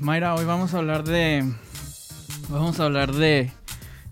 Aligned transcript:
Mayra, 0.00 0.34
hoy 0.34 0.44
vamos 0.44 0.74
a 0.74 0.78
hablar 0.78 1.04
de. 1.04 1.44
Vamos 2.48 2.80
a 2.80 2.84
hablar 2.84 3.12
de 3.12 3.52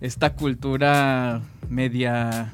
esta 0.00 0.34
cultura 0.34 1.42
media 1.68 2.52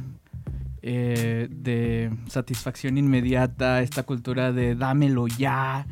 eh, 0.82 1.48
de 1.50 2.10
satisfacción 2.28 2.98
inmediata, 2.98 3.82
esta 3.82 4.02
cultura 4.02 4.52
de 4.52 4.74
dámelo 4.74 5.26
ya. 5.28 5.86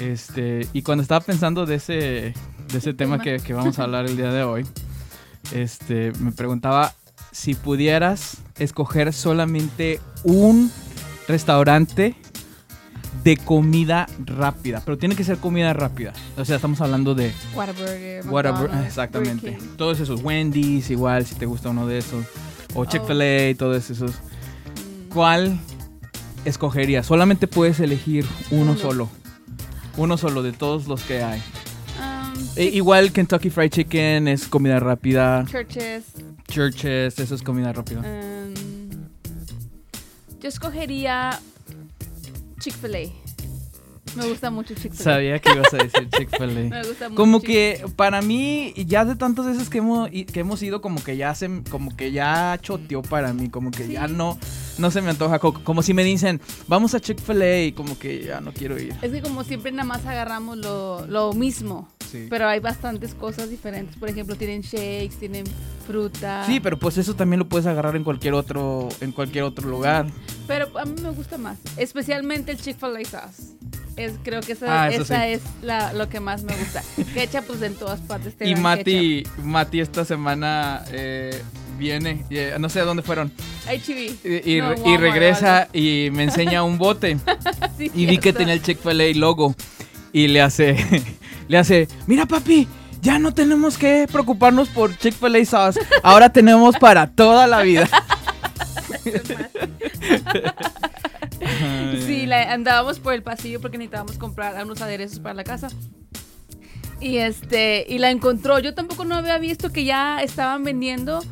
Este, 0.00 0.66
y 0.72 0.82
cuando 0.82 1.02
estaba 1.02 1.20
pensando 1.20 1.66
de 1.66 1.76
ese, 1.76 2.34
de 2.72 2.78
ese 2.78 2.94
tema 2.94 3.20
que, 3.20 3.38
que 3.38 3.52
vamos 3.52 3.78
a 3.78 3.84
hablar 3.84 4.06
el 4.06 4.16
día 4.16 4.32
de 4.32 4.42
hoy, 4.42 4.66
este, 5.52 6.12
me 6.20 6.32
preguntaba 6.32 6.94
si 7.30 7.54
pudieras 7.54 8.38
escoger 8.58 9.12
solamente 9.12 10.00
un 10.22 10.70
restaurante 11.28 12.16
de 13.24 13.36
comida 13.38 14.06
rápida, 14.26 14.82
pero 14.84 14.98
tiene 14.98 15.16
que 15.16 15.24
ser 15.24 15.38
comida 15.38 15.72
rápida. 15.72 16.12
O 16.36 16.44
sea, 16.44 16.56
estamos 16.56 16.80
hablando 16.82 17.14
de 17.14 17.32
Whataburger, 17.54 18.26
Whataburger, 18.28 18.84
exactamente. 18.84 19.52
Burger. 19.52 19.76
Todos 19.76 20.00
esos 20.00 20.22
Wendy's, 20.22 20.90
igual 20.90 21.24
si 21.24 21.34
te 21.34 21.46
gusta 21.46 21.70
uno 21.70 21.86
de 21.86 21.98
esos, 21.98 22.26
o 22.74 22.84
Chick-fil-A, 22.84 23.56
todos 23.56 23.90
esos. 23.90 24.10
Mm, 24.10 25.08
¿Cuál 25.14 25.58
escogerías? 26.44 27.06
Solamente 27.06 27.46
puedes 27.48 27.80
elegir 27.80 28.26
uno 28.50 28.72
Uno. 28.72 28.76
solo. 28.76 29.08
Uno 29.96 30.16
solo 30.18 30.42
de 30.42 30.52
todos 30.52 30.86
los 30.86 31.02
que 31.02 31.22
hay. 31.22 31.40
um, 31.98 32.34
E- 32.56 32.64
igual 32.64 33.10
Kentucky 33.12 33.48
Fried 33.48 33.70
Chicken 33.70 34.28
es 34.28 34.48
comida 34.48 34.78
rápida. 34.80 35.44
churches. 35.50 36.04
Churches, 36.48 37.18
eso 37.18 37.34
es 37.34 37.42
comida 37.42 37.72
rápida. 37.72 38.00
um, 38.00 38.54
yo 40.40 40.48
escogería 40.48 41.40
Chick-fil-A. 42.64 43.12
Me 44.16 44.28
gusta 44.28 44.50
mucho 44.50 44.74
Chick-fil-A. 44.74 45.04
Sabía 45.04 45.38
que 45.38 45.52
ibas 45.52 45.74
a 45.74 45.76
decir 45.76 46.08
Chick-fil-A. 46.08 46.46
Me 46.70 46.82
gusta 46.82 47.10
mucho 47.10 47.20
Como 47.20 47.42
que 47.42 47.84
para 47.94 48.22
mí, 48.22 48.72
ya 48.86 49.04
de 49.04 49.16
tantas 49.16 49.44
veces 49.44 49.68
que 49.68 49.78
hemos, 49.78 50.08
que 50.08 50.40
hemos 50.40 50.62
ido, 50.62 50.80
como 50.80 51.04
que 51.04 51.18
ya 51.18 51.34
se, 51.34 51.62
como 51.68 51.94
que 51.94 52.10
ya 52.10 52.58
choteó 52.62 53.02
para 53.02 53.34
mí, 53.34 53.50
como 53.50 53.70
que 53.70 53.86
ya 53.86 54.08
no, 54.08 54.38
no 54.78 54.90
se 54.90 55.00
me 55.02 55.10
antoja. 55.10 55.38
co- 55.38 55.54
Como, 55.64 55.82
si 55.82 55.94
me 55.94 56.04
dicen, 56.04 56.40
vamos 56.68 56.94
a 56.94 57.00
Chick-fil-A, 57.00 57.62
y 57.64 57.72
como 57.72 57.98
que 57.98 58.24
ya 58.24 58.40
no 58.40 58.52
quiero 58.52 58.78
ir. 58.80 58.94
Es 59.02 59.12
que 59.12 59.22
como 59.22 59.44
siempre 59.44 59.72
nada 59.72 59.84
más 59.84 60.04
agarramos 60.06 60.58
lo, 60.58 61.06
lo 61.06 61.32
mismo. 61.32 61.88
Sí. 62.10 62.26
Pero 62.30 62.46
hay 62.48 62.60
bastantes 62.60 63.14
cosas 63.14 63.50
diferentes. 63.50 63.96
Por 63.96 64.08
ejemplo, 64.08 64.36
tienen 64.36 64.60
shakes, 64.62 65.16
tienen 65.18 65.44
fruta. 65.86 66.44
Sí, 66.46 66.60
pero 66.60 66.78
pues 66.78 66.96
eso 66.98 67.14
también 67.14 67.40
lo 67.40 67.48
puedes 67.48 67.66
agarrar 67.66 67.96
en 67.96 68.04
cualquier 68.04 68.34
otro, 68.34 68.88
en 69.00 69.10
cualquier 69.12 69.44
otro 69.44 69.68
lugar. 69.68 70.06
Pero 70.46 70.78
a 70.78 70.84
mí 70.84 70.94
me 71.02 71.10
gusta 71.10 71.38
más. 71.38 71.58
Especialmente 71.76 72.52
el 72.52 72.58
Chick-fil-A 72.60 73.04
sauce. 73.04 73.54
Es, 73.96 74.12
creo 74.24 74.40
que 74.40 74.52
esa, 74.52 74.84
Ah, 74.84 74.88
esa 74.90 75.24
sí. 75.24 75.32
es 75.32 75.42
la, 75.62 75.92
lo 75.92 76.08
que 76.08 76.18
más 76.20 76.42
me 76.42 76.54
gusta. 76.56 76.82
Ketchup, 77.14 77.44
pues 77.46 77.62
en 77.62 77.74
todas 77.74 78.00
partes 78.00 78.36
te 78.36 78.48
Y 78.48 78.54
Mati, 78.56 79.24
Mati 79.42 79.80
esta 79.80 80.04
semana 80.04 80.84
eh, 80.90 81.40
viene, 81.78 82.24
eh, 82.30 82.56
no 82.58 82.68
sé 82.68 82.80
a 82.80 82.84
dónde 82.84 83.02
fueron. 83.02 83.32
HEB. 83.68 84.42
y, 84.44 84.52
y 84.56 84.60
No, 84.60 84.74
regresa 84.98 85.68
y 85.72 86.08
me 86.12 86.24
enseña 86.24 86.62
un 86.62 86.78
bote. 86.78 87.18
Sí, 87.78 87.90
Y 87.94 88.06
vi 88.06 88.18
que 88.18 88.32
tenía 88.32 88.54
el 88.54 88.62
Chick-fil-A 88.62 89.18
logo. 89.18 89.54
Y 90.12 90.28
le 90.28 90.40
hace, 90.42 90.76
le 91.48 91.58
hace, 91.58 91.88
mira 92.06 92.24
papi, 92.26 92.68
ya 93.02 93.18
no 93.18 93.34
tenemos 93.34 93.76
que 93.76 94.06
preocuparnos 94.10 94.68
por 94.68 94.96
Chick-fil-A 94.96 95.44
sauce. 95.44 95.80
Ahora 96.04 96.30
tenemos 96.32 96.76
para 96.78 97.08
toda 97.10 97.46
la 97.48 97.62
vida. 97.62 97.88
Sí, 102.06 102.26
la- 102.26 102.52
andábamos 102.52 102.98
por 103.00 103.12
el 103.14 103.22
pasillo 103.22 103.60
porque 103.60 103.78
necesitábamos 103.78 104.18
comprar 104.18 104.62
unos 104.64 104.80
aderezos 104.80 105.20
para 105.20 105.34
la 105.34 105.44
casa. 105.44 105.68
Y 107.00 107.18
este, 107.18 107.84
y 107.88 107.98
la 107.98 108.10
encontró. 108.10 108.58
Yo 108.60 108.74
tampoco 108.74 109.04
no 109.04 109.14
había 109.14 109.38
visto 109.38 109.70
que 109.72 109.84
ya 109.84 110.22
estaban 110.22 110.64
vendiendo, 110.64 111.22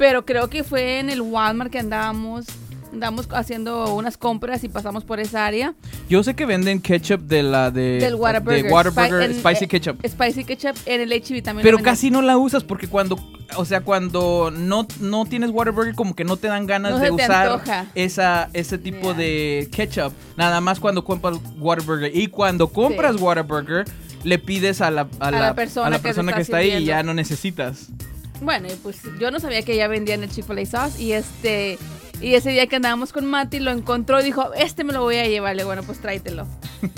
pero 0.00 0.24
creo 0.24 0.48
que 0.48 0.64
fue 0.64 0.98
en 0.98 1.10
el 1.10 1.20
Walmart 1.20 1.70
que 1.70 1.78
andábamos, 1.78 2.46
andábamos 2.90 3.28
haciendo 3.32 3.94
unas 3.94 4.16
compras 4.16 4.64
y 4.64 4.70
pasamos 4.70 5.04
por 5.04 5.20
esa 5.20 5.44
área. 5.44 5.74
Yo 6.08 6.22
sé 6.22 6.34
que 6.34 6.46
venden 6.46 6.80
ketchup 6.80 7.20
de 7.20 7.42
la 7.42 7.70
de, 7.70 7.98
Del 8.00 8.14
Whataburger. 8.14 8.64
de 8.64 8.72
Whataburger, 8.72 9.30
Spi- 9.34 9.40
spicy 9.40 9.64
eh, 9.64 9.68
ketchup. 9.68 10.06
Spicy 10.06 10.44
ketchup 10.44 10.74
en 10.86 11.02
el 11.02 11.12
HEB 11.12 11.42
también. 11.42 11.62
Pero 11.64 11.78
casi 11.80 12.10
no 12.10 12.22
la 12.22 12.38
usas 12.38 12.64
porque 12.64 12.88
cuando, 12.88 13.18
o 13.58 13.64
sea, 13.66 13.82
cuando 13.82 14.50
no, 14.50 14.86
no 15.00 15.26
tienes 15.26 15.50
Whataburger 15.50 15.94
como 15.94 16.16
que 16.16 16.24
no 16.24 16.38
te 16.38 16.48
dan 16.48 16.66
ganas 16.66 16.92
No 16.92 16.98
de 16.98 17.10
usar 17.10 17.60
esa, 17.94 18.48
ese 18.54 18.78
tipo 18.78 19.08
Yeah. 19.10 19.14
de 19.18 19.68
ketchup. 19.70 20.14
Nada 20.38 20.62
más 20.62 20.80
cuando 20.80 21.04
compras 21.04 21.36
Whataburger. 21.58 22.16
Y 22.16 22.28
cuando 22.28 22.68
compras 22.68 23.16
Sí. 23.16 23.22
Whataburger, 23.22 23.84
le 24.24 24.38
pides 24.38 24.80
a 24.80 24.90
la, 24.90 25.06
a 25.18 25.30
la 25.30 25.40
la- 25.40 25.54
persona 25.54 25.88
a 25.88 25.90
la 25.90 25.98
que 26.00 26.08
está 26.08 26.22
que 26.32 26.40
está 26.40 26.56
ahí 26.56 26.72
y 26.72 26.84
ya 26.86 27.02
no 27.02 27.12
necesitas. 27.12 27.88
Bueno, 28.40 28.68
pues 28.82 29.02
yo 29.18 29.30
no 29.30 29.40
sabía 29.40 29.62
que 29.62 29.76
ya 29.76 29.88
vendían 29.88 30.22
el 30.22 30.30
Chick-fil-A 30.30 30.66
sauce 30.66 31.02
y 31.02 31.12
este 31.12 31.78
y 32.20 32.34
ese 32.34 32.50
día 32.50 32.66
que 32.66 32.76
andábamos 32.76 33.12
con 33.12 33.24
Mati 33.26 33.60
lo 33.60 33.70
encontró 33.70 34.20
y 34.20 34.24
dijo, 34.24 34.52
este 34.54 34.84
me 34.84 34.92
lo 34.92 35.02
voy 35.02 35.16
a 35.16 35.26
llevar. 35.26 35.56
Le 35.56 35.64
bueno, 35.64 35.82
pues 35.82 36.00
tráetelo. 36.00 36.46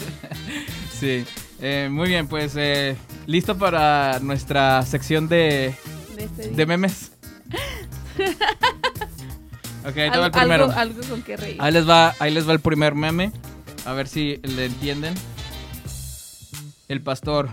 Sí. 0.99 1.25
Eh, 1.61 1.89
muy 1.91 2.07
bien, 2.07 2.29
pues 2.29 2.55
eh, 2.57 2.97
listo 3.27 3.59
para 3.59 4.21
nuestra 4.21 4.83
sección 4.87 5.29
de, 5.29 5.75
De, 6.15 6.25
este 6.25 6.49
de 6.51 6.67
memes. 6.67 7.11
ok, 9.85 9.97
ahí 9.97 10.11
te 10.13 10.19
va 10.19 10.27
el 10.27 10.31
primero. 10.31 10.65
Algo, 10.67 10.79
algo 10.79 11.01
con 11.09 11.23
que 11.23 11.37
reír. 11.37 11.57
Ahí 11.59 11.73
les 11.73 11.89
va, 11.89 12.15
ahí 12.21 12.33
les 12.33 12.49
va 12.49 12.53
el 12.53 12.61
primer 12.61 12.95
meme. 12.95 13.33
A 13.85 13.95
ver 13.95 14.07
si 14.07 14.37
le 14.45 14.67
entienden. 14.67 15.15
El 16.87 17.01
pastor. 17.01 17.51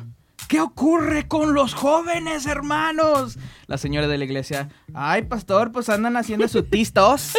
¿Qué 0.48 0.62
ocurre 0.62 1.28
con 1.28 1.56
los 1.56 1.74
jóvenes, 1.74 2.46
hermanos? 2.46 3.40
La 3.70 3.78
señora 3.78 4.08
de 4.08 4.18
la 4.18 4.26
iglesia. 4.26 4.68
Ay, 4.96 5.22
pastor, 5.22 5.72
pues 5.72 5.90
andan 5.90 6.18
haciendo 6.18 6.48
su 6.48 6.64
tistos. 6.64 7.34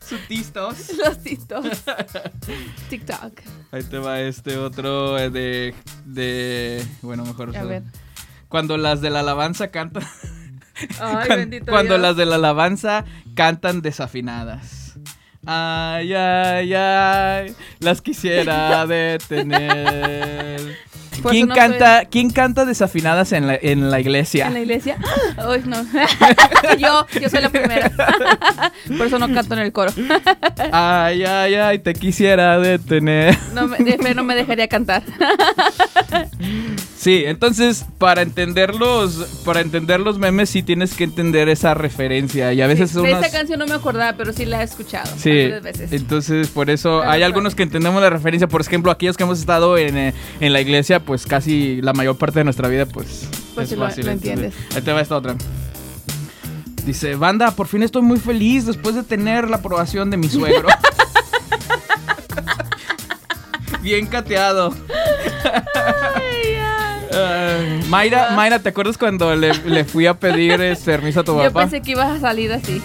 su 0.00 0.16
tistos. 0.26 0.90
Los 0.96 1.22
tistos. 1.22 1.64
TikTok. 2.88 3.40
Ahí 3.72 3.82
te 3.82 3.98
va 3.98 4.20
este 4.20 4.56
otro 4.56 5.18
eh, 5.18 5.28
de. 5.28 5.74
de. 6.06 6.82
Bueno, 7.02 7.26
mejor. 7.26 7.54
A 7.54 7.62
ver. 7.64 7.82
Cuando 8.48 8.78
las 8.78 9.02
de 9.02 9.10
la 9.10 9.20
alabanza 9.20 9.68
cantan. 9.68 10.02
Ay, 10.04 10.88
Cuan- 11.26 11.38
bendito 11.38 11.66
cuando 11.70 11.94
Dios. 11.94 12.00
las 12.00 12.16
de 12.16 12.24
la 12.24 12.36
alabanza 12.36 13.04
cantan 13.34 13.82
desafinadas. 13.82 14.98
Ay, 15.44 16.14
ay, 16.14 16.72
ay, 16.74 17.54
las 17.80 18.00
quisiera 18.00 18.86
detener. 18.86 20.78
Por 21.22 21.32
¿Quién 21.32 21.48
no 21.48 21.54
canta, 21.54 22.04
¿Quién 22.06 22.30
canta 22.30 22.64
desafinadas 22.64 23.32
en 23.32 23.46
la, 23.46 23.58
en 23.60 23.90
la 23.90 24.00
iglesia? 24.00 24.46
¿En 24.46 24.54
la 24.54 24.60
iglesia? 24.60 24.96
Ay, 25.36 25.62
no. 25.66 25.84
yo, 26.78 27.06
yo 27.20 27.28
soy 27.28 27.42
la 27.42 27.50
primera. 27.50 27.90
Por 28.96 29.06
eso 29.06 29.18
no 29.18 29.32
canto 29.32 29.54
en 29.54 29.60
el 29.60 29.72
coro. 29.72 29.92
Ay, 30.72 31.24
ay, 31.24 31.54
ay, 31.54 31.78
te 31.78 31.94
quisiera 31.94 32.58
detener. 32.58 33.36
No 33.54 33.66
me, 33.66 34.14
no 34.14 34.24
me 34.24 34.34
dejaría 34.34 34.68
cantar. 34.68 35.02
Sí, 37.00 37.22
entonces 37.24 37.86
para 37.96 38.20
entender 38.20 38.74
los, 38.74 39.14
para 39.46 39.62
entender 39.62 40.00
los 40.00 40.18
memes 40.18 40.50
sí 40.50 40.62
tienes 40.62 40.92
que 40.92 41.04
entender 41.04 41.48
esa 41.48 41.72
referencia 41.72 42.52
y 42.52 42.60
a 42.60 42.66
veces 42.66 42.90
Sí, 42.90 43.00
de 43.00 43.12
esa 43.12 43.30
canción 43.30 43.58
no 43.58 43.66
me 43.66 43.72
acordaba, 43.72 44.18
pero 44.18 44.34
sí 44.34 44.44
la 44.44 44.60
he 44.60 44.64
escuchado. 44.64 45.10
Sí, 45.16 45.30
veces. 45.30 45.92
entonces 45.92 46.48
por 46.48 46.68
eso 46.68 46.98
Pero 47.00 47.10
hay 47.10 47.22
algunos 47.22 47.54
que 47.54 47.62
entendemos 47.62 48.02
la 48.02 48.10
referencia. 48.10 48.48
Por 48.48 48.60
ejemplo, 48.60 48.92
aquellos 48.92 49.16
que 49.16 49.22
hemos 49.22 49.40
estado 49.40 49.78
en, 49.78 49.96
eh, 49.96 50.14
en 50.40 50.52
la 50.52 50.60
iglesia, 50.60 51.00
pues 51.00 51.24
casi 51.24 51.80
la 51.80 51.94
mayor 51.94 52.18
parte 52.18 52.40
de 52.40 52.44
nuestra 52.44 52.68
vida, 52.68 52.84
pues, 52.84 53.26
Pues 53.54 53.72
es 53.72 53.78
fácil. 53.78 54.04
lo 54.04 54.12
entiendes. 54.12 54.52
Ahí 54.76 54.82
te 54.82 54.92
va 54.92 55.00
esta 55.00 55.16
otra. 55.16 55.36
Dice, 56.84 57.14
banda, 57.14 57.52
por 57.52 57.66
fin 57.66 57.82
estoy 57.82 58.02
muy 58.02 58.18
feliz 58.18 58.66
después 58.66 58.94
de 58.94 59.04
tener 59.04 59.48
la 59.48 59.56
aprobación 59.56 60.10
de 60.10 60.18
mi 60.18 60.28
suegro. 60.28 60.68
Bien 63.82 64.06
cateado. 64.06 64.74
Ay, 67.12 67.80
Mayra, 67.88 68.30
Mayra, 68.32 68.58
¿te 68.60 68.68
acuerdas 68.68 68.96
cuando 68.98 69.34
le, 69.34 69.52
le 69.64 69.84
fui 69.84 70.06
a 70.06 70.14
pedir 70.14 70.60
este, 70.60 70.92
permiso 70.92 71.20
a 71.20 71.24
tu 71.24 71.32
Yo 71.32 71.44
papá? 71.44 71.60
pensé 71.62 71.80
que 71.82 71.92
ibas 71.92 72.08
a 72.16 72.20
salir 72.20 72.52
así. 72.52 72.80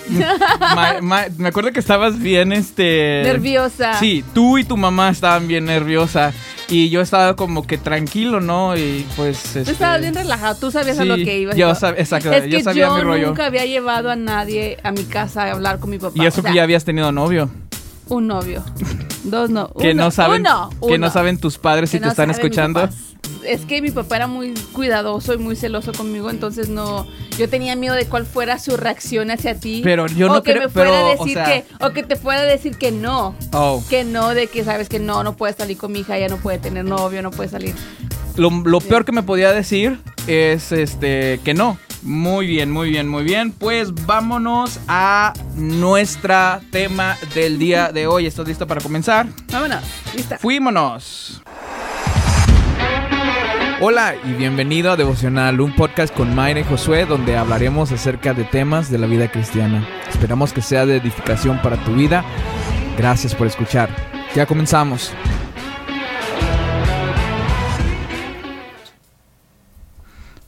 Ma- 0.60 0.98
ma- 1.02 1.26
me 1.38 1.50
acuerdo 1.50 1.72
que 1.72 1.80
estabas 1.80 2.20
bien, 2.20 2.52
este... 2.54 3.22
Nerviosa. 3.24 3.94
Sí, 4.00 4.24
tú 4.34 4.58
y 4.58 4.64
tu 4.64 4.78
mamá 4.78 5.10
estaban 5.10 5.48
bien 5.48 5.66
nerviosa 5.66 6.34
y 6.68 6.90
yo 6.90 7.02
estaba 7.02 7.36
como 7.36 7.68
que 7.68 7.78
tranquilo, 7.78 8.40
¿no? 8.42 8.76
Y 8.76 9.06
pues... 9.16 9.42
Tú 9.54 9.60
este, 9.60 9.72
estabas 9.72 10.02
bien 10.02 10.16
relajado, 10.16 10.56
tú 10.60 10.72
sabías 10.72 10.98
a 11.00 11.06
lo 11.06 11.16
que 11.16 11.40
ibas. 11.40 11.56
Yo, 11.56 11.70
sab- 11.72 11.96
exacto, 11.98 12.32
es 12.32 12.44
que 12.44 12.50
yo 12.50 12.60
sabía 12.62 12.90
mi 12.92 13.02
rollo. 13.02 13.28
nunca 13.28 13.46
había 13.46 13.66
llevado 13.66 14.10
a 14.10 14.16
nadie 14.16 14.78
a 14.84 14.92
mi 14.92 15.04
casa 15.04 15.44
a 15.44 15.52
hablar 15.52 15.80
con 15.80 15.90
mi 15.92 16.00
papá. 16.00 16.14
Y 16.16 16.26
eso 16.26 16.40
O 16.40 16.44
sea, 16.44 16.52
que 16.52 16.56
ya 16.58 16.64
habías 16.64 16.84
tenido 16.86 17.12
novio. 17.12 17.50
Un 18.08 18.28
novio. 18.28 18.64
Dos 19.24 19.50
no. 19.50 19.70
que 19.74 19.92
uno, 19.94 20.04
no 20.06 20.12
saben 20.12 20.42
uno, 20.42 20.70
que 20.88 21.00
no 21.00 21.08
uno. 21.08 21.10
saben 21.12 21.40
tus 21.40 21.58
padres 21.58 21.90
si 21.90 21.98
Que 21.98 22.04
te 22.04 22.10
están 22.10 22.30
escuchando. 22.30 22.88
Es 23.48 23.66
que 23.66 23.82
mi 23.82 23.92
papá 23.92 24.18
era 24.18 24.28
muy 24.28 24.54
cuidadoso 24.74 25.34
y 25.34 25.38
muy 25.38 25.56
celoso 25.56 25.92
conmigo, 25.94 26.30
entonces 26.30 26.70
no, 26.70 27.08
yo 27.38 27.48
tenía 27.50 27.76
miedo 27.76 27.96
de 27.96 28.06
cuál 28.08 28.26
fuera 28.26 28.60
su 28.60 28.76
reacción 28.78 29.32
hacia 29.32 29.60
ti. 29.60 29.82
Pero 29.84 30.08
yo 30.08 30.30
o 30.30 30.36
no 30.36 30.44
que 30.44 30.52
creo- 30.54 30.64
me 30.64 30.70
fuera 30.70 30.90
pero, 30.92 31.06
a 31.06 31.10
o 31.10 31.12
decir 31.26 31.34
sea- 31.34 31.46
que, 31.46 31.66
o 31.86 31.90
que 31.92 32.04
te 32.04 32.16
fuera 32.16 32.42
a 32.42 32.46
decir 32.46 32.78
que 32.78 32.92
no. 32.92 33.36
Oh. 33.54 33.84
Que 33.90 34.04
no, 34.04 34.34
de 34.34 34.48
que 34.48 34.64
sabes 34.64 34.90
que 34.90 35.00
no, 35.00 35.24
no 35.24 35.36
puede 35.36 35.54
salir 35.54 35.78
con 35.78 35.92
mi 35.92 36.00
hija, 36.00 36.18
ella 36.18 36.28
no 36.30 36.38
puede 36.38 36.58
tener 36.58 36.86
novio, 36.86 37.22
no 37.22 37.32
puede 37.32 37.50
salir. 37.50 37.76
Lo, 38.36 38.50
lo 38.50 38.82
peor 38.82 39.06
que 39.06 39.12
me 39.14 39.24
podía 39.24 39.52
decir 39.54 40.00
es 40.28 40.72
este 40.72 41.40
que 41.44 41.54
no. 41.54 41.78
Muy 42.04 42.46
bien, 42.46 42.70
muy 42.70 42.90
bien, 42.92 43.08
muy 43.08 43.24
bien. 43.24 43.52
Pues 43.52 43.92
vámonos 44.06 44.80
a 44.88 45.34
nuestra 45.56 46.62
tema 46.72 47.18
del 47.34 47.58
día 47.58 47.92
de 47.92 48.06
hoy. 48.06 48.28
¿Estás 48.28 48.48
lista 48.48 48.68
para 48.68 48.80
comenzar? 48.82 49.26
Vámonos, 49.52 49.82
lista. 50.16 50.38
Fuímonos. 50.38 51.42
Hola 53.82 54.16
y 54.24 54.32
bienvenido 54.32 54.94
a 54.94 54.96
Devocional, 54.96 55.60
un 55.60 55.76
podcast 55.76 56.16
con 56.16 56.34
Mayra 56.34 56.62
y 56.62 56.64
Josué 56.64 57.06
donde 57.06 57.36
hablaremos 57.36 57.92
acerca 57.92 58.34
de 58.34 58.46
temas 58.46 58.90
de 58.90 58.98
la 58.98 59.06
vida 59.06 59.30
cristiana. 59.30 59.86
Esperamos 60.08 60.54
que 60.54 60.62
sea 60.62 60.86
de 60.86 60.96
edificación 60.96 61.62
para 61.62 61.84
tu 61.84 61.94
vida. 61.94 62.24
Gracias 62.98 63.36
por 63.36 63.48
escuchar. 63.48 63.90
Ya 64.34 64.46
comenzamos. 64.46 65.12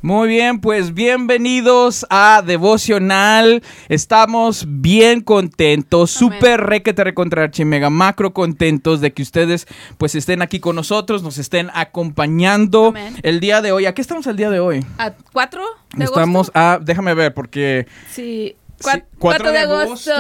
Muy 0.07 0.29
bien, 0.29 0.61
pues 0.61 0.93
bienvenidos 0.93 2.05
a 2.09 2.41
Devocional. 2.41 3.61
Estamos 3.89 4.63
bien 4.65 5.19
contentos, 5.19 6.11
súper 6.11 6.61
requete 6.61 7.03
recontra 7.03 7.51
mega 7.65 7.89
macro 7.89 8.31
contentos 8.31 9.01
de 9.01 9.11
que 9.11 9.21
ustedes 9.21 9.67
pues 9.97 10.15
estén 10.15 10.41
aquí 10.41 10.61
con 10.61 10.77
nosotros, 10.77 11.23
nos 11.23 11.37
estén 11.37 11.69
acompañando 11.73 12.87
Amén. 12.87 13.17
el 13.21 13.41
día 13.41 13.61
de 13.61 13.73
hoy. 13.73 13.85
¿A 13.85 13.93
qué 13.93 13.99
estamos 13.99 14.25
el 14.27 14.37
día 14.37 14.49
de 14.49 14.61
hoy? 14.61 14.85
¿A 14.97 15.11
cuatro 15.33 15.65
de 15.93 16.05
Estamos 16.05 16.51
agosto? 16.55 16.57
a, 16.57 16.79
déjame 16.81 17.13
ver 17.13 17.33
porque 17.33 17.85
Sí, 18.09 18.55
Sí, 18.79 18.83
cua- 18.89 18.91
4 18.93 19.07
cuatro 19.19 19.51
de 19.51 19.57
agosto. 19.59 20.11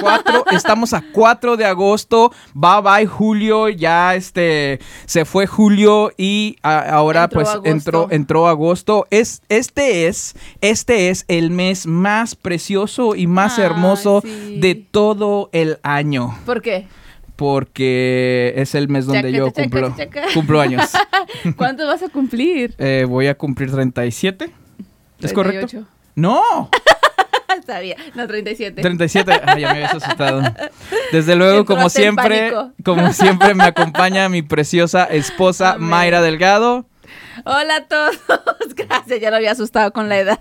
Cuatro- 0.00 0.44
estamos 0.52 0.92
a 0.94 1.02
4 1.12 1.56
de 1.56 1.64
agosto. 1.64 2.32
Bye 2.54 2.80
bye 2.82 3.06
Julio. 3.06 3.68
Ya 3.68 4.14
este 4.14 4.78
se 5.06 5.24
fue 5.24 5.46
Julio 5.46 6.12
y 6.16 6.56
a- 6.62 6.78
ahora 6.90 7.24
Entró 7.24 7.36
pues 7.40 7.48
agosto. 7.48 7.68
entró 7.70 8.08
entró 8.10 8.48
agosto. 8.48 9.06
Es 9.10 9.42
este 9.48 10.06
es 10.06 10.34
este 10.60 11.10
es 11.10 11.24
el 11.28 11.50
mes 11.50 11.86
más 11.86 12.34
precioso 12.36 13.16
y 13.16 13.26
más 13.26 13.58
hermoso 13.58 14.20
sí. 14.24 14.58
de 14.60 14.74
todo 14.76 15.50
el 15.52 15.78
año 15.82 16.38
¿Por 16.46 16.62
qué? 16.62 16.86
porque 17.36 18.52
es 18.56 18.74
el 18.74 18.88
mes 18.88 19.06
donde 19.06 19.22
Chaca, 19.30 19.36
yo 19.36 19.46
chaca, 19.50 19.62
cumplo 19.62 19.94
chaca. 19.96 20.22
cumplo 20.34 20.60
años. 20.60 20.90
¿Cuánto 21.56 21.86
vas 21.86 22.02
a 22.02 22.08
cumplir? 22.08 22.74
Eh, 22.78 23.06
voy 23.08 23.28
a 23.28 23.36
cumplir 23.36 23.70
37. 23.70 24.50
¿Es 25.20 25.32
correcto? 25.32 25.66
38. 25.68 25.86
No. 26.16 26.68
Bien. 27.80 27.96
No, 28.14 28.26
37. 28.26 28.82
37, 28.82 29.32
ay, 29.44 29.60
ya 29.62 29.72
me 29.72 29.84
habías 29.84 29.94
asustado. 29.94 30.42
Desde 31.12 31.36
luego, 31.36 31.64
como 31.64 31.88
siempre, 31.88 32.52
como 32.84 33.12
siempre 33.12 33.54
me 33.54 33.64
acompaña 33.64 34.28
mi 34.28 34.42
preciosa 34.42 35.04
esposa 35.04 35.72
Amén. 35.72 35.88
Mayra 35.88 36.22
Delgado. 36.22 36.86
Hola 37.44 37.76
a 37.76 37.84
todos. 37.84 38.16
Gracias, 38.76 39.20
ya 39.20 39.30
lo 39.30 39.36
había 39.36 39.52
asustado 39.52 39.92
con 39.92 40.08
la 40.08 40.18
edad. 40.18 40.40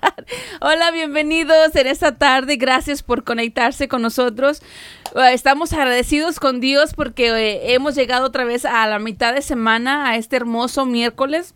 Hola, 0.60 0.92
bienvenidos 0.92 1.76
en 1.76 1.88
esta 1.88 2.16
tarde. 2.16 2.58
Gracias 2.58 3.04
por 3.04 3.24
conectarse 3.24 3.88
con 3.88 4.02
nosotros. 4.02 4.62
Eh, 5.16 5.34
Estamos 5.34 5.72
agradecidos 5.74 6.40
con 6.40 6.60
Dios 6.60 6.94
porque 6.94 7.30
eh, 7.30 7.74
hemos 7.74 7.96
llegado 7.96 8.26
otra 8.26 8.44
vez 8.44 8.66
a 8.66 8.86
la 8.88 9.00
mitad 9.00 9.34
de 9.34 9.42
semana, 9.42 10.10
a 10.10 10.18
este 10.18 10.36
hermoso 10.36 10.86
miércoles 10.86 11.54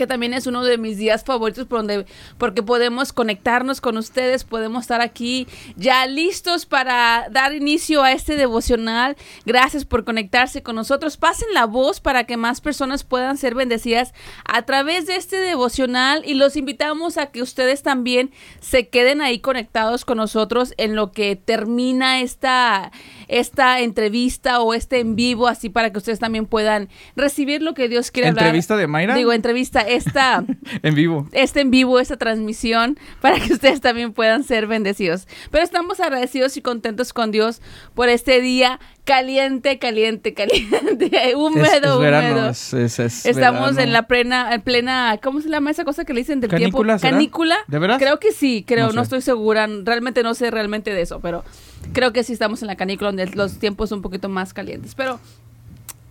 que 0.00 0.06
también 0.06 0.32
es 0.32 0.46
uno 0.46 0.64
de 0.64 0.78
mis 0.78 0.96
días 0.96 1.24
favoritos 1.24 1.68
donde, 1.68 2.06
porque 2.38 2.62
podemos 2.62 3.12
conectarnos 3.12 3.82
con 3.82 3.98
ustedes, 3.98 4.44
podemos 4.44 4.84
estar 4.84 5.02
aquí 5.02 5.46
ya 5.76 6.06
listos 6.06 6.64
para 6.64 7.28
dar 7.30 7.52
inicio 7.52 8.02
a 8.02 8.12
este 8.12 8.36
devocional. 8.36 9.18
Gracias 9.44 9.84
por 9.84 10.06
conectarse 10.06 10.62
con 10.62 10.76
nosotros. 10.76 11.18
Pasen 11.18 11.48
la 11.52 11.66
voz 11.66 12.00
para 12.00 12.24
que 12.24 12.38
más 12.38 12.62
personas 12.62 13.04
puedan 13.04 13.36
ser 13.36 13.54
bendecidas 13.54 14.14
a 14.46 14.62
través 14.62 15.06
de 15.06 15.16
este 15.16 15.36
devocional 15.36 16.22
y 16.24 16.32
los 16.32 16.56
invitamos 16.56 17.18
a 17.18 17.26
que 17.26 17.42
ustedes 17.42 17.82
también 17.82 18.30
se 18.60 18.88
queden 18.88 19.20
ahí 19.20 19.40
conectados 19.40 20.06
con 20.06 20.16
nosotros 20.16 20.72
en 20.78 20.96
lo 20.96 21.12
que 21.12 21.36
termina 21.36 22.22
esta, 22.22 22.90
esta 23.30 23.80
entrevista 23.80 24.60
o 24.60 24.74
este 24.74 25.00
en 25.00 25.16
vivo, 25.16 25.46
así 25.46 25.68
para 25.70 25.90
que 25.90 25.98
ustedes 25.98 26.18
también 26.18 26.46
puedan 26.46 26.88
recibir 27.16 27.62
lo 27.62 27.74
que 27.74 27.88
Dios 27.88 28.10
quiere 28.10 28.28
hablar. 28.28 28.46
¿Entrevista 28.46 28.76
de 28.76 28.86
Mayra? 28.86 29.14
Digo, 29.14 29.32
entrevista, 29.32 29.80
esta, 29.80 30.44
En 30.82 30.94
vivo. 30.94 31.28
este 31.32 31.60
en 31.60 31.70
vivo, 31.70 32.00
esta 32.00 32.16
transmisión, 32.16 32.98
para 33.20 33.38
que 33.38 33.52
ustedes 33.52 33.80
también 33.80 34.12
puedan 34.12 34.42
ser 34.44 34.66
bendecidos. 34.66 35.28
Pero 35.50 35.62
estamos 35.62 36.00
agradecidos 36.00 36.56
y 36.56 36.62
contentos 36.62 37.12
con 37.12 37.30
Dios 37.30 37.62
por 37.94 38.08
este 38.08 38.40
día 38.40 38.80
caliente, 39.04 39.78
caliente, 39.78 40.34
caliente, 40.34 41.10
húmedo, 41.36 41.64
Es, 41.64 41.72
es 41.74 41.98
verano. 41.98 42.28
húmedo. 42.32 42.50
es- 42.50 42.72
es- 42.74 42.98
es 42.98 43.26
Estamos 43.26 43.60
verano. 43.76 43.80
en 43.80 43.92
la 43.92 44.02
plena, 44.06 44.54
en 44.54 44.60
plena, 44.62 45.18
¿cómo 45.22 45.40
se 45.40 45.48
llama 45.48 45.70
esa 45.70 45.84
cosa 45.84 46.04
que 46.04 46.12
le 46.14 46.20
dicen 46.20 46.40
del 46.40 46.50
¿Canícula, 46.50 46.94
tiempo? 46.94 46.98
será? 47.00 47.12
¿Canícula? 47.12 47.56
¿De 47.66 47.78
veras? 47.78 47.98
Creo 47.98 48.18
que 48.18 48.32
sí, 48.32 48.64
creo, 48.66 48.92
No 48.92 49.02
estoy 49.02 49.20
segura, 49.22 49.68
realmente 49.84 50.22
no 50.22 50.34
sé 50.34 50.50
realmente 50.50 50.92
de 50.94 51.02
eso, 51.02 51.20
pero 51.20 51.44
creo 51.92 52.12
que 52.12 52.22
sí 52.24 52.32
estamos 52.32 52.62
en 52.62 52.68
la 52.68 52.76
canícula 52.76 53.08
donde 53.08 53.26
los 53.28 53.58
tiempos 53.58 53.88
son 53.88 53.98
un 53.98 54.02
poquito 54.02 54.28
más 54.28 54.52
calientes, 54.54 54.94
pero 54.94 55.18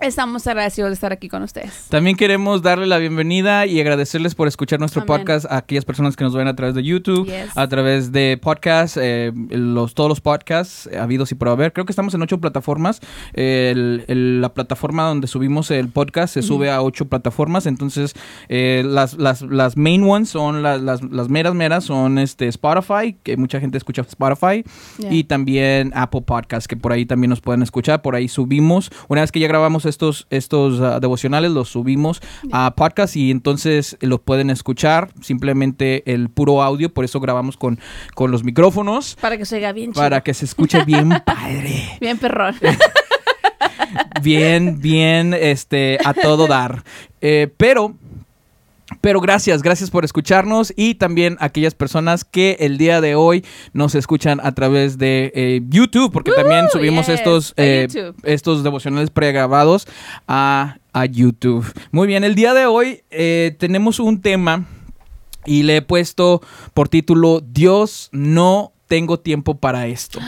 estamos 0.02 0.48
agradecidos 0.48 0.90
de 0.90 0.94
estar 0.94 1.12
aquí 1.12 1.28
con 1.28 1.44
ustedes. 1.44 1.88
También 1.90 2.16
queremos 2.16 2.62
darle 2.62 2.88
la 2.88 2.98
bienvenida 3.00 3.66
y 3.66 3.80
agradecerles 3.82 4.34
por 4.34 4.48
escuchar 4.48 4.80
nuestro 4.80 5.02
Amén. 5.02 5.08
podcast 5.20 5.46
a 5.52 5.58
aquellas 5.58 5.84
personas 5.86 6.16
que 6.16 6.24
nos 6.24 6.34
ven 6.34 6.48
a 6.48 6.56
través 6.56 6.74
de 6.76 6.84
YouTube, 6.84 7.26
Yes. 7.28 7.56
a 7.58 7.68
través 7.68 8.12
de 8.12 8.40
podcast, 8.42 8.98
eh, 9.00 9.32
los, 9.50 9.94
todos 9.94 10.10
los 10.10 10.22
podcasts 10.22 10.90
habidos 10.98 11.32
y 11.32 11.36
por 11.36 11.50
haber. 11.50 11.74
Creo 11.74 11.86
que 11.86 11.92
estamos 11.92 12.14
en 12.14 12.22
ocho 12.22 12.40
plataformas. 12.40 13.02
El- 13.34 14.06
el- 14.08 14.42
la 14.42 14.54
plataforma 14.54 15.04
donde 15.04 15.28
subimos 15.28 15.70
el 15.72 15.90
podcast 15.90 16.34
se 16.34 16.42
sube 16.42 16.72
a 16.72 16.82
ocho 16.82 17.06
plataformas. 17.06 17.66
Entonces, 17.66 18.14
eh, 18.48 18.84
las, 18.86 19.16
las, 19.16 19.42
las 19.42 19.76
main 19.76 20.04
ones 20.04 20.30
son 20.30 20.64
la- 20.64 20.78
las, 20.78 21.02
las 21.04 21.30
meras 21.30 21.54
meras, 21.56 21.84
son 21.84 22.20
este 22.20 22.48
Spotify, 22.48 23.18
que 23.24 23.36
mucha 23.38 23.60
gente 23.60 23.78
escucha 23.78 24.02
Spotify, 24.04 24.64
Yeah. 24.98 25.12
y 25.14 25.24
también 25.26 25.92
Apple 25.96 26.22
Podcast, 26.22 26.68
que 26.68 26.78
por 26.78 26.92
ahí 26.94 27.06
también 27.06 27.30
nos 27.30 27.42
pueden 27.42 27.62
escuchar. 27.64 28.02
Por 28.02 28.16
ahí 28.16 28.28
subimos, 28.28 28.92
una 29.08 29.22
vez 29.22 29.32
que 29.32 29.40
ya 29.40 29.48
grabamos 29.48 29.86
estos, 29.90 30.28
estos 30.30 30.80
ah, 30.82 31.00
devocionales, 31.00 31.52
los 31.52 31.70
subimos 31.70 32.22
a 32.52 32.74
podcast 32.76 33.16
y 33.16 33.32
entonces 33.32 33.98
los 34.02 34.20
pueden 34.20 34.50
escuchar 34.50 35.10
simplemente 35.22 36.12
el 36.12 36.30
puro 36.30 36.62
audio. 36.64 36.94
Por 36.94 37.06
eso 37.06 37.20
grabamos 37.20 37.58
con, 37.58 37.80
con 38.16 38.32
los 38.32 38.44
micrófonos. 38.44 39.18
Para 39.20 39.38
que 39.38 39.46
se 39.46 39.58
oiga 39.58 39.72
bien 39.74 39.92
chido. 39.92 40.02
Para 40.02 40.22
que 40.22 40.34
se 40.34 40.46
escuche 40.46 40.84
bien 40.86 41.10
padre. 41.26 41.98
Bien 42.00 42.18
perrón. 42.18 42.56
Bien, 44.22 44.80
bien, 44.80 45.34
este, 45.34 45.98
a 46.04 46.14
todo 46.14 46.46
dar. 46.48 46.84
Eh, 47.22 47.48
pero 47.58 47.96
pero 49.02 49.22
gracias, 49.22 49.62
gracias 49.62 49.90
por 49.90 50.06
escucharnos 50.06 50.74
y 50.76 50.96
también 50.96 51.38
a 51.40 51.46
aquellas 51.46 51.76
personas 51.76 52.26
que 52.26 52.58
el 52.60 52.78
día 52.78 53.02
de 53.02 53.16
hoy 53.16 53.46
nos 53.74 53.96
escuchan 53.96 54.40
a 54.44 54.54
través 54.54 54.98
de 54.98 55.32
eh, 55.36 55.62
YouTube, 55.70 56.12
porque 56.12 56.32
también 56.32 56.66
subimos 56.72 57.08
yes, 57.08 57.20
estos, 57.20 57.54
eh, 57.58 57.88
estos 58.24 58.64
devocionales 58.64 59.10
pregrabados 59.10 59.88
a, 60.28 60.78
a 60.94 61.06
YouTube. 61.06 61.66
Muy 61.92 62.08
bien, 62.08 62.24
el 62.24 62.36
día 62.36 62.54
de 62.54 62.66
hoy 62.66 63.04
eh, 63.10 63.56
tenemos 63.60 64.00
un 64.00 64.22
tema 64.22 64.66
y 65.46 65.64
le 65.64 65.78
he 65.78 65.82
puesto 65.82 66.42
por 66.74 66.90
título 66.90 67.42
Dios 67.42 68.10
no 68.12 68.74
tengo 68.88 69.20
tiempo 69.20 69.58
para 69.58 69.88
esto. 69.88 70.20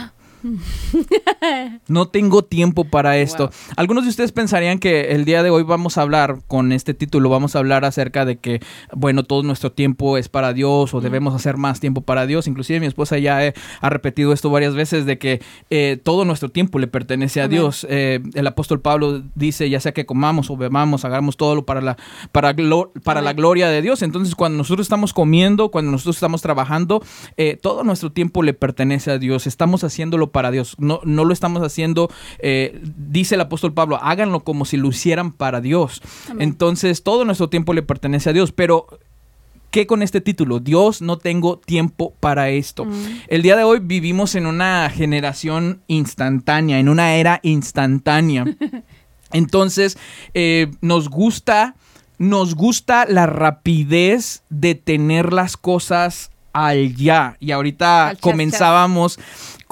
No 1.88 2.08
tengo 2.08 2.42
tiempo 2.42 2.84
para 2.84 3.18
esto. 3.18 3.46
Wow. 3.46 3.54
Algunos 3.76 4.04
de 4.04 4.10
ustedes 4.10 4.32
pensarían 4.32 4.78
que 4.78 5.12
el 5.12 5.24
día 5.24 5.42
de 5.42 5.50
hoy 5.50 5.62
vamos 5.62 5.98
a 5.98 6.02
hablar 6.02 6.38
con 6.46 6.72
este 6.72 6.94
título, 6.94 7.28
vamos 7.28 7.56
a 7.56 7.58
hablar 7.58 7.84
acerca 7.84 8.24
de 8.24 8.36
que, 8.36 8.60
bueno, 8.94 9.24
todo 9.24 9.42
nuestro 9.42 9.72
tiempo 9.72 10.16
es 10.18 10.28
para 10.28 10.52
Dios 10.52 10.94
o 10.94 11.00
debemos 11.00 11.34
hacer 11.34 11.56
más 11.56 11.80
tiempo 11.80 12.00
para 12.02 12.26
Dios. 12.26 12.46
Inclusive 12.46 12.80
mi 12.80 12.86
esposa 12.86 13.18
ya 13.18 13.44
eh, 13.44 13.54
ha 13.80 13.90
repetido 13.90 14.32
esto 14.32 14.50
varias 14.50 14.74
veces 14.74 15.04
de 15.06 15.18
que 15.18 15.42
eh, 15.70 16.00
todo 16.02 16.24
nuestro 16.24 16.48
tiempo 16.48 16.78
le 16.78 16.86
pertenece 16.86 17.40
a 17.40 17.44
Amén. 17.44 17.58
Dios. 17.58 17.86
Eh, 17.90 18.20
el 18.34 18.46
apóstol 18.46 18.80
Pablo 18.80 19.22
dice, 19.34 19.68
ya 19.68 19.80
sea 19.80 19.92
que 19.92 20.06
comamos 20.06 20.50
o 20.50 20.56
bebamos, 20.56 21.04
hagamos 21.04 21.36
todo 21.36 21.54
lo 21.54 21.66
para 21.66 21.80
la, 21.80 21.96
para, 22.32 23.20
la 23.20 23.32
gloria 23.32 23.68
de 23.68 23.82
Dios. 23.82 24.02
Entonces, 24.02 24.34
cuando 24.34 24.58
nosotros 24.58 24.84
estamos 24.84 25.12
comiendo, 25.12 25.70
cuando 25.70 25.90
nosotros 25.90 26.16
estamos 26.16 26.42
trabajando, 26.42 27.02
eh, 27.36 27.58
todo 27.60 27.84
nuestro 27.84 28.12
tiempo 28.12 28.42
le 28.42 28.54
pertenece 28.54 29.10
a 29.10 29.18
Dios. 29.18 29.46
Estamos 29.46 29.84
haciéndolo 29.84 30.31
para 30.32 30.50
Dios. 30.50 30.74
No, 30.78 31.00
no 31.04 31.24
lo 31.24 31.32
estamos 31.32 31.62
haciendo, 31.62 32.10
eh, 32.38 32.80
dice 32.96 33.36
el 33.36 33.42
apóstol 33.42 33.72
Pablo, 33.72 33.98
háganlo 34.02 34.40
como 34.40 34.64
si 34.64 34.76
lo 34.76 34.88
hicieran 34.88 35.32
para 35.32 35.60
Dios. 35.60 36.02
Amén. 36.28 36.42
Entonces, 36.42 37.02
todo 37.02 37.24
nuestro 37.24 37.48
tiempo 37.48 37.74
le 37.74 37.82
pertenece 37.82 38.30
a 38.30 38.32
Dios. 38.32 38.52
Pero, 38.52 38.86
¿qué 39.70 39.86
con 39.86 40.02
este 40.02 40.20
título? 40.20 40.58
Dios 40.58 41.00
no 41.02 41.18
tengo 41.18 41.58
tiempo 41.58 42.14
para 42.18 42.50
esto. 42.50 42.84
Mm. 42.84 43.20
El 43.28 43.42
día 43.42 43.56
de 43.56 43.64
hoy 43.64 43.78
vivimos 43.80 44.34
en 44.34 44.46
una 44.46 44.90
generación 44.90 45.82
instantánea, 45.86 46.78
en 46.78 46.88
una 46.88 47.14
era 47.14 47.38
instantánea. 47.42 48.44
Entonces, 49.32 49.96
eh, 50.34 50.70
nos 50.80 51.08
gusta 51.08 51.74
nos 52.22 52.54
gusta 52.54 53.04
la 53.08 53.26
rapidez 53.26 54.44
de 54.48 54.76
tener 54.76 55.32
las 55.32 55.56
cosas 55.56 56.30
al 56.52 56.94
ya. 56.94 57.36
Y 57.40 57.50
ahorita 57.50 58.10
Al 58.10 58.18
comenzábamos 58.18 59.18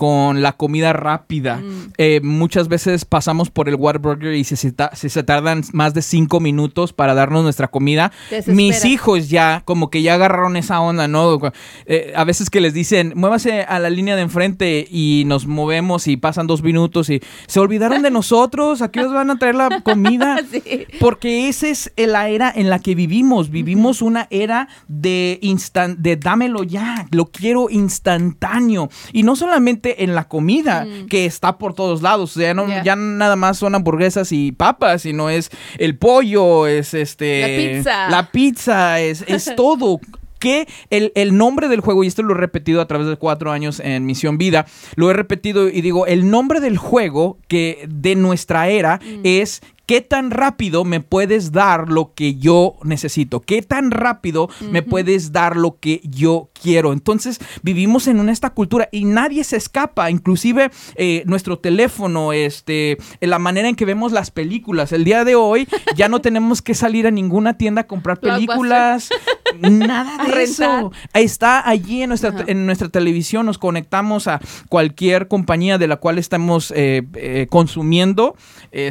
con 0.00 0.40
la 0.40 0.52
comida 0.52 0.94
rápida. 0.94 1.58
Mm. 1.58 1.92
Eh, 1.98 2.20
muchas 2.22 2.68
veces 2.68 3.04
pasamos 3.04 3.50
por 3.50 3.68
el 3.68 3.74
Whataburger 3.74 4.32
y 4.32 4.44
se, 4.44 4.56
se, 4.56 4.72
ta- 4.72 4.90
se- 4.94 5.10
se 5.10 5.22
tardan 5.24 5.62
más 5.74 5.92
de 5.92 6.00
cinco 6.00 6.40
minutos 6.40 6.94
para 6.94 7.12
darnos 7.12 7.42
nuestra 7.42 7.68
comida. 7.68 8.10
Mis 8.46 8.86
hijos 8.86 9.28
ya, 9.28 9.60
como 9.66 9.90
que 9.90 10.00
ya 10.00 10.14
agarraron 10.14 10.56
esa 10.56 10.80
onda, 10.80 11.06
¿no? 11.06 11.38
Eh, 11.84 12.14
a 12.16 12.24
veces 12.24 12.48
que 12.48 12.62
les 12.62 12.72
dicen, 12.72 13.12
muévase 13.14 13.60
a 13.64 13.78
la 13.78 13.90
línea 13.90 14.16
de 14.16 14.22
enfrente 14.22 14.86
y 14.90 15.24
nos 15.26 15.46
movemos 15.46 16.08
y 16.08 16.16
pasan 16.16 16.46
dos 16.46 16.62
minutos 16.62 17.10
y 17.10 17.20
se 17.46 17.60
olvidaron 17.60 18.00
de 18.00 18.10
nosotros, 18.10 18.80
¿a 18.80 18.90
qué 18.90 19.02
nos 19.02 19.12
van 19.12 19.30
a 19.30 19.38
traer 19.38 19.56
la 19.56 19.82
comida? 19.82 20.38
Sí. 20.50 20.62
Porque 20.98 21.48
esa 21.50 21.68
es 21.68 21.92
la 21.96 22.30
era 22.30 22.50
en 22.56 22.70
la 22.70 22.78
que 22.78 22.94
vivimos. 22.94 23.50
Vivimos 23.50 24.00
una 24.00 24.28
era 24.30 24.68
de 24.88 25.38
instan 25.42 26.02
de 26.02 26.16
dámelo 26.16 26.62
ya, 26.64 27.06
lo 27.10 27.26
quiero 27.26 27.68
instantáneo. 27.68 28.88
Y 29.12 29.22
no 29.24 29.36
solamente 29.36 29.89
en 29.98 30.14
la 30.14 30.28
comida, 30.28 30.86
que 31.08 31.24
está 31.26 31.58
por 31.58 31.74
todos 31.74 32.02
lados. 32.02 32.36
O 32.36 32.40
sea, 32.40 32.54
no, 32.54 32.66
Ya. 32.68 32.82
ya 32.82 32.96
nada 32.96 33.36
más 33.36 33.58
son 33.58 33.74
hamburguesas 33.74 34.32
y 34.32 34.52
papas, 34.52 35.02
sino 35.02 35.30
es 35.30 35.50
el 35.78 35.96
pollo, 35.98 36.66
es 36.66 36.94
este. 36.94 37.40
La 37.40 37.46
pizza. 37.74 38.08
La 38.10 38.30
pizza, 38.30 39.00
es, 39.00 39.24
es 39.26 39.52
todo. 39.56 40.00
Que 40.38 40.66
el, 40.88 41.12
el 41.16 41.36
nombre 41.36 41.68
del 41.68 41.80
juego, 41.80 42.02
y 42.02 42.06
esto 42.06 42.22
lo 42.22 42.32
he 42.34 42.38
repetido 42.38 42.80
a 42.80 42.86
través 42.88 43.06
de 43.08 43.16
cuatro 43.16 43.52
años 43.52 43.78
en 43.78 44.06
Misión 44.06 44.38
Vida, 44.38 44.64
lo 44.96 45.10
he 45.10 45.12
repetido 45.12 45.68
y 45.68 45.82
digo, 45.82 46.06
el 46.06 46.30
nombre 46.30 46.60
del 46.60 46.78
juego 46.78 47.36
que 47.46 47.86
de 47.90 48.14
nuestra 48.14 48.68
era 48.70 49.00
es 49.22 49.60
¿Qué 49.90 50.02
tan 50.02 50.30
rápido 50.30 50.84
me 50.84 51.00
puedes 51.00 51.50
dar 51.50 51.88
lo 51.88 52.14
que 52.14 52.36
yo 52.36 52.76
necesito? 52.84 53.40
¿Qué 53.40 53.60
tan 53.60 53.90
rápido 53.90 54.48
me 54.70 54.82
puedes 54.82 55.32
dar 55.32 55.56
lo 55.56 55.80
que 55.80 56.00
yo 56.04 56.48
quiero? 56.52 56.92
Entonces 56.92 57.40
vivimos 57.64 58.06
en 58.06 58.20
una, 58.20 58.30
esta 58.30 58.50
cultura 58.50 58.88
y 58.92 59.04
nadie 59.04 59.42
se 59.42 59.56
escapa, 59.56 60.08
inclusive 60.08 60.70
eh, 60.94 61.24
nuestro 61.26 61.58
teléfono, 61.58 62.32
este, 62.32 62.98
la 63.18 63.40
manera 63.40 63.68
en 63.68 63.74
que 63.74 63.84
vemos 63.84 64.12
las 64.12 64.30
películas. 64.30 64.92
El 64.92 65.02
día 65.02 65.24
de 65.24 65.34
hoy 65.34 65.66
ya 65.96 66.08
no 66.08 66.20
tenemos 66.20 66.62
que 66.62 66.74
salir 66.74 67.08
a 67.08 67.10
ninguna 67.10 67.58
tienda 67.58 67.80
a 67.80 67.86
comprar 67.88 68.20
películas, 68.20 69.10
nada 69.58 70.24
de 70.32 70.40
eso. 70.44 70.92
Está 71.14 71.68
allí 71.68 72.02
en 72.02 72.10
nuestra, 72.10 72.30
Ajá. 72.30 72.44
en 72.46 72.64
nuestra 72.64 72.90
televisión, 72.90 73.44
nos 73.44 73.58
conectamos 73.58 74.28
a 74.28 74.38
cualquier 74.68 75.26
compañía 75.26 75.78
de 75.78 75.88
la 75.88 75.96
cual 75.96 76.18
estamos 76.18 76.72
eh, 76.76 77.02
eh, 77.14 77.48
consumiendo, 77.50 78.36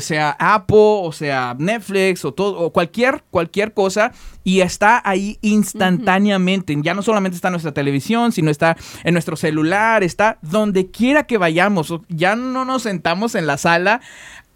sea 0.01 0.35
Apple 0.37 0.88
o 1.01 1.11
sea 1.11 1.55
Netflix 1.57 2.25
o 2.25 2.33
todo 2.33 2.59
o 2.59 2.71
cualquier 2.73 3.23
cualquier 3.31 3.73
cosa 3.73 4.11
y 4.43 4.61
está 4.61 5.01
ahí 5.05 5.37
instantáneamente. 5.41 6.75
Ya 6.81 6.93
no 6.93 7.01
solamente 7.01 7.35
está 7.35 7.49
en 7.49 7.53
nuestra 7.53 7.73
televisión, 7.73 8.31
sino 8.31 8.51
está 8.51 8.75
en 9.03 9.13
nuestro 9.13 9.35
celular, 9.35 10.03
está 10.03 10.37
donde 10.41 10.89
quiera 10.91 11.23
que 11.23 11.37
vayamos. 11.37 11.93
Ya 12.09 12.35
no 12.35 12.65
nos 12.65 12.83
sentamos 12.83 13.35
en 13.35 13.47
la 13.47 13.57
sala 13.57 14.01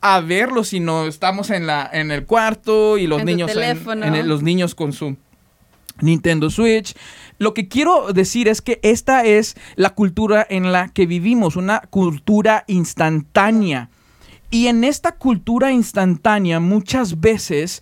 a 0.02 0.20
verlo, 0.20 0.64
sino 0.64 1.06
estamos 1.06 1.50
en 1.50 1.66
la 1.68 1.90
en 1.94 2.12
el 2.12 2.26
cuarto 2.26 2.98
y 2.98 3.08
los 3.08 3.20
En 3.22 3.26
niños 3.26 3.50
en- 3.52 3.56
teléfono. 3.58 4.06
en 4.06 4.16
el- 4.16 4.28
los 4.28 4.42
niños 4.44 4.76
con 4.76 4.92
su 4.94 5.16
Nintendo 6.02 6.50
Switch. 6.50 6.96
Lo 7.38 7.54
que 7.54 7.68
quiero 7.68 8.12
decir 8.14 8.48
es 8.48 8.62
que 8.62 8.80
esta 8.84 9.24
es 9.26 9.56
la 9.76 9.92
cultura 9.92 10.46
en 10.50 10.72
la 10.72 10.90
que 10.90 11.06
vivimos, 11.06 11.56
una 11.56 11.82
cultura 11.90 12.64
instantánea. 12.68 13.90
Y 14.54 14.68
en 14.68 14.84
esta 14.84 15.14
cultura 15.14 15.72
instantánea 15.72 16.60
muchas 16.60 17.20
veces 17.20 17.82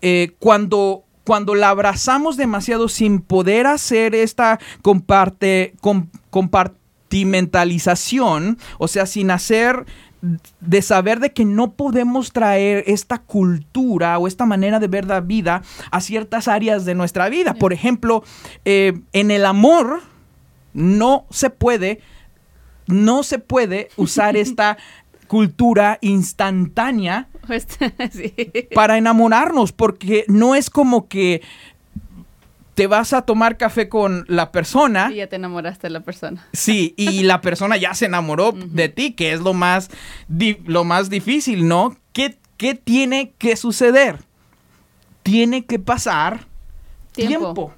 eh, 0.00 0.36
cuando, 0.38 1.02
cuando 1.24 1.56
la 1.56 1.70
abrazamos 1.70 2.36
demasiado 2.36 2.88
sin 2.88 3.20
poder 3.20 3.66
hacer 3.66 4.14
esta 4.14 4.60
comparte, 4.80 5.74
com- 5.80 6.06
compartimentalización, 6.30 8.58
o 8.78 8.86
sea, 8.86 9.06
sin 9.06 9.32
hacer 9.32 9.86
de 10.60 10.82
saber 10.82 11.18
de 11.18 11.32
que 11.32 11.44
no 11.44 11.72
podemos 11.72 12.30
traer 12.32 12.84
esta 12.86 13.18
cultura 13.18 14.16
o 14.18 14.28
esta 14.28 14.46
manera 14.46 14.78
de 14.78 14.86
ver 14.86 15.06
la 15.06 15.20
vida 15.20 15.62
a 15.90 16.00
ciertas 16.00 16.46
áreas 16.46 16.84
de 16.84 16.94
nuestra 16.94 17.28
vida. 17.28 17.54
Por 17.54 17.72
ejemplo, 17.72 18.22
eh, 18.64 19.00
en 19.12 19.32
el 19.32 19.46
amor 19.46 20.00
no 20.74 21.26
se 21.30 21.50
puede, 21.50 22.00
no 22.86 23.24
se 23.24 23.40
puede 23.40 23.88
usar 23.96 24.36
esta 24.46 24.78
cultura 25.34 25.98
instantánea 26.00 27.26
Este, 27.48 27.92
sí. 28.12 28.32
para 28.72 28.96
enamorarnos, 28.98 29.72
porque 29.72 30.24
no 30.28 30.54
es 30.54 30.70
como 30.70 31.08
que 31.08 31.42
te 32.76 32.86
vas 32.86 33.12
a 33.12 33.22
tomar 33.22 33.56
café 33.56 33.88
con 33.88 34.24
la 34.28 34.52
persona. 34.52 35.10
Y 35.10 35.16
ya 35.16 35.26
te 35.26 35.34
enamoraste 35.34 35.88
de 35.88 35.90
la 35.90 36.00
persona. 36.02 36.46
Sí, 36.52 36.94
y 36.96 37.22
la 37.24 37.40
persona 37.40 37.76
ya 37.76 37.94
se 37.94 38.06
enamoró 38.06 38.52
de 38.52 38.88
ti, 38.88 39.14
que 39.14 39.32
es 39.32 39.40
lo 39.40 39.54
más, 39.54 39.90
lo 40.66 40.84
más 40.84 41.10
difícil, 41.10 41.66
¿no? 41.66 41.96
¿Qué, 42.12 42.38
qué 42.56 42.76
tiene 42.76 43.32
que 43.36 43.56
suceder? 43.56 44.20
Tiene 45.24 45.64
que 45.64 45.80
pasar 45.80 46.46
tiempo. 47.14 47.72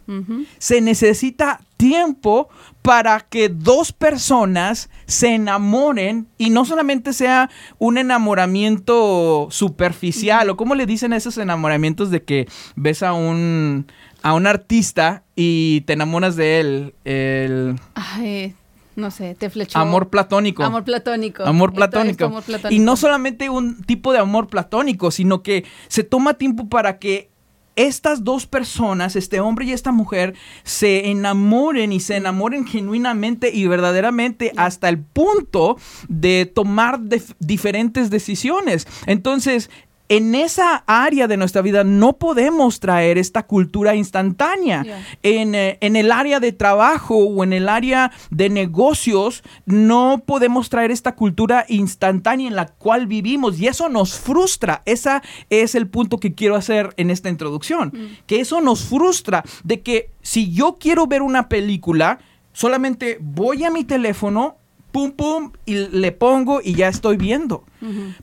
Se 0.59 0.81
necesita 0.81 1.61
tiempo 1.77 2.49
para 2.83 3.21
que 3.21 3.49
dos 3.49 3.93
personas 3.93 4.89
se 5.07 5.35
enamoren 5.35 6.27
y 6.39 6.51
no 6.51 6.65
solamente 6.65 7.13
sea 7.13 7.51
un 7.79 7.99
enamoramiento 7.99 9.49
superficial 9.51 10.51
o 10.51 10.57
como 10.57 10.75
le 10.75 10.87
dicen 10.87 11.13
a 11.13 11.17
esos 11.17 11.37
enamoramientos 11.39 12.11
de 12.11 12.23
que 12.23 12.49
ves 12.77 13.03
a 13.03 13.13
un 13.13 13.87
a 14.23 14.33
un 14.33 14.47
artista 14.47 15.23
y 15.37 15.83
te 15.83 15.93
enamoras 15.93 16.35
de 16.37 16.61
él, 16.61 16.95
el 17.05 17.79
Ay, 17.95 18.55
no 18.97 19.11
sé, 19.11 19.35
te 19.35 19.51
flechó. 19.51 19.79
amor 19.79 20.09
platónico. 20.09 20.65
Amor 20.65 20.83
platónico. 20.85 21.45
Amor 21.45 21.71
Esto 21.71 21.85
es 21.85 21.91
platónico. 21.91 22.25
amor 22.25 22.43
platónico. 22.43 22.75
Y 22.75 22.85
no 22.85 22.97
solamente 22.97 23.51
un 23.51 23.83
tipo 23.83 24.13
de 24.13 24.19
amor 24.19 24.49
platónico, 24.49 25.11
sino 25.11 25.43
que 25.43 25.65
se 25.89 26.03
toma 26.03 26.35
tiempo 26.35 26.69
para 26.69 26.99
que 26.99 27.31
estas 27.77 28.25
dos 28.25 28.47
personas, 28.47 29.17
este 29.17 29.41
hombre 29.41 29.67
y 29.67 29.73
esta 29.73 29.93
mujer, 29.93 30.35
se 30.65 31.11
enamoren 31.11 31.93
y 31.93 32.01
se 32.01 32.17
enamoren 32.17 32.67
genuinamente 32.67 33.51
y 33.55 33.67
verdaderamente 33.67 34.53
hasta 34.57 34.89
el 34.89 34.99
punto 34.99 35.77
de 36.09 36.51
tomar 36.53 37.01
diferentes 37.39 38.11
decisiones. 38.11 38.87
Entonces, 39.07 39.71
en 40.09 40.35
esa 40.35 40.85
área 40.87 41.27
de 41.27 41.37
nuestra 41.37 41.63
vida 41.63 41.85
no 41.85 42.15
podemos 42.15 42.81
traer 42.81 43.19
esta 43.19 43.45
cultura 43.45 43.95
instantánea. 43.95 44.85
En, 45.23 45.55
eh, 45.55 45.79
en 45.81 45.97
el 45.97 46.13
área 46.13 46.41
de 46.41 46.53
trabajo 46.53 47.17
o 47.17 47.45
en 47.45 47.53
el 47.53 47.69
área 47.69 48.13
de 48.31 48.49
negocios 48.49 49.43
no 49.65 50.23
podemos 50.25 50.69
traer 50.69 50.91
esta 50.91 51.15
cultura 51.15 51.65
instantánea 51.69 52.49
en 52.49 52.57
la 52.57 52.67
cual 52.67 53.07
vivimos 53.07 53.59
y 53.59 53.67
eso 53.67 53.89
nos 53.89 54.19
frustra. 54.19 54.83
Ese 54.85 55.21
es 55.51 55.75
el 55.75 55.89
punto 55.89 56.19
que 56.19 56.35
quiero 56.35 56.57
hacer 56.57 56.95
en 56.97 57.11
esta 57.11 57.29
introducción. 57.29 57.93
Que 58.27 58.41
eso 58.41 58.61
nos 58.61 58.85
frustra 58.85 59.43
de 59.65 59.81
que 59.81 60.11
si 60.23 60.53
yo 60.53 60.77
quiero 60.79 61.07
ver 61.07 61.23
una 61.23 61.49
película, 61.49 62.19
solamente 62.53 63.19
voy 63.21 63.65
a 63.65 63.71
mi 63.71 63.85
teléfono, 63.85 64.57
pum, 64.93 65.13
pum, 65.13 65.53
y 65.67 65.75
le 65.89 66.13
pongo 66.13 66.61
y 66.63 66.75
ya 66.75 66.89
estoy 66.89 67.17
viendo. 67.17 67.65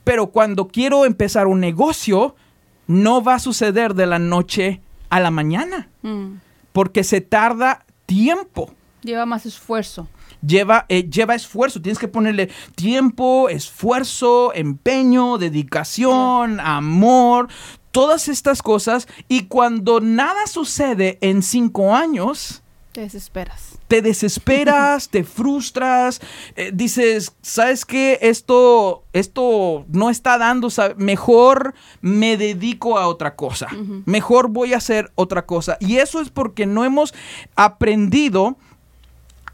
Pero 0.03 0.27
cuando 0.27 0.67
quiero 0.67 1.05
empezar 1.05 1.48
un 1.48 1.60
negocio, 1.60 2.36
no 2.88 3.24
va 3.24 3.36
a 3.36 3.39
suceder 3.39 3.93
de 3.93 4.05
la 4.08 4.20
noche 4.20 4.82
a 5.10 5.20
la 5.20 5.32
mañana, 5.32 5.89
Mm. 6.01 6.39
porque 6.74 7.03
se 7.03 7.22
tarda 7.22 7.86
tiempo. 8.05 8.74
Lleva 9.03 9.25
más 9.25 9.46
esfuerzo. 9.46 10.08
Lleva, 10.46 10.86
eh, 10.89 11.10
lleva 11.10 11.36
esfuerzo, 11.36 11.82
tienes 11.82 12.00
que 12.00 12.08
ponerle 12.10 12.50
tiempo, 12.75 13.48
esfuerzo, 13.50 14.53
empeño, 14.53 15.38
dedicación, 15.38 16.60
amor, 16.60 17.48
todas 17.91 18.27
estas 18.27 18.62
cosas. 18.62 19.08
Y 19.29 19.43
cuando 19.43 20.00
nada 20.01 20.48
sucede 20.48 21.17
en 21.22 21.43
cinco 21.43 21.96
años, 21.96 22.62
Te 22.93 23.01
desesperas. 23.01 23.79
te 23.88 24.01
desesperas, 24.01 25.09
te 25.09 25.23
frustras, 25.23 26.21
eh, 26.55 26.71
dices, 26.73 27.33
¿sabes 27.41 27.85
qué? 27.85 28.19
Esto, 28.21 29.03
esto 29.13 29.85
no 29.89 30.09
está 30.09 30.38
dando, 30.38 30.69
mejor 30.97 31.73
me 32.01 32.38
dedico 32.38 32.97
a 32.97 33.07
otra 33.07 33.35
cosa, 33.35 33.67
mejor 34.05 34.50
voy 34.50 34.73
a 34.73 34.77
hacer 34.77 35.12
otra 35.15 35.45
cosa. 35.45 35.77
Y 35.79 35.97
eso 35.97 36.21
es 36.21 36.29
porque 36.29 36.65
no 36.65 36.85
hemos 36.85 37.13
aprendido 37.55 38.57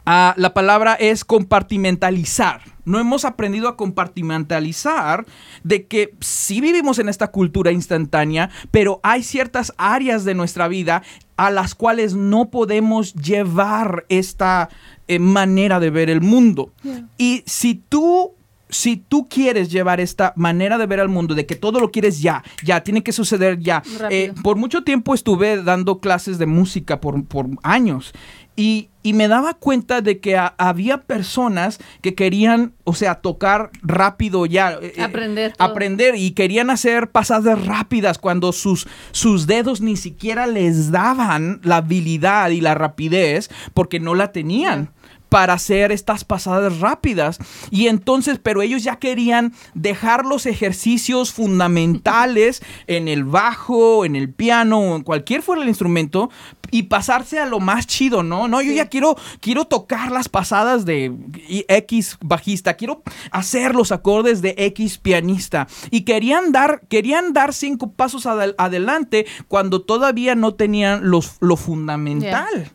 a, 0.05 0.33
la 0.37 0.53
palabra 0.53 0.95
es 0.95 1.23
compartimentalizar. 1.23 2.61
No 2.85 2.99
hemos 2.99 3.25
aprendido 3.25 3.67
a 3.67 3.77
compartimentalizar 3.77 5.25
de 5.63 5.85
que 5.85 6.13
sí 6.19 6.61
vivimos 6.61 6.99
en 6.99 7.09
esta 7.09 7.27
cultura 7.27 7.71
instantánea, 7.71 8.49
pero 8.71 8.99
hay 9.03 9.23
ciertas 9.23 9.73
áreas 9.77 10.25
de 10.25 10.35
nuestra 10.35 10.67
vida 10.67 11.03
a 11.37 11.51
las 11.51 11.75
cuales 11.75 12.15
no 12.15 12.49
podemos 12.49 13.13
llevar 13.13 14.05
esta 14.09 14.69
eh, 15.07 15.19
manera 15.19 15.79
de 15.79 15.89
ver 15.89 16.09
el 16.09 16.21
mundo. 16.21 16.73
Yeah. 16.83 17.07
Y 17.17 17.43
si 17.45 17.75
tú 17.75 18.33
si 18.69 18.97
tú 18.97 19.27
quieres 19.27 19.71
llevar 19.71 19.99
esta 19.99 20.33
manera 20.35 20.77
de 20.77 20.85
ver 20.85 20.99
al 20.99 21.09
mundo, 21.09 21.35
de 21.35 21.45
que 21.45 21.55
todo 21.55 21.79
lo 21.79 21.91
quieres 21.91 22.21
ya, 22.21 22.43
ya, 22.63 22.81
tiene 22.83 23.03
que 23.03 23.11
suceder 23.11 23.59
ya. 23.59 23.81
Eh, 24.09 24.31
por 24.43 24.57
mucho 24.57 24.83
tiempo 24.83 25.13
estuve 25.13 25.63
dando 25.63 25.99
clases 25.99 26.37
de 26.37 26.45
música 26.45 27.01
por, 27.01 27.25
por 27.25 27.47
años 27.63 28.13
y, 28.59 28.89
y 29.03 29.13
me 29.13 29.29
daba 29.29 29.53
cuenta 29.53 30.01
de 30.01 30.19
que 30.19 30.35
a- 30.37 30.53
había 30.57 31.03
personas 31.03 31.79
que 32.01 32.13
querían, 32.13 32.73
o 32.83 32.93
sea, 32.93 33.15
tocar 33.15 33.69
rápido 33.81 34.45
ya. 34.45 34.73
eh, 34.81 34.93
eh, 34.97 35.01
Aprender 35.01 35.53
todo. 35.53 35.65
aprender 35.67 36.15
y 36.15 36.31
querían 36.31 36.69
hacer 36.69 37.09
pasadas 37.09 37.65
rápidas 37.65 38.17
cuando 38.17 38.51
sus, 38.51 38.87
sus 39.11 39.47
dedos 39.47 39.79
ni 39.79 39.95
siquiera 39.95 40.45
les 40.47 40.91
daban 40.91 41.61
la 41.63 41.77
habilidad 41.77 42.49
y 42.49 42.59
la 42.59 42.75
rapidez 42.75 43.49
porque 43.73 43.99
no 44.01 44.13
la 44.15 44.31
tenían 44.33 44.89
para 45.29 45.53
hacer 45.53 45.91
estas 45.91 46.23
pasadas 46.25 46.79
rápidas. 46.79 47.37
Y 47.71 47.87
entonces, 47.87 48.39
pero 48.41 48.61
ellos 48.61 48.83
ya 48.83 48.97
querían 48.97 49.53
dejar 49.75 50.25
los 50.25 50.45
ejercicios 50.45 51.31
fundamentales 51.31 52.61
en 52.87 53.07
el 53.07 53.23
bajo, 53.23 54.05
en 54.05 54.15
el 54.15 54.33
piano, 54.33 54.79
o 54.79 54.95
en 54.95 55.03
cualquier 55.03 55.41
fuera 55.41 55.61
el 55.61 55.69
instrumento 55.69 56.29
y 56.71 56.83
pasarse 56.83 57.39
a 57.39 57.47
lo 57.47 57.59
más 57.59 57.87
chido, 57.87 58.21
¿no? 58.21 58.47
No, 58.47 58.61
yo 58.61 58.69
Sí. 58.71 58.75
ya 58.75 58.85
quiero 58.89 59.15
quiero 59.39 59.65
tocar 59.65 60.11
las 60.11 60.29
pasadas 60.29 60.85
de 60.85 61.11
X 61.67 62.17
bajista, 62.21 62.75
quiero 62.75 63.01
hacer 63.31 63.73
los 63.73 63.91
acordes 63.91 64.43
de 64.43 64.53
X 64.55 64.99
pianista 64.99 65.67
y 65.89 66.01
querían 66.01 66.51
dar 66.51 66.81
querían 66.87 67.33
dar 67.33 67.55
cinco 67.55 67.91
pasos 67.93 68.27
adel- 68.27 68.53
adelante 68.59 69.25
cuando 69.47 69.81
todavía 69.81 70.35
no 70.35 70.53
tenían 70.53 71.09
los 71.09 71.37
lo 71.39 71.55
fundamental. 71.57 72.47
Sí, 72.65 72.71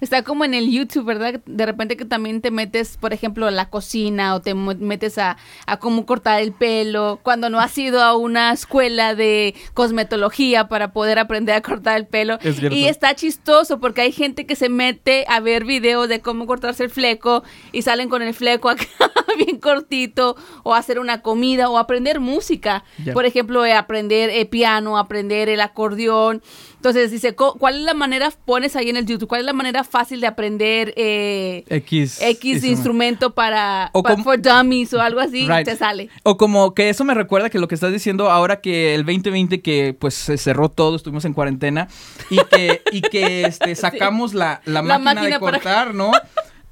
está 0.00 0.22
como 0.22 0.44
en 0.44 0.54
el 0.54 0.70
YouTube, 0.70 1.04
¿verdad? 1.04 1.40
De 1.46 1.66
repente 1.66 1.96
que 1.96 2.04
también 2.04 2.40
te 2.40 2.50
metes, 2.50 2.96
por 2.96 3.12
ejemplo, 3.12 3.46
a 3.46 3.50
la 3.50 3.68
cocina 3.68 4.34
o 4.34 4.40
te 4.40 4.54
metes 4.54 5.18
a, 5.18 5.36
a 5.66 5.78
cómo 5.78 6.06
cortar 6.06 6.40
el 6.40 6.52
pelo, 6.52 7.20
cuando 7.22 7.50
no 7.50 7.60
has 7.60 7.76
ido 7.78 8.02
a 8.02 8.16
una 8.16 8.52
escuela 8.52 9.14
de 9.14 9.54
cosmetología 9.74 10.68
para 10.68 10.92
poder 10.92 11.18
aprender 11.18 11.54
a 11.54 11.60
cortar 11.60 11.96
el 11.96 12.06
pelo. 12.06 12.38
Es 12.42 12.62
y 12.62 12.86
está 12.86 13.14
chistoso 13.14 13.80
porque 13.80 14.02
hay 14.02 14.12
gente 14.12 14.46
que 14.46 14.56
se 14.56 14.68
mete 14.68 15.24
a 15.28 15.40
ver 15.40 15.64
videos 15.64 16.08
de 16.08 16.20
cómo 16.20 16.46
cortarse 16.46 16.84
el 16.84 16.90
fleco 16.90 17.42
y 17.72 17.82
salen 17.82 18.08
con 18.08 18.22
el 18.22 18.34
fleco 18.34 18.68
acá 18.68 18.86
bien 19.36 19.58
cortito 19.58 20.36
o 20.62 20.74
hacer 20.74 20.98
una 20.98 21.22
comida 21.22 21.68
o 21.68 21.78
aprender 21.78 22.20
música. 22.20 22.84
Por 23.12 23.24
ejemplo, 23.24 23.64
eh, 23.64 23.72
aprender 23.72 24.30
eh, 24.30 24.46
piano, 24.46 24.98
aprender 24.98 25.48
el 25.48 25.60
acordeón. 25.60 26.42
Entonces 26.82 27.12
dice, 27.12 27.36
¿cuál 27.36 27.76
es 27.76 27.82
la 27.82 27.94
manera, 27.94 28.32
pones 28.44 28.74
ahí 28.74 28.90
en 28.90 28.96
el 28.96 29.06
YouTube, 29.06 29.28
cuál 29.28 29.42
es 29.42 29.46
la 29.46 29.52
manera 29.52 29.84
fácil 29.84 30.20
de 30.20 30.26
aprender 30.26 30.92
eh, 30.96 31.62
X 31.68 32.20
X 32.20 32.64
instrumento 32.64 33.30
para, 33.34 33.90
O 33.92 34.02
pa- 34.02 34.10
como- 34.10 34.24
for 34.24 34.42
dummies 34.42 34.92
o 34.92 35.00
algo 35.00 35.20
así? 35.20 35.46
Right. 35.46 35.64
Te 35.64 35.76
sale. 35.76 36.08
O 36.24 36.36
como 36.36 36.74
que 36.74 36.88
eso 36.88 37.04
me 37.04 37.14
recuerda 37.14 37.50
que 37.50 37.60
lo 37.60 37.68
que 37.68 37.76
estás 37.76 37.92
diciendo 37.92 38.32
ahora 38.32 38.60
que 38.60 38.96
el 38.96 39.04
2020 39.06 39.60
que 39.62 39.94
pues 39.96 40.14
se 40.14 40.36
cerró 40.36 40.70
todo, 40.70 40.96
estuvimos 40.96 41.24
en 41.24 41.34
cuarentena 41.34 41.86
y 42.30 42.38
que, 42.50 42.82
y 42.90 43.00
que 43.02 43.42
este, 43.44 43.74
sacamos 43.76 44.34
la, 44.34 44.60
la, 44.64 44.82
La 44.82 44.98
máquina, 44.98 45.14
máquina 45.14 45.34
de 45.36 45.40
para- 45.40 45.58
cortar, 45.60 45.94
¿no? 45.94 46.10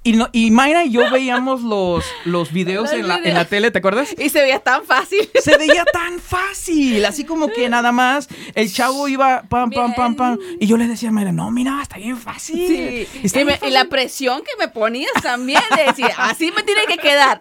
Y, 0.02 0.14
no, 0.14 0.30
y 0.32 0.50
Mayra 0.50 0.84
y 0.86 0.92
yo 0.92 1.10
veíamos 1.10 1.60
los, 1.60 2.06
los 2.24 2.52
videos 2.52 2.84
Los 2.84 2.92
en 2.94 3.06
la, 3.06 3.16
en 3.18 3.34
la 3.34 3.44
tele, 3.44 3.70
¿te 3.70 3.80
acuerdas? 3.80 4.08
Y 4.18 4.30
se 4.30 4.40
veía 4.40 4.58
tan 4.58 4.82
fácil. 4.84 5.28
Se 5.42 5.58
veía 5.58 5.84
tan 5.84 6.18
fácil, 6.18 7.04
así 7.04 7.24
como 7.24 7.48
que 7.48 7.68
nada 7.68 7.92
más 7.92 8.28
el 8.54 8.72
chavo 8.72 9.08
iba 9.08 9.42
pam, 9.42 9.70
pam, 9.70 9.94
pam, 9.94 10.14
pam. 10.16 10.38
Y 10.58 10.66
yo 10.66 10.78
le 10.78 10.86
decía 10.86 11.10
a 11.10 11.12
Mayra, 11.12 11.32
no, 11.32 11.50
mira, 11.50 11.80
está 11.82 11.98
bien 11.98 12.16
fácil. 12.16 12.56
Sí. 12.66 13.20
Está 13.22 13.40
Y, 13.42 13.44
me- 13.44 13.52
bien 13.58 13.64
y 13.68 13.70
la 13.72 13.80
fácil". 13.80 13.90
presión 13.90 14.40
que 14.40 14.52
me 14.58 14.68
ponías 14.68 15.12
también 15.22 15.60
de 15.76 15.84
decir, 15.84 16.06
así 16.16 16.50
me 16.50 16.62
tiene 16.62 16.86
que 16.86 16.96
quedar. 16.96 17.38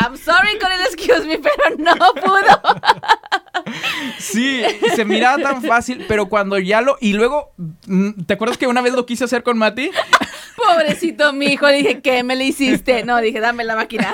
I'm 0.00 0.16
sorry 0.16 0.58
con 0.58 0.72
el 0.72 0.80
excuse 0.80 1.26
me, 1.26 1.38
pero 1.38 1.76
no 1.76 1.94
pudo. 2.14 2.62
Sí, 4.18 4.62
se 4.94 5.04
miraba 5.04 5.42
tan 5.42 5.62
fácil, 5.62 6.04
pero 6.08 6.28
cuando 6.28 6.58
ya 6.58 6.80
lo... 6.80 6.96
Y 7.00 7.12
luego, 7.12 7.52
mm, 7.86 8.24
¿te 8.26 8.34
acuerdas 8.34 8.58
que 8.58 8.66
una 8.66 8.80
vez 8.82 8.92
lo 8.94 9.06
quise 9.06 9.24
hacer 9.24 9.42
con 9.42 9.58
Mati? 9.58 9.90
Pobrecito 10.56 11.32
mi 11.32 11.46
hijo, 11.46 11.68
dije, 11.68 12.00
¿qué 12.00 12.24
me 12.24 12.34
le 12.34 12.44
hiciste? 12.46 13.04
No, 13.04 13.20
dije, 13.20 13.38
dame 13.40 13.62
la 13.64 13.76
máquina. 13.76 14.12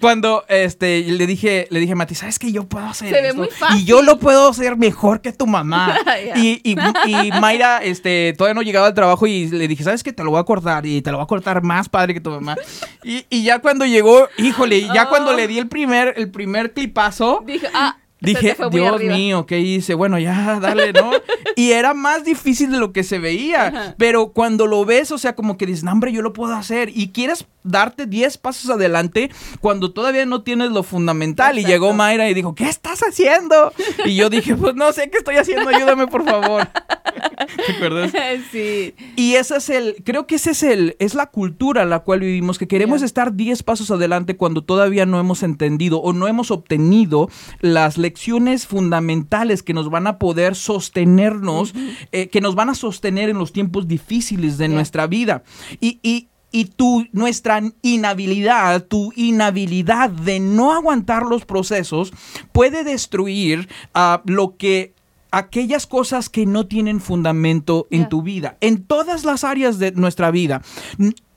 Cuando 0.00 0.44
este 0.48 1.00
le 1.02 1.26
dije, 1.26 1.68
le 1.70 1.78
dije 1.80 1.92
a 1.92 1.96
Mati, 1.96 2.14
¿sabes 2.16 2.38
que 2.38 2.50
yo 2.50 2.64
puedo 2.68 2.86
hacer 2.86 3.14
Se 3.14 3.22
ve 3.22 3.32
muy 3.32 3.48
fácil. 3.48 3.80
Y 3.80 3.84
yo 3.84 4.02
lo 4.02 4.18
puedo 4.18 4.48
hacer 4.48 4.76
mejor 4.76 5.20
que 5.20 5.32
tu 5.32 5.46
mamá. 5.46 5.96
Y, 6.36 6.60
y, 6.64 6.76
y 7.06 7.30
Mayra, 7.40 7.78
este, 7.82 8.34
todavía 8.36 8.54
no 8.54 8.62
llegaba 8.62 8.86
al 8.86 8.94
trabajo 8.94 9.26
y 9.26 9.48
le 9.48 9.68
dije, 9.68 9.84
¿sabes 9.84 10.02
qué? 10.02 10.12
Te 10.12 10.22
lo 10.24 10.30
voy 10.30 10.40
a 10.40 10.44
cortar 10.44 10.84
y 10.86 11.02
te 11.02 11.10
lo 11.10 11.18
voy 11.18 11.24
a 11.24 11.26
cortar 11.26 11.62
más 11.62 11.88
padre 11.88 12.14
que 12.14 12.20
tu 12.20 12.30
mamá. 12.30 12.56
Y, 13.02 13.24
y 13.30 13.42
ya 13.42 13.58
cuando 13.60 13.84
llegó, 13.86 14.28
híjole, 14.38 14.82
ya 14.82 15.04
Oh. 15.04 15.08
cuando 15.08 15.32
le 15.34 15.46
di 15.48 15.58
el 15.58 15.68
primer, 15.68 16.14
el 16.16 16.30
primer 16.30 16.72
clipazo, 16.72 17.42
Dije, 17.46 17.68
ah, 17.74 17.96
Dije, 18.20 18.56
Dios 18.70 18.94
arriba". 18.94 19.14
mío, 19.16 19.46
¿qué 19.46 19.60
hice? 19.60 19.94
Bueno, 19.94 20.18
ya, 20.18 20.58
dale, 20.60 20.92
¿no? 20.92 21.10
y 21.56 21.72
era 21.72 21.94
más 21.94 22.24
difícil 22.24 22.70
de 22.70 22.78
lo 22.78 22.92
que 22.92 23.02
se 23.02 23.18
veía. 23.18 23.66
Ajá. 23.68 23.94
Pero 23.98 24.32
cuando 24.32 24.66
lo 24.66 24.84
ves, 24.84 25.10
o 25.10 25.18
sea, 25.18 25.34
como 25.34 25.56
que 25.56 25.66
dices, 25.66 25.84
no, 25.84 25.92
hombre, 25.92 26.12
yo 26.12 26.22
lo 26.22 26.32
puedo 26.32 26.54
hacer. 26.54 26.90
Y 26.94 27.08
quieres 27.08 27.46
darte 27.62 28.06
10 28.06 28.38
pasos 28.38 28.70
adelante 28.70 29.30
cuando 29.60 29.92
todavía 29.92 30.26
no 30.26 30.42
tienes 30.42 30.70
lo 30.70 30.82
fundamental. 30.82 31.58
Y 31.58 31.64
llegó 31.64 31.92
Mayra 31.92 32.28
y 32.28 32.34
dijo, 32.34 32.54
¿qué 32.54 32.68
estás 32.68 33.00
haciendo? 33.00 33.72
Y 34.04 34.16
yo 34.16 34.30
dije, 34.30 34.56
pues 34.56 34.74
no 34.74 34.92
sé 34.92 35.10
qué 35.10 35.18
estoy 35.18 35.36
haciendo, 35.36 35.68
ayúdame, 35.68 36.06
por 36.06 36.24
favor. 36.24 36.68
¿Te 37.66 37.72
acuerdas? 37.72 38.12
sí. 38.52 38.94
Y 39.16 39.34
ese 39.34 39.56
es 39.56 39.70
el, 39.70 39.96
creo 40.04 40.26
que 40.26 40.36
ese 40.36 40.50
es 40.50 40.62
el, 40.62 40.96
es 40.98 41.14
la 41.14 41.26
cultura 41.26 41.82
en 41.82 41.90
la 41.90 42.00
cual 42.00 42.20
vivimos, 42.20 42.58
que 42.58 42.68
queremos 42.68 43.02
estar 43.02 43.34
10 43.34 43.62
pasos 43.62 43.90
adelante 43.90 44.36
cuando 44.36 44.62
todavía 44.62 45.06
no 45.06 45.18
hemos 45.20 45.42
entendido 45.42 45.98
o 46.00 46.12
no 46.12 46.28
hemos 46.28 46.50
obtenido 46.50 47.28
las 47.60 47.98
lecciones 47.98 48.66
fundamentales 48.66 49.62
que 49.62 49.74
nos 49.74 49.90
van 49.90 50.06
a 50.06 50.18
poder 50.18 50.54
sostenernos, 50.54 51.74
eh, 52.12 52.28
que 52.28 52.40
nos 52.40 52.54
van 52.54 52.70
a 52.70 52.74
sostener 52.74 53.28
en 53.28 53.38
los 53.38 53.52
tiempos 53.52 53.88
difíciles 53.88 54.58
de 54.58 54.68
nuestra 54.68 55.06
vida. 55.06 55.42
Y, 55.80 56.00
y, 56.02 56.29
y 56.52 56.66
tu, 56.66 57.06
nuestra 57.12 57.62
inhabilidad, 57.82 58.84
tu 58.84 59.12
inhabilidad 59.16 60.10
de 60.10 60.40
no 60.40 60.72
aguantar 60.72 61.24
los 61.24 61.44
procesos 61.44 62.12
puede 62.52 62.84
destruir 62.84 63.68
ah, 63.94 64.22
lo 64.24 64.56
que 64.56 64.94
aquellas 65.30 65.86
cosas 65.86 66.28
que 66.28 66.46
no 66.46 66.66
tienen 66.66 67.00
fundamento 67.00 67.86
en 67.90 68.08
tu 68.08 68.22
vida, 68.22 68.56
en 68.60 68.84
todas 68.84 69.24
las 69.24 69.44
áreas 69.44 69.78
de 69.78 69.92
nuestra 69.92 70.30
vida. 70.30 70.62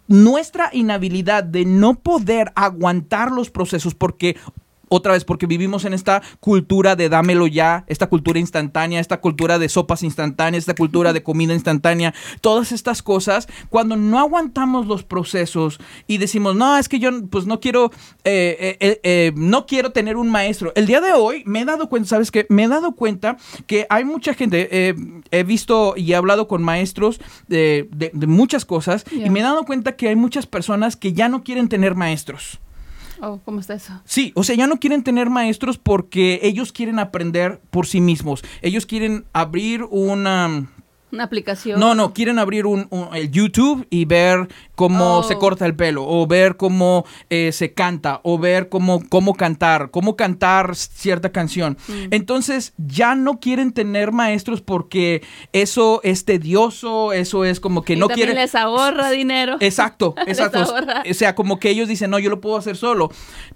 Nuestra 0.08 0.69
inhabilidad 0.73 1.43
de 1.43 1.65
no 1.65 1.95
poder 1.95 2.52
aguantar 2.56 3.32
los 3.32 3.49
procesos 3.49 3.95
porque 3.95 4.36
otra 4.89 5.13
vez 5.13 5.24
porque 5.26 5.48
vivimos 5.48 5.86
en 5.86 5.93
esta 5.93 6.22
cultura 6.39 6.96
de 6.96 7.10
dámelo 7.10 7.48
ya, 7.48 7.84
esta 7.88 8.08
cultura 8.08 8.39
instantánea, 8.39 9.00
esta 9.00 9.19
cultura 9.22 9.58
de 9.60 9.69
sopas 9.69 10.04
instantáneas, 10.04 10.62
esta 10.63 10.76
cultura 10.76 11.13
de 11.13 11.24
comida 11.24 11.54
instantánea, 11.54 12.13
todas 12.41 12.72
estas 12.72 13.02
cosas, 13.02 13.48
cuando 13.69 13.96
no 13.96 14.19
aguantamos 14.19 14.86
los 14.88 15.04
procesos 15.04 15.80
y 16.08 16.17
decimos, 16.17 16.56
no, 16.56 16.78
es 16.78 16.89
que 16.89 17.00
yo 17.00 17.10
pues 17.30 17.46
no 17.48 17.60
quiero, 17.60 17.91
eh, 18.24 18.78
eh, 18.80 19.00
eh, 19.04 19.32
no 19.36 19.65
quiero 19.65 19.91
tener 19.91 20.17
un 20.17 20.30
maestro. 20.30 20.72
El 20.76 20.86
día 20.86 21.02
de 21.02 21.13
hoy 21.13 21.43
me 21.46 21.62
he 21.62 21.65
dado 21.65 21.89
cuenta, 21.89 22.10
¿sabes 22.10 22.30
qué? 22.32 22.46
Me 22.50 22.63
he 22.63 22.67
dado 22.67 22.93
cuenta 22.93 23.38
que 23.67 23.88
hay 23.89 24.04
mucha 24.06 24.34
gente, 24.34 24.67
eh, 24.72 24.96
he 25.32 25.43
visto 25.43 25.93
y 25.98 26.12
he 26.12 26.15
hablado 26.15 26.48
con 26.48 26.62
maestros 26.63 27.19
de, 27.48 27.89
de- 27.91 28.12
de 28.13 28.28
muchas 28.28 28.65
cosas 28.65 29.06
y 29.12 29.30
me 29.30 29.39
he 29.39 29.43
dado 29.43 29.63
cuenta 29.65 29.96
que 29.96 30.08
hay 30.10 30.15
muchas 30.15 30.46
personas 30.46 30.96
que 30.96 31.13
ya 31.13 31.30
no 31.30 31.43
quieren 31.43 31.67
tener 31.69 31.96
maestros. 31.96 32.60
Oh, 33.26 33.40
¿cómo 33.46 33.62
está 33.62 33.74
eso? 33.76 34.02
Sí, 34.04 34.34
o 34.36 34.44
sea, 34.44 34.54
ya 34.56 34.68
no 34.68 34.82
quieren 34.82 35.02
tener 35.02 35.30
maestros 35.30 35.78
porque 35.78 36.42
ellos 36.44 36.74
quieren 36.74 37.00
aprender 37.00 37.62
por 37.70 37.88
sí 37.88 38.02
mismos. 38.02 38.44
Ellos 38.62 38.86
quieren 38.86 39.26
abrir 39.32 39.86
una... 39.90 40.68
Una 41.13 41.23
aplicación. 41.26 41.80
No, 41.80 41.93
no, 41.95 42.12
quieren 42.13 42.39
abrir 42.39 42.65
un, 42.65 42.88
un- 42.89 43.08
el 43.15 43.32
YouTube 43.32 43.86
y 43.89 44.06
ver 44.06 44.47
cómo 44.76 45.19
Oh. 45.19 45.23
se 45.23 45.38
corta 45.38 45.65
el 45.67 45.76
pelo, 45.76 46.04
o 46.08 46.26
ver 46.26 46.58
cómo 46.58 47.06
eh, 47.30 47.52
se 47.52 47.71
canta, 47.73 48.19
o 48.23 48.39
ver 48.39 48.67
cómo, 48.69 49.02
cómo 49.10 49.36
cantar, 49.36 49.91
cómo 49.91 50.15
cantar 50.15 50.76
cierta 50.76 51.32
canción. 51.32 51.78
Mm. 51.88 51.93
Entonces, 52.12 52.73
ya 52.78 53.13
no 53.13 53.39
quieren 53.39 53.71
tener 53.73 54.12
maestros 54.12 54.62
porque 54.62 55.21
eso 55.54 56.02
es 56.04 56.26
tedioso, 56.26 57.13
eso 57.13 57.45
es 57.45 57.60
como 57.60 57.84
que 57.84 57.93
Y 57.93 57.97
no 57.97 58.08
también 58.08 58.30
quieren... 58.30 58.41
les 58.43 58.56
ahorra 58.56 59.12
dinero. 59.12 59.58
Exacto, 59.60 60.15
Les 60.26 60.39
exacto. 60.39 60.60
ahorra. 60.63 61.04
O 61.10 61.13
sea, 61.13 61.36
como 61.36 61.60
que 61.60 61.69
ellos 61.69 61.88
dicen, 61.88 62.10
no, 62.10 62.17
yo 62.17 62.30
lo 62.32 62.41
puedo 62.41 62.58
hacer 62.58 62.76
solo. 62.76 63.12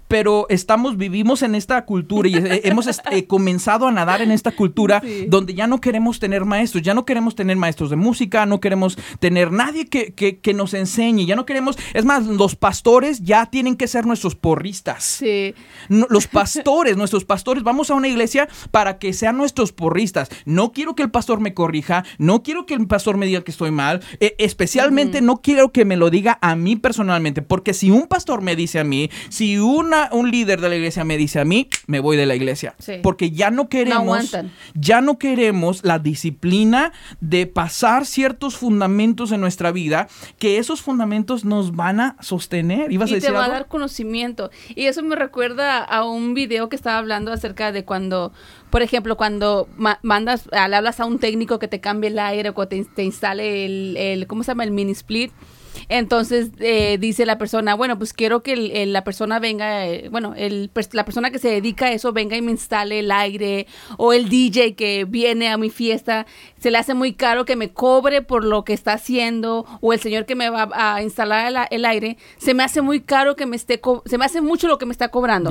Pero 0.06 0.46
estamos, 0.48 0.96
vivimos 0.96 1.42
en 1.42 1.54
esta 1.54 1.84
cultura 1.84 2.28
y 2.28 2.36
eh, 2.36 2.60
hemos 2.64 2.86
eh, 3.10 3.26
comenzado 3.26 3.86
a 3.88 3.92
nadar 3.92 4.22
en 4.22 4.30
esta 4.30 4.52
cultura 4.52 5.02
Sí. 5.04 5.26
donde 5.28 5.54
ya 5.54 5.66
no 5.66 5.80
queremos 5.80 6.18
tener 6.18 6.44
maestros, 6.44 6.82
ya 6.82 6.94
no 6.94 7.04
queremos 7.04 7.34
tener 7.34 7.47
tener 7.48 7.56
maestros 7.56 7.88
de 7.88 7.96
música, 7.96 8.44
no 8.44 8.60
queremos 8.60 8.98
tener 9.20 9.50
nadie 9.52 9.86
que, 9.86 10.12
que- 10.12 10.38
que 10.38 10.52
nos 10.52 10.74
enseñe, 10.74 11.24
ya 11.24 11.34
no 11.34 11.46
queremos, 11.46 11.78
es 11.94 12.04
más, 12.04 12.26
los 12.26 12.56
pastores 12.56 13.22
ya 13.22 13.46
tienen 13.46 13.74
que 13.76 13.88
ser 13.88 14.04
nuestros 14.04 14.34
porristas. 14.34 15.02
Sí. 15.02 15.54
No, 15.88 16.06
los 16.10 16.26
pastores, 16.26 16.96
nuestros 16.98 17.24
pastores, 17.24 17.62
vamos 17.62 17.90
a 17.90 17.94
una 17.94 18.06
iglesia 18.08 18.48
para 18.70 18.98
que 18.98 19.14
sean 19.14 19.38
nuestros 19.38 19.72
porristas. 19.72 20.28
No 20.44 20.72
quiero 20.72 20.94
que 20.94 21.02
el 21.02 21.10
pastor 21.10 21.40
me 21.40 21.54
corrija, 21.54 22.04
no 22.18 22.42
quiero 22.42 22.66
que 22.66 22.74
el 22.74 22.86
pastor 22.86 23.16
me 23.16 23.24
diga 23.24 23.40
que 23.42 23.50
estoy 23.50 23.70
mal, 23.70 24.02
eh, 24.20 24.34
especialmente 24.38 25.22
no 25.22 25.38
quiero 25.38 25.72
que 25.72 25.86
me 25.86 25.96
lo 25.96 26.10
diga 26.10 26.38
a 26.42 26.54
mí 26.54 26.76
personalmente, 26.76 27.40
porque 27.40 27.72
si 27.72 27.90
un 27.90 28.08
pastor 28.08 28.42
me 28.42 28.56
dice 28.56 28.78
a 28.78 28.84
mí, 28.84 29.08
si 29.30 29.56
una, 29.58 30.10
un 30.12 30.30
líder 30.30 30.60
de 30.60 30.68
la 30.68 30.76
iglesia 30.76 31.02
me 31.04 31.16
dice 31.16 31.40
a 31.40 31.46
mí, 31.46 31.68
me 31.86 32.00
voy 32.00 32.18
de 32.18 32.26
la 32.26 32.34
iglesia. 32.34 32.74
Sí. 32.78 32.94
Porque 33.02 33.30
ya 33.30 33.50
no 33.50 33.70
queremos, 33.70 34.36
ya 34.74 35.00
no 35.00 35.18
queremos 35.18 35.82
la 35.82 35.98
disciplina 35.98 36.92
de 37.20 37.37
pasar 37.46 38.06
ciertos 38.06 38.56
fundamentos 38.56 39.32
en 39.32 39.40
nuestra 39.40 39.72
vida, 39.72 40.08
que 40.38 40.58
esos 40.58 40.82
fundamentos 40.82 41.44
nos 41.44 41.76
van 41.76 42.00
a 42.00 42.16
sostener. 42.20 42.90
¿Ibas 42.92 43.08
a 43.08 43.12
y 43.12 43.14
decir 43.14 43.30
te 43.30 43.34
va 43.36 43.44
a 43.44 43.48
dar 43.48 43.68
conocimiento. 43.68 44.50
Y 44.74 44.84
eso 44.86 45.02
me 45.02 45.16
recuerda 45.16 45.78
a 45.78 46.04
un 46.04 46.34
video 46.34 46.68
que 46.68 46.76
estaba 46.76 46.98
hablando 46.98 47.32
acerca 47.32 47.72
de 47.72 47.84
cuando, 47.84 48.32
por 48.70 48.82
ejemplo, 48.82 49.16
cuando 49.16 49.68
ma- 49.76 49.98
mandas, 50.02 50.46
le 50.52 50.76
hablas 50.76 51.00
a 51.00 51.06
un 51.06 51.18
técnico 51.18 51.58
que 51.58 51.68
te 51.68 51.80
cambie 51.80 52.10
el 52.10 52.18
aire 52.18 52.52
o 52.54 52.68
te, 52.68 52.84
te 52.84 53.04
instale 53.04 53.64
el, 53.66 53.96
el, 53.96 54.26
¿cómo 54.26 54.42
se 54.42 54.50
llama? 54.52 54.64
El 54.64 54.70
mini 54.70 54.92
split. 54.92 55.32
Entonces 55.88 56.50
eh, 56.60 56.98
dice 57.00 57.26
la 57.26 57.38
persona, 57.38 57.74
bueno, 57.74 57.98
pues 57.98 58.12
quiero 58.12 58.42
que 58.42 58.52
el- 58.52 58.92
la 58.92 59.04
persona 59.04 59.38
venga, 59.38 59.86
eh, 59.86 60.08
bueno, 60.10 60.34
el, 60.36 60.70
la 60.92 61.04
persona 61.04 61.30
que 61.30 61.38
se 61.38 61.48
dedica 61.48 61.86
a 61.86 61.92
eso 61.92 62.12
venga 62.12 62.36
y 62.36 62.42
me 62.42 62.50
instale 62.52 63.00
el 63.00 63.10
aire 63.10 63.66
o 63.96 64.12
el 64.12 64.28
DJ 64.28 64.74
que 64.74 65.04
viene 65.04 65.48
a 65.48 65.56
mi 65.56 65.70
fiesta, 65.70 66.26
se 66.58 66.70
le 66.70 66.78
hace 66.78 66.94
muy 66.94 67.12
caro 67.14 67.44
que 67.44 67.56
me 67.56 67.70
cobre 67.72 68.22
por 68.22 68.44
lo 68.44 68.64
que 68.64 68.72
está 68.72 68.92
haciendo 68.94 69.66
o 69.80 69.92
el 69.92 70.00
señor 70.00 70.26
que 70.26 70.34
me 70.34 70.50
va 70.50 70.68
a 70.72 71.02
instalar 71.02 71.46
el, 71.70 71.78
el 71.78 71.84
aire, 71.84 72.16
se 72.38 72.54
me 72.54 72.62
hace 72.62 72.80
muy 72.82 73.00
caro 73.00 73.36
que 73.36 73.46
me 73.46 73.56
esté, 73.56 73.80
se 74.04 74.18
me 74.18 74.24
hace 74.24 74.40
mucho 74.40 74.68
lo 74.68 74.78
que 74.78 74.86
me 74.86 74.92
está 74.92 75.08
cobrando. 75.08 75.50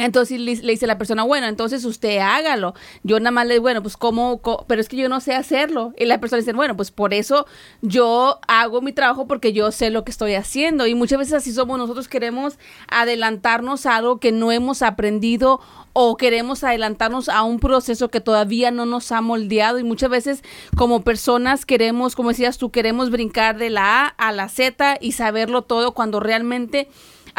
Entonces 0.00 0.40
le, 0.40 0.56
le 0.56 0.72
dice 0.72 0.86
la 0.86 0.98
persona, 0.98 1.22
bueno, 1.22 1.46
entonces 1.46 1.84
usted 1.84 2.18
hágalo. 2.18 2.74
Yo 3.02 3.20
nada 3.20 3.30
más 3.30 3.46
le 3.46 3.54
digo, 3.54 3.62
bueno, 3.62 3.82
pues 3.82 3.96
cómo, 3.96 4.38
co- 4.42 4.64
pero 4.66 4.80
es 4.80 4.88
que 4.88 4.96
yo 4.96 5.08
no 5.08 5.20
sé 5.20 5.34
hacerlo. 5.34 5.92
Y 5.98 6.06
la 6.06 6.18
persona 6.20 6.38
dice, 6.40 6.52
bueno, 6.52 6.76
pues 6.76 6.90
por 6.90 7.14
eso 7.14 7.46
yo 7.82 8.40
hago 8.48 8.80
mi 8.82 8.92
trabajo 8.92 9.26
porque 9.26 9.52
yo 9.52 9.70
sé 9.72 9.90
lo 9.90 10.04
que 10.04 10.10
estoy 10.10 10.34
haciendo. 10.34 10.86
Y 10.86 10.94
muchas 10.94 11.18
veces 11.18 11.34
así 11.34 11.52
somos, 11.52 11.78
nosotros 11.78 12.08
queremos 12.08 12.58
adelantarnos 12.88 13.86
a 13.86 13.96
algo 13.96 14.20
que 14.20 14.32
no 14.32 14.52
hemos 14.52 14.82
aprendido 14.82 15.60
o 15.92 16.16
queremos 16.16 16.62
adelantarnos 16.62 17.28
a 17.28 17.42
un 17.42 17.58
proceso 17.58 18.08
que 18.10 18.20
todavía 18.20 18.70
no 18.70 18.86
nos 18.86 19.10
ha 19.10 19.20
moldeado 19.20 19.78
y 19.80 19.84
muchas 19.84 20.08
veces 20.10 20.42
como 20.76 21.02
personas 21.02 21.66
queremos, 21.66 22.14
como 22.14 22.28
decías 22.28 22.58
tú, 22.58 22.70
queremos 22.70 23.10
brincar 23.10 23.58
de 23.58 23.70
la 23.70 24.04
A 24.04 24.06
a 24.06 24.32
la 24.32 24.48
Z 24.48 24.98
y 25.00 25.12
saberlo 25.12 25.62
todo 25.62 25.92
cuando 25.92 26.20
realmente 26.20 26.88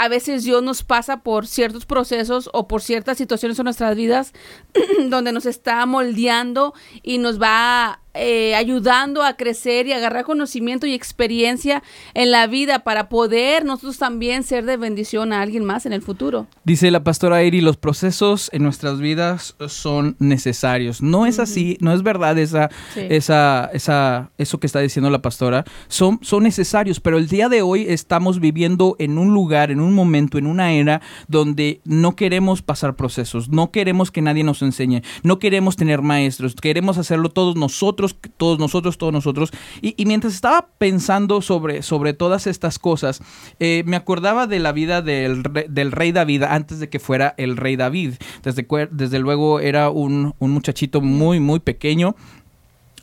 a 0.02 0.08
veces 0.08 0.44
Dios 0.44 0.64
nos 0.64 0.82
pasa 0.82 1.22
por 1.22 1.46
ciertos 1.46 1.86
procesos 1.86 2.50
o 2.54 2.68
por 2.68 2.82
ciertas 2.82 3.20
situaciones 3.20 3.60
en 3.60 3.66
nuestras 3.66 3.96
vidas 3.96 4.34
donde 5.10 5.32
nos 5.32 5.46
está 5.46 5.86
moldeando 5.86 6.74
y 7.04 7.20
nos 7.20 7.40
va 7.40 8.01
eh, 8.14 8.56
ayudando 8.56 9.24
a 9.24 9.36
crecer 9.36 9.88
y 9.88 9.94
agarrar 9.94 10.26
conocimiento 10.26 10.86
y 10.88 10.94
experiencia 10.94 11.84
en 12.14 12.32
la 12.32 12.48
vida 12.48 12.80
para 12.80 13.10
poder 13.10 13.66
nosotros 13.66 13.98
también 13.98 14.44
ser 14.44 14.66
de 14.66 14.78
bendición 14.78 15.34
a 15.34 15.42
alguien 15.42 15.64
más 15.64 15.86
en 15.86 15.94
el 15.94 16.02
futuro. 16.02 16.48
Dice 16.64 16.92
la 16.92 17.04
pastora 17.04 17.42
Eri, 17.42 17.62
los 17.62 17.78
procesos 17.78 18.50
en 18.54 18.64
nuestras 18.64 19.00
vidas 19.00 19.56
son 19.68 20.16
necesarios. 20.20 21.02
No 21.02 21.26
es 21.26 21.40
así, 21.40 21.78
no 21.80 21.94
es 21.94 22.04
verdad 22.04 22.38
esa, 22.38 22.70
Sí. 22.94 23.02
esa, 23.10 23.70
esa, 23.74 24.32
eso 24.38 24.60
que 24.60 24.68
está 24.68 24.80
diciendo 24.80 25.10
la 25.10 25.22
pastora. 25.22 25.64
Son, 25.88 26.20
son 26.22 26.44
necesarios, 26.44 27.00
pero 27.00 27.18
el 27.18 27.28
día 27.28 27.48
de 27.50 27.62
hoy 27.62 27.86
estamos 27.88 28.40
viviendo 28.40 28.96
en 29.00 29.18
un 29.18 29.34
lugar, 29.34 29.72
en 29.72 29.80
un 29.80 29.94
momento, 29.94 30.38
en 30.38 30.48
una 30.48 30.74
era 30.74 31.02
donde 31.28 31.82
no 31.86 32.16
queremos 32.16 32.62
pasar 32.62 32.96
procesos, 32.96 33.50
no 33.50 33.72
queremos 33.72 34.12
que 34.12 34.22
nadie 34.22 34.44
nos 34.44 34.62
enseñe, 34.62 35.02
no 35.24 35.40
queremos 35.40 35.76
tener 35.76 36.02
maestros, 36.02 36.56
queremos 36.56 36.98
hacerlo 36.98 37.30
todos 37.30 37.56
nosotros, 37.56 38.01
todos 38.38 38.60
nosotros, 38.60 38.98
todos 38.98 39.14
nosotros. 39.14 39.52
Y, 39.82 40.06
mientras 40.06 40.34
estaba 40.34 40.68
pensando 40.78 41.42
sobre, 41.42 41.82
sobre 41.82 42.14
todas 42.14 42.48
estas 42.48 42.80
cosas, 42.80 43.22
eh, 43.60 43.84
me 43.86 43.96
acordaba 43.96 44.48
de 44.48 44.60
la 44.60 44.72
vida 44.72 45.02
del, 45.02 45.44
del 45.70 45.92
rey 45.92 46.12
David 46.12 46.44
antes 46.44 46.80
de 46.80 46.90
que 46.90 47.00
fuera 47.00 47.34
el 47.38 47.58
rey 47.58 47.76
David. 47.76 48.16
Desde, 48.44 48.68
desde 48.92 49.20
luego 49.20 49.60
era 49.60 49.90
un, 49.90 50.34
un 50.40 50.52
muchachito 50.52 51.02
muy, 51.02 51.40
muy 51.40 51.60
pequeño 51.60 52.16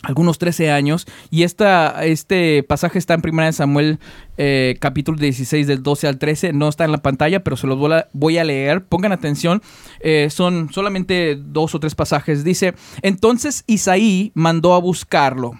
algunos 0.02 0.38
13 0.38 0.70
años 0.70 1.06
y 1.30 1.42
esta, 1.42 2.04
este 2.04 2.62
pasaje 2.62 2.98
está 2.98 3.14
en 3.14 3.22
1 3.24 3.52
Samuel 3.52 3.98
eh, 4.36 4.76
capítulo 4.80 5.18
16 5.18 5.66
del 5.66 5.82
12 5.82 6.06
al 6.06 6.18
13 6.18 6.52
no 6.52 6.68
está 6.68 6.84
en 6.84 6.92
la 6.92 6.98
pantalla 6.98 7.42
pero 7.42 7.56
se 7.56 7.66
los 7.66 7.78
voy 8.12 8.38
a, 8.38 8.44
leer. 8.44 8.84
Pongan 8.84 9.12
atención 9.12 9.62
eh, 10.00 10.28
son 10.30 10.72
solamente 10.72 11.36
dos 11.36 11.74
o 11.74 11.80
tres 11.80 11.94
pasajes. 11.94 12.44
Dice 12.44 12.74
entonces 13.02 13.64
Isaí 13.66 14.32
mandó 14.34 14.74
a 14.74 14.78
buscarlo 14.78 15.52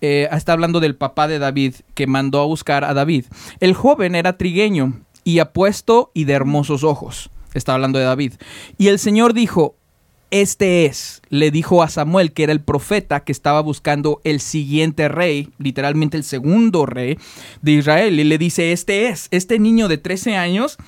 eh, 0.00 0.28
está 0.32 0.52
hablando 0.52 0.80
del 0.80 0.96
papá 0.96 1.28
de 1.28 1.38
David 1.38 1.76
que 1.94 2.08
mandó 2.08 2.40
a 2.40 2.46
buscar 2.46 2.84
a 2.84 2.92
David. 2.92 3.26
El 3.60 3.74
joven 3.74 4.16
era 4.16 4.36
trigueño 4.36 5.00
y 5.22 5.38
apuesto 5.38 6.10
y 6.12 6.24
de 6.24 6.32
hermosos 6.32 6.82
ojos 6.82 7.30
está 7.54 7.74
hablando 7.74 7.98
de 7.98 8.06
David. 8.06 8.34
Y 8.78 8.88
el 8.88 8.98
Señor 8.98 9.34
dijo 9.34 9.76
este 10.32 10.86
es, 10.86 11.20
le 11.28 11.50
dijo 11.50 11.82
a 11.82 11.88
Samuel, 11.88 12.32
que 12.32 12.42
era 12.42 12.52
el 12.52 12.62
profeta 12.62 13.20
que 13.20 13.32
estaba 13.32 13.60
buscando 13.60 14.22
el 14.24 14.40
siguiente 14.40 15.08
rey, 15.08 15.50
literalmente 15.58 16.16
el 16.16 16.24
segundo 16.24 16.86
rey 16.86 17.18
de 17.60 17.72
Israel. 17.72 18.18
Y 18.18 18.24
le 18.24 18.38
dice, 18.38 18.72
este 18.72 19.08
es, 19.08 19.28
este 19.30 19.58
niño 19.58 19.88
de 19.88 19.98
13 19.98 20.36
años 20.36 20.78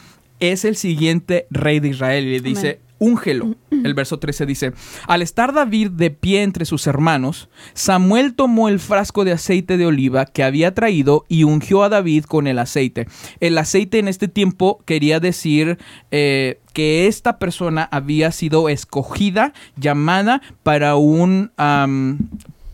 es 0.41 0.65
el 0.65 0.77
siguiente 0.77 1.47
rey 1.51 1.79
de 1.79 1.89
Israel. 1.89 2.27
Y 2.27 2.31
le 2.31 2.41
dice, 2.41 2.81
úngelo. 2.99 3.55
El 3.71 3.95
verso 3.95 4.19
13 4.19 4.47
dice, 4.47 4.73
al 5.07 5.23
estar 5.23 5.53
David 5.53 5.91
de 5.91 6.11
pie 6.11 6.43
entre 6.43 6.65
sus 6.65 6.87
hermanos, 6.87 7.49
Samuel 7.75 8.35
tomó 8.35 8.69
el 8.69 8.81
frasco 8.81 9.25
de 9.25 9.33
aceite 9.33 9.77
de 9.77 9.87
oliva 9.87 10.27
que 10.27 10.43
había 10.43 10.75
traído 10.75 11.25
y 11.29 11.45
ungió 11.45 11.83
a 11.83 11.89
David 11.89 12.25
con 12.25 12.47
el 12.47 12.59
aceite. 12.59 13.07
El 13.41 13.59
aceite 13.59 13.99
en 13.99 14.09
este 14.09 14.29
tiempo 14.29 14.81
quería 14.85 15.21
decir 15.21 15.79
eh, 16.11 16.61
que 16.73 17.07
esta 17.07 17.39
persona 17.39 17.89
había 17.91 18.33
sido 18.33 18.69
escogida, 18.69 19.53
llamada 19.77 20.43
para 20.63 20.97
un... 20.97 21.51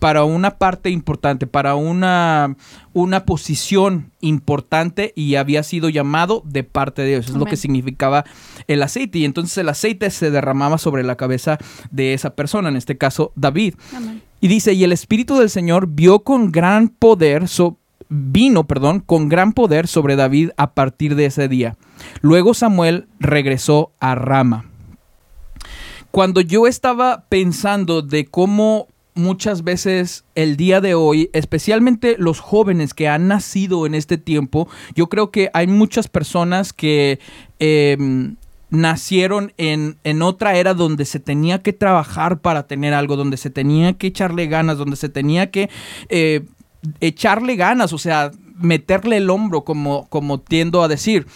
para 0.01 0.25
una 0.25 0.59
parte 0.59 0.91
importante, 0.91 1.47
para 1.47 1.77
una, 1.77 2.57
una 2.93 3.25
posición 3.25 4.11
importante 4.21 5.13
y 5.15 5.37
había 5.37 5.63
sido 5.63 5.89
llamado 5.91 6.43
de 6.47 6.65
parte 6.65 7.03
de 7.03 7.09
Dios. 7.11 7.29
Es 7.29 7.35
lo 7.37 7.45
que 7.45 7.57
significaba 7.57 8.25
el 8.67 8.83
aceite. 8.83 9.19
Y 9.19 9.25
entonces 9.25 9.57
el 9.59 9.69
aceite 9.69 10.11
se 10.11 10.31
derramaba 10.31 10.79
sobre 10.79 11.05
la 11.05 11.17
cabeza 11.17 11.59
de 11.91 12.15
esa 12.15 12.35
persona, 12.35 12.71
en 12.71 12.77
este 12.77 12.97
caso 12.99 13.33
David. 13.37 13.75
Amén. 13.95 14.23
Y 14.41 14.49
dice, 14.49 14.73
y 14.73 14.85
el 14.85 14.93
Espíritu 14.93 15.37
del 15.37 15.51
Señor 15.51 15.87
vio 15.87 16.21
con 16.21 16.51
gran 16.51 16.89
poder, 16.89 17.47
so- 17.47 17.77
vino, 18.09 18.67
perdón, 18.67 19.01
con 19.01 19.29
gran 19.29 19.53
poder 19.53 19.87
sobre 19.87 20.17
David 20.17 20.51
a 20.57 20.73
partir 20.73 21.15
de 21.15 21.27
ese 21.27 21.47
día. 21.47 21.77
Luego 22.23 22.55
Samuel 22.55 23.07
regresó 23.21 23.93
a 24.01 24.15
Rama. 24.15 24.65
Cuando 26.11 26.41
yo 26.41 26.67
estaba 26.67 27.27
pensando 27.29 28.03
de 28.03 28.25
cómo 28.25 28.89
muchas 29.14 29.64
veces 29.64 30.25
el 30.35 30.57
día 30.57 30.81
de 30.81 30.94
hoy, 30.94 31.31
especialmente 31.33 32.16
los 32.18 32.40
jóvenes 32.40 32.94
que 32.94 33.09
han 33.09 33.29
nacido 33.29 33.87
en 33.87 33.94
este 33.94 34.18
tiempo, 34.18 34.68
yo 34.94 35.09
creo 35.09 35.31
que 35.31 35.51
hay 35.53 35.66
muchas 35.66 36.09
personas 36.09 36.73
que 36.73 37.18
em, 37.59 38.37
nacieron 38.70 39.53
en, 39.59 39.99
en 40.05 40.23
otra 40.23 40.57
era 40.57 40.75
donde 40.75 41.05
se 41.05 41.20
tenía 41.20 41.62
que 41.62 41.73
trabajar 41.73 42.40
para 42.40 42.66
tener 42.66 42.94
algo, 42.94 43.16
donde 43.16 43.37
se 43.37 43.51
tenía 43.51 43.94
que 43.94 44.09
echarle 44.09 44.46
ganas, 44.46 44.79
donde 44.79 44.96
se 44.96 45.09
tenía 45.09 45.51
que 45.51 45.68
eh, 46.09 46.44
echarle 47.01 47.57
ganas, 47.57 47.92
o 47.92 47.99
sea, 47.99 48.31
meterle 48.61 49.16
el 49.16 49.31
hombro, 49.31 49.64
como, 49.64 50.07
como 50.09 50.40
tiendo 50.40 50.83
a 50.83 50.88
decir. 50.88 51.27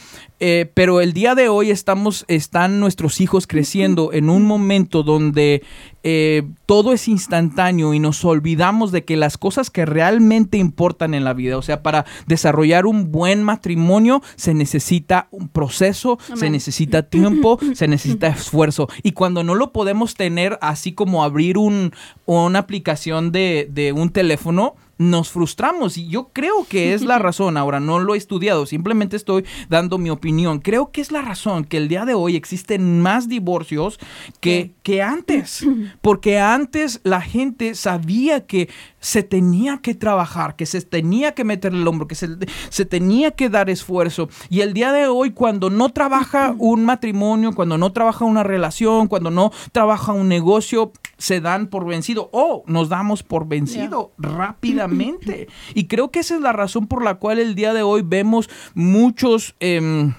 Eh, 0.40 0.70
pero 0.74 1.00
el 1.00 1.12
día 1.12 1.34
de 1.34 1.48
hoy 1.48 1.70
estamos, 1.70 2.24
están 2.28 2.80
nuestros 2.80 3.20
hijos 3.20 3.46
creciendo 3.46 4.12
en 4.12 4.28
un 4.28 4.44
momento 4.44 5.02
donde 5.02 5.62
eh, 6.02 6.42
todo 6.66 6.92
es 6.92 7.08
instantáneo 7.08 7.94
y 7.94 7.98
nos 7.98 8.24
olvidamos 8.24 8.92
de 8.92 9.04
que 9.04 9.16
las 9.16 9.38
cosas 9.38 9.70
que 9.70 9.86
realmente 9.86 10.58
importan 10.58 11.14
en 11.14 11.24
la 11.24 11.32
vida, 11.34 11.56
o 11.56 11.62
sea, 11.62 11.82
para 11.82 12.04
desarrollar 12.26 12.84
un 12.84 13.12
buen 13.12 13.42
matrimonio 13.42 14.22
se 14.36 14.54
necesita 14.54 15.28
un 15.30 15.48
proceso, 15.48 16.18
se 16.34 16.50
necesita 16.50 17.04
tiempo, 17.04 17.58
se 17.74 17.88
necesita 17.88 18.26
esfuerzo. 18.26 18.88
Y 19.02 19.12
cuando 19.12 19.44
no 19.44 19.54
lo 19.54 19.72
podemos 19.72 20.14
tener 20.14 20.58
así 20.60 20.92
como 20.92 21.24
abrir 21.24 21.58
un, 21.58 21.92
una 22.26 22.58
aplicación 22.58 23.32
de, 23.32 23.68
de 23.70 23.92
un 23.92 24.10
teléfono, 24.10 24.74
nos 24.98 25.30
frustramos 25.30 25.98
y 25.98 26.08
yo 26.08 26.30
creo 26.32 26.66
que 26.68 26.94
es 26.94 27.02
la 27.02 27.18
razón. 27.20 27.56
Ahora 27.56 27.80
no 27.80 27.98
lo 27.98 28.14
he 28.14 28.18
estudiado, 28.18 28.66
simplemente 28.66 29.16
estoy 29.16 29.44
dando 29.68 29.98
mi 29.98 30.10
opinión. 30.10 30.60
Creo 30.60 30.90
que 30.90 31.00
es 31.00 31.12
la 31.12 31.22
razón 31.22 31.64
que 31.64 31.76
el 31.76 31.88
día 31.88 32.04
de 32.04 32.14
hoy 32.14 32.36
existen 32.36 33.00
más 33.00 33.28
divorcios 33.28 33.98
que, 34.40 34.74
que 34.82 35.02
antes. 35.02 35.66
Porque 36.00 36.38
antes 36.38 37.00
la 37.04 37.20
gente 37.20 37.74
sabía 37.74 38.46
que 38.46 38.68
se 39.00 39.22
tenía 39.22 39.78
que 39.78 39.94
trabajar, 39.94 40.56
que 40.56 40.66
se 40.66 40.80
tenía 40.80 41.32
que 41.32 41.44
meter 41.44 41.74
el 41.74 41.86
hombro, 41.86 42.08
que 42.08 42.14
se, 42.14 42.28
se 42.70 42.84
tenía 42.86 43.32
que 43.32 43.50
dar 43.50 43.68
esfuerzo. 43.68 44.28
Y 44.48 44.60
el 44.60 44.72
día 44.72 44.92
de 44.92 45.06
hoy, 45.06 45.32
cuando 45.32 45.70
no 45.70 45.90
trabaja 45.90 46.54
un 46.58 46.84
matrimonio, 46.84 47.54
cuando 47.54 47.78
no 47.78 47.92
trabaja 47.92 48.24
una 48.24 48.42
relación, 48.42 49.08
cuando 49.08 49.30
no 49.30 49.52
trabaja 49.72 50.12
un 50.12 50.28
negocio, 50.28 50.92
se 51.16 51.40
dan 51.40 51.68
por 51.68 51.86
vencido 51.86 52.28
o 52.32 52.64
nos 52.66 52.88
damos 52.88 53.22
por 53.22 53.46
vencido 53.46 54.12
rápidamente. 54.18 55.48
Y 55.74 55.86
creo 55.86 56.10
que 56.10 56.20
esa 56.20 56.34
es 56.34 56.40
la 56.40 56.52
razón 56.52 56.86
por 56.86 57.04
la 57.04 57.16
cual 57.16 57.38
el 57.38 57.54
día 57.54 57.72
de 57.74 57.82
hoy 57.82 58.02
vemos 58.04 58.50
muchos 58.74 59.54
em, 59.60 60.14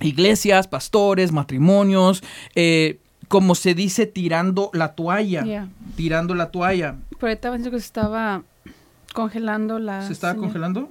iglesias, 0.00 0.68
pastores, 0.68 1.32
matrimonios, 1.32 2.22
eh, 2.54 2.98
como 3.28 3.54
se 3.54 3.74
dice, 3.74 4.06
tirando 4.06 4.70
la 4.72 4.94
toalla. 4.94 5.44
Yeah. 5.44 5.68
Tirando 5.96 6.34
la 6.34 6.50
toalla. 6.50 6.96
Pero 7.10 7.28
ahorita 7.28 7.50
pensé 7.52 7.70
que 7.70 7.78
se 7.78 7.86
estaba 7.86 8.42
congelando 9.12 9.78
la. 9.78 10.02
¿Se 10.06 10.12
estaba 10.12 10.32
señal. 10.32 10.46
congelando? 10.46 10.90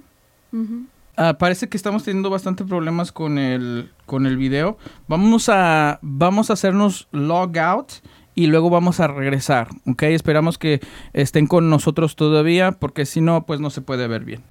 Ah, 1.16 1.36
parece 1.38 1.68
que 1.68 1.78
estamos 1.78 2.04
teniendo 2.04 2.30
bastante 2.30 2.64
problemas 2.64 3.12
con 3.12 3.40
el, 3.40 3.92
con 4.06 4.28
el 4.28 4.38
video. 4.38 4.78
Vamos 5.08 5.50
a, 5.50 5.98
vamos 6.04 6.50
a 6.50 6.54
hacernos 6.54 7.08
log 7.12 7.58
out 7.58 7.92
y 8.38 8.46
luego 8.48 8.70
vamos 8.70 9.00
a 9.00 9.08
regresar, 9.08 9.68
¿ok? 9.88 10.04
Esperamos 10.04 10.58
que 10.60 10.80
estén 11.14 11.48
con 11.48 11.70
nosotros 11.72 12.16
todavía 12.16 12.72
porque 12.72 13.06
si 13.08 13.20
no, 13.20 13.46
pues 13.48 13.60
no 13.60 13.72
se 13.72 13.82
puede 13.82 14.08
ver 14.08 14.24
bien. 14.26 14.44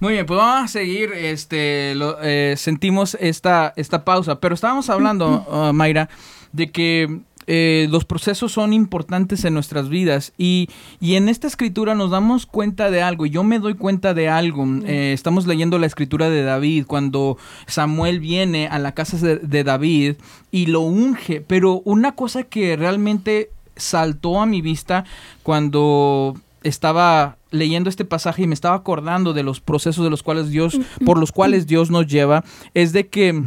Muy 0.00 0.12
bien, 0.12 0.26
pues 0.26 0.36
vamos 0.36 0.64
a 0.64 0.68
seguir, 0.68 1.12
este, 1.12 1.94
lo- 1.94 2.18
eh, 2.22 2.54
sentimos 2.58 3.16
esta, 3.20 3.72
esta 3.76 4.04
pausa, 4.04 4.38
pero 4.38 4.54
estábamos 4.54 4.90
hablando, 4.90 5.46
ah, 5.50 5.72
Mayra, 5.72 6.10
de 6.52 6.70
que 6.70 7.20
eh, 7.46 7.88
los 7.90 8.04
procesos 8.04 8.52
son 8.52 8.72
importantes 8.72 9.44
en 9.44 9.54
nuestras 9.54 9.88
vidas 9.88 10.32
y, 10.38 10.68
y 11.00 11.16
en 11.16 11.28
esta 11.28 11.46
escritura 11.46 11.94
nos 11.94 12.10
damos 12.10 12.46
cuenta 12.46 12.90
de 12.90 13.02
algo, 13.02 13.26
y 13.26 13.30
yo 13.30 13.44
me 13.44 13.58
doy 13.58 13.74
cuenta 13.74 14.14
de 14.14 14.28
algo, 14.28 14.66
Eh, 14.84 15.12
estamos 15.12 15.46
leyendo 15.46 15.78
la 15.78 15.86
escritura 15.86 16.28
de 16.28 16.42
David 16.42 16.86
cuando 16.86 17.36
Samuel 17.66 18.20
viene 18.20 18.68
a 18.68 18.78
la 18.78 18.92
casa 18.92 19.16
de, 19.16 19.36
de 19.36 19.64
David 19.64 20.16
y 20.50 20.66
lo 20.66 20.80
unge, 20.80 21.40
pero 21.40 21.82
una 21.84 22.12
cosa 22.12 22.42
que 22.42 22.76
realmente 22.76 23.50
saltó 23.76 24.40
a 24.40 24.46
mi 24.46 24.60
vista 24.60 25.04
cuando 25.42 26.36
estaba 26.62 27.36
leyendo 27.50 27.90
este 27.90 28.04
pasaje 28.04 28.42
y 28.42 28.46
me 28.46 28.54
estaba 28.54 28.76
acordando 28.76 29.32
de 29.32 29.42
los 29.42 29.60
procesos 29.60 30.04
de 30.04 30.10
los 30.10 30.22
cuales 30.22 30.50
Dios, 30.50 30.78
por 31.04 31.18
los 31.18 31.32
cuales 31.32 31.66
Dios 31.66 31.90
nos 31.90 32.06
lleva, 32.06 32.44
es 32.74 32.92
de 32.92 33.08
que 33.08 33.42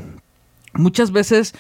muchas 0.74 1.12
veces 1.12 1.56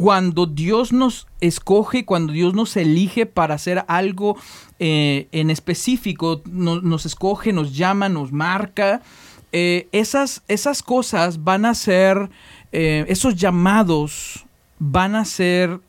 cuando 0.00 0.46
Dios 0.46 0.92
nos 0.92 1.26
escoge, 1.40 2.04
cuando 2.04 2.32
Dios 2.32 2.54
nos 2.54 2.76
elige 2.76 3.26
para 3.26 3.54
hacer 3.56 3.84
algo 3.88 4.36
eh, 4.78 5.26
en 5.32 5.50
específico, 5.50 6.40
no- 6.44 6.80
nos 6.80 7.04
escoge, 7.04 7.52
nos 7.52 7.74
llama, 7.76 8.08
nos 8.08 8.30
marca, 8.30 9.02
eh, 9.50 9.88
esas, 9.90 10.42
esas 10.46 10.82
cosas 10.84 11.42
van 11.42 11.64
a 11.64 11.74
ser, 11.74 12.30
eh, 12.70 13.04
esos 13.08 13.34
llamados 13.34 14.46
van 14.78 15.16
a 15.16 15.24
ser 15.24 15.80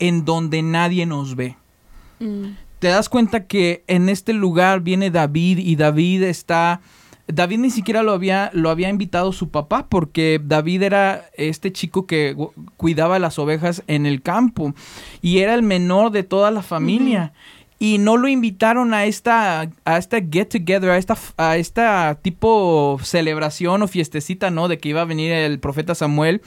en 0.00 0.24
donde 0.24 0.62
nadie 0.62 1.06
nos 1.06 1.36
ve 1.36 1.56
Mm. 2.18 2.56
te 2.80 2.88
das 2.88 3.08
cuenta 3.08 3.46
que 3.46 3.84
en 3.86 4.08
este 4.08 4.32
lugar 4.32 4.80
viene 4.80 5.10
David 5.10 5.58
y 5.58 5.76
David 5.76 6.24
está 6.24 6.80
David 7.32 7.58
ni 7.58 7.70
siquiera 7.70 8.02
lo 8.02 8.12
había 8.12 8.50
lo 8.52 8.70
había 8.70 8.88
invitado 8.88 9.32
su 9.32 9.50
papá 9.50 9.86
porque 9.88 10.40
David 10.42 10.82
era 10.82 11.26
este 11.36 11.72
chico 11.72 12.06
que 12.06 12.36
cuidaba 12.76 13.18
las 13.18 13.38
ovejas 13.38 13.82
en 13.86 14.06
el 14.06 14.22
campo 14.22 14.74
y 15.22 15.38
era 15.38 15.54
el 15.54 15.62
menor 15.62 16.10
de 16.10 16.22
toda 16.22 16.50
la 16.50 16.62
familia. 16.62 17.32
Y 17.82 17.96
no 17.96 18.18
lo 18.18 18.28
invitaron 18.28 18.92
a 18.92 19.06
esta, 19.06 19.70
a 19.86 19.96
esta 19.96 20.18
get 20.20 20.48
together, 20.48 20.90
a 20.90 20.98
esta, 20.98 21.16
a 21.38 21.56
esta 21.56 22.18
tipo 22.20 23.00
celebración 23.02 23.82
o 23.82 23.88
fiestecita, 23.88 24.50
¿no? 24.50 24.68
De 24.68 24.76
que 24.76 24.90
iba 24.90 25.00
a 25.00 25.06
venir 25.06 25.32
el 25.32 25.58
profeta 25.60 25.94
Samuel. 25.94 26.42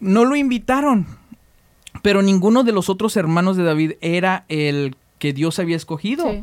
No 0.00 0.24
lo 0.24 0.34
invitaron. 0.34 1.06
Pero 2.02 2.20
ninguno 2.20 2.64
de 2.64 2.72
los 2.72 2.88
otros 2.88 3.16
hermanos 3.16 3.56
de 3.56 3.62
David 3.62 3.92
era 4.00 4.44
el 4.48 4.96
que 5.20 5.32
Dios 5.32 5.60
había 5.60 5.76
escogido. 5.76 6.32
Sí. 6.32 6.42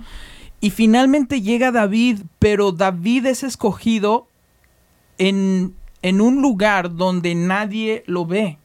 Y 0.64 0.70
finalmente 0.70 1.42
llega 1.42 1.74
David, 1.74 2.22
pero 2.40 2.72
David 2.72 3.26
es 3.26 3.44
escogido 3.44 4.30
en, 5.18 5.76
en 6.02 6.22
un 6.22 6.42
lugar 6.42 6.96
donde 6.96 7.36
nadie 7.36 8.06
lo 8.08 8.26
ve. 8.26 8.60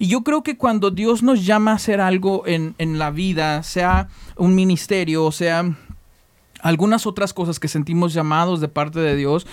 Y 0.00 0.08
yo 0.08 0.24
creo 0.24 0.42
que 0.42 0.56
cuando 0.56 0.90
Dios 0.90 1.22
nos 1.22 1.46
llama 1.46 1.70
a 1.70 1.74
hacer 1.76 2.00
algo 2.00 2.44
en, 2.44 2.74
en 2.78 2.98
la 2.98 3.12
vida, 3.12 3.62
sea 3.62 4.08
un 4.34 4.56
ministerio, 4.56 5.30
sea 5.30 5.76
algunas 6.60 7.06
otras 7.06 7.32
cosas 7.32 7.60
que 7.60 7.68
sentimos 7.68 8.12
llamados 8.12 8.60
de 8.60 8.66
parte 8.66 8.98
de 8.98 9.14
Dios, 9.14 9.46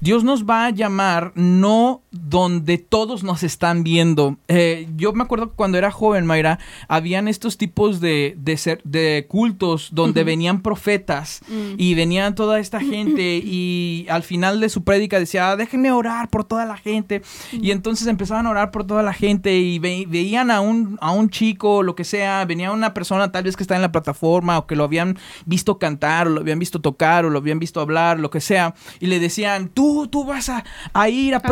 Dios 0.00 0.24
nos 0.24 0.44
va 0.44 0.66
a 0.66 0.70
llamar 0.70 1.30
no 1.36 2.02
donde 2.28 2.78
todos 2.78 3.22
nos 3.24 3.42
están 3.42 3.82
viendo. 3.84 4.36
Eh, 4.48 4.88
yo 4.96 5.12
me 5.12 5.22
acuerdo 5.22 5.50
que 5.50 5.56
cuando 5.56 5.78
era 5.78 5.90
joven, 5.90 6.26
Mayra, 6.26 6.58
habían 6.88 7.28
estos 7.28 7.56
tipos 7.58 8.00
de, 8.00 8.34
de, 8.38 8.56
ser- 8.56 8.80
de 8.84 9.26
cultos 9.28 9.88
donde 9.92 10.24
venían 10.24 10.62
profetas 10.62 11.40
Mm. 11.48 11.74
y 11.78 11.94
venían 11.94 12.34
toda 12.34 12.58
esta 12.58 12.80
gente 12.80 13.36
y 13.44 14.06
al 14.10 14.22
final 14.22 14.60
de 14.60 14.68
su 14.68 14.84
prédica 14.84 15.18
decía, 15.18 15.50
"Ah, 15.50 15.56
déjenme 15.56 15.92
orar 15.92 16.28
por 16.28 16.44
toda 16.44 16.64
la 16.64 16.76
gente. 16.76 17.22
Y 17.52 17.70
entonces 17.70 18.06
empezaban 18.06 18.46
a 18.46 18.50
orar 18.50 18.70
por 18.70 18.86
toda 18.86 19.02
la 19.02 19.12
gente 19.12 19.56
y 19.58 19.78
ve- 19.78 20.06
veían 20.08 20.50
a 20.50 20.60
un, 20.60 20.98
a 21.00 21.12
un 21.12 21.30
chico, 21.30 21.82
lo 21.82 21.94
que 21.94 22.04
sea, 22.04 22.44
venía 22.44 22.72
una 22.72 22.94
persona 22.94 23.30
tal 23.32 23.44
vez 23.44 23.56
que 23.56 23.62
está 23.62 23.76
en 23.76 23.82
la 23.82 23.92
plataforma 23.92 24.58
o 24.58 24.66
que 24.66 24.76
lo 24.76 24.84
habían 24.84 25.18
visto 25.46 25.78
cantar 25.78 26.26
o 26.26 26.30
lo 26.30 26.40
habían 26.40 26.58
visto 26.58 26.80
tocar 26.80 27.24
o 27.24 27.30
lo 27.30 27.38
habían 27.38 27.58
visto 27.58 27.80
hablar, 27.80 28.18
lo 28.18 28.30
que 28.30 28.40
sea, 28.40 28.74
y 29.00 29.06
le 29.06 29.20
decían, 29.20 29.68
tú, 29.68 30.06
tú 30.08 30.24
vas 30.24 30.48
a, 30.48 30.64
a 30.92 31.08
ir 31.08 31.34
a 31.34 31.38
A 31.38 31.40
las 31.40 31.50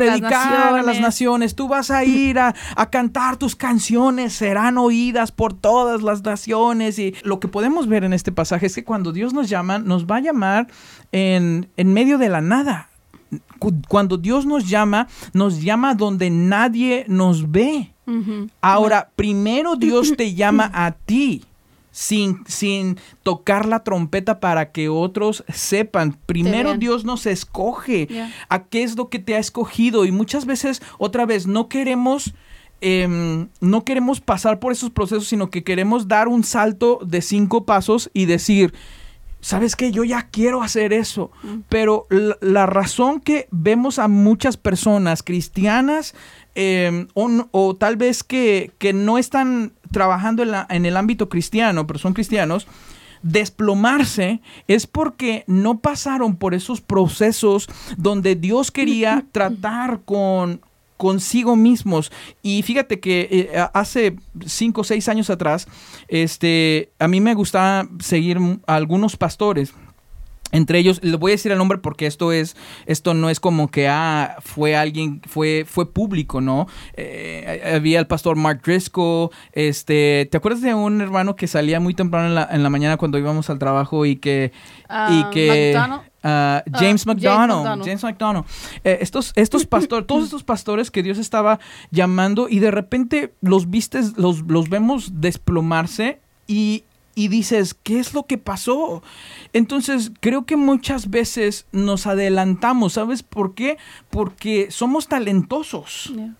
a 0.56 0.82
las 0.82 0.96
naciones. 1.00 1.54
tú 1.54 1.68
vas 1.68 1.90
a 1.90 2.04
ir 2.04 2.38
a, 2.38 2.54
a 2.76 2.90
cantar 2.90 3.36
tus 3.36 3.54
canciones, 3.56 4.32
serán 4.32 4.78
oídas 4.78 5.32
por 5.32 5.52
todas 5.54 6.02
las 6.02 6.22
naciones. 6.22 6.98
Y 6.98 7.14
lo 7.22 7.40
que 7.40 7.48
podemos 7.48 7.88
ver 7.88 8.04
en 8.04 8.12
este 8.12 8.32
pasaje 8.32 8.66
es 8.66 8.74
que 8.74 8.84
cuando 8.84 9.12
Dios 9.12 9.32
nos 9.32 9.48
llama, 9.48 9.78
nos 9.78 10.06
va 10.06 10.16
a 10.16 10.20
llamar 10.20 10.66
en, 11.12 11.68
en 11.76 11.92
medio 11.92 12.18
de 12.18 12.28
la 12.28 12.40
nada. 12.40 12.88
Cu- 13.58 13.74
Cuando 13.88 14.16
Dios 14.18 14.46
nos 14.46 14.68
llama, 14.68 15.08
nos 15.32 15.60
llama 15.62 15.94
donde 15.94 16.30
nadie 16.30 17.04
nos 17.08 17.50
ve. 17.50 17.92
Ahora, 18.60 19.08
primero 19.16 19.74
Dios 19.76 20.14
te 20.16 20.34
llama 20.34 20.70
a 20.72 20.92
ti. 20.92 21.44
Sin, 21.98 22.44
sin 22.46 22.98
tocar 23.22 23.64
la 23.64 23.82
trompeta 23.82 24.38
para 24.38 24.70
que 24.70 24.90
otros 24.90 25.44
sepan. 25.48 26.18
Primero. 26.26 26.76
Dios 26.76 27.06
nos 27.06 27.24
escoge 27.24 28.06
Yeah. 28.10 28.30
a 28.50 28.64
qué 28.64 28.82
es 28.82 28.96
lo 28.96 29.08
que 29.08 29.18
te 29.18 29.34
ha 29.34 29.38
escogido. 29.38 30.04
Y 30.04 30.12
muchas 30.12 30.44
veces, 30.44 30.82
otra 30.98 31.24
vez, 31.24 31.46
no 31.46 31.70
queremos, 31.70 32.34
em, 32.82 33.48
no 33.62 33.82
queremos 33.86 34.20
pasar 34.20 34.58
por 34.60 34.72
esos 34.72 34.90
procesos, 34.90 35.26
sino 35.26 35.48
que 35.48 35.64
queremos 35.64 36.06
dar 36.06 36.28
un 36.28 36.44
salto 36.44 36.98
de 37.02 37.22
cinco 37.22 37.64
pasos 37.64 38.10
y 38.12 38.26
decir, 38.26 38.74
¿sabes 39.40 39.74
qué? 39.74 39.90
Yo 39.90 40.04
ya 40.04 40.28
quiero 40.30 40.62
hacer 40.62 40.92
eso. 40.92 41.30
Pero 41.70 42.06
la, 42.10 42.36
la 42.42 42.66
razón 42.66 43.20
que 43.20 43.48
vemos 43.50 43.98
a 43.98 44.06
muchas 44.08 44.58
personas 44.58 45.22
cristianas 45.22 46.14
em, 46.54 47.08
o, 47.14 47.46
o 47.52 47.74
tal 47.74 47.96
vez 47.96 48.22
que, 48.22 48.72
que 48.78 48.92
no 48.92 49.16
están 49.16 49.72
trabajando 49.92 50.42
en, 50.42 50.50
la- 50.52 50.66
en 50.70 50.86
el 50.86 50.96
ámbito 50.96 51.28
cristiano, 51.28 51.86
pero 51.86 51.98
son 51.98 52.12
cristianos, 52.14 52.66
desplomarse 53.22 54.40
es 54.68 54.86
porque 54.86 55.44
no 55.46 55.78
pasaron 55.78 56.36
por 56.36 56.54
esos 56.54 56.80
procesos 56.80 57.66
donde 57.96 58.34
Dios 58.36 58.70
quería 58.70 59.24
tratar 59.32 60.00
con 60.04 60.60
consigo 60.96 61.56
mismos. 61.56 62.10
Y 62.42 62.62
fíjate 62.62 63.00
que 63.00 63.28
eh, 63.52 63.66
hace 63.74 64.16
cinco 64.46 64.80
o 64.80 64.84
seis 64.84 65.08
años 65.10 65.28
atrás 65.28 65.68
este 66.08 66.90
a 66.98 67.06
mí 67.08 67.20
me 67.20 67.34
gustaba 67.34 67.86
seguir 67.98 68.38
a 68.66 68.76
algunos 68.76 69.16
pastores 69.16 69.74
entre 70.56 70.78
ellos, 70.78 71.00
le 71.02 71.16
voy 71.16 71.32
a 71.32 71.34
decir 71.34 71.52
el 71.52 71.58
nombre 71.58 71.78
porque 71.78 72.06
esto 72.06 72.32
es, 72.32 72.56
esto 72.86 73.14
no 73.14 73.30
es 73.30 73.40
como 73.40 73.68
que 73.70 73.88
ah, 73.88 74.36
fue 74.40 74.76
alguien, 74.76 75.20
fue, 75.26 75.64
fue 75.68 75.92
público, 75.92 76.40
¿no? 76.40 76.66
Eh, 76.94 77.72
había 77.76 77.98
el 77.98 78.06
pastor 78.06 78.36
Mark 78.36 78.62
Driscoll, 78.64 79.30
este, 79.52 80.28
¿te 80.30 80.36
acuerdas 80.36 80.62
de 80.62 80.74
un 80.74 81.00
hermano 81.00 81.36
que 81.36 81.46
salía 81.46 81.80
muy 81.80 81.94
temprano 81.94 82.28
en 82.28 82.34
la, 82.34 82.48
en 82.50 82.62
la 82.62 82.70
mañana 82.70 82.96
cuando 82.96 83.18
íbamos 83.18 83.50
al 83.50 83.58
trabajo 83.58 84.04
y 84.06 84.16
que, 84.16 84.52
Ah, 84.88 85.08
y 85.10 85.34
que 85.34 85.72
McDonald. 85.74 86.02
ah, 86.02 86.12
Ah, 86.28 86.62
James 86.72 87.04
James 87.04 87.06
McDonald, 87.06 87.50
McDonald. 87.62 87.84
James 87.84 88.02
McDonald, 88.02 88.44
Eh, 88.82 88.98
estos, 89.00 89.32
estos 89.36 89.64
pastores, 89.66 90.06
todos 90.08 90.24
estos 90.24 90.42
pastores 90.42 90.90
que 90.90 91.02
Dios 91.04 91.18
estaba 91.18 91.60
llamando 91.92 92.48
y 92.48 92.58
de 92.58 92.70
repente 92.72 93.32
los 93.42 93.70
vistes, 93.70 94.16
los, 94.18 94.42
los 94.48 94.68
vemos 94.68 95.20
desplomarse 95.20 96.18
y, 96.48 96.82
y 97.16 97.28
dices, 97.28 97.74
¿qué 97.74 97.98
es 97.98 98.12
lo 98.12 98.26
que 98.26 98.36
pasó? 98.36 99.02
Entonces, 99.54 100.12
creo 100.20 100.44
que 100.44 100.56
muchas 100.56 101.08
veces 101.08 101.66
nos 101.72 102.06
adelantamos, 102.06 102.92
¿sabes 102.92 103.22
por 103.22 103.54
qué? 103.54 103.78
Porque 104.10 104.70
somos 104.70 105.08
talentosos. 105.08 106.12
Yeah. 106.14 106.36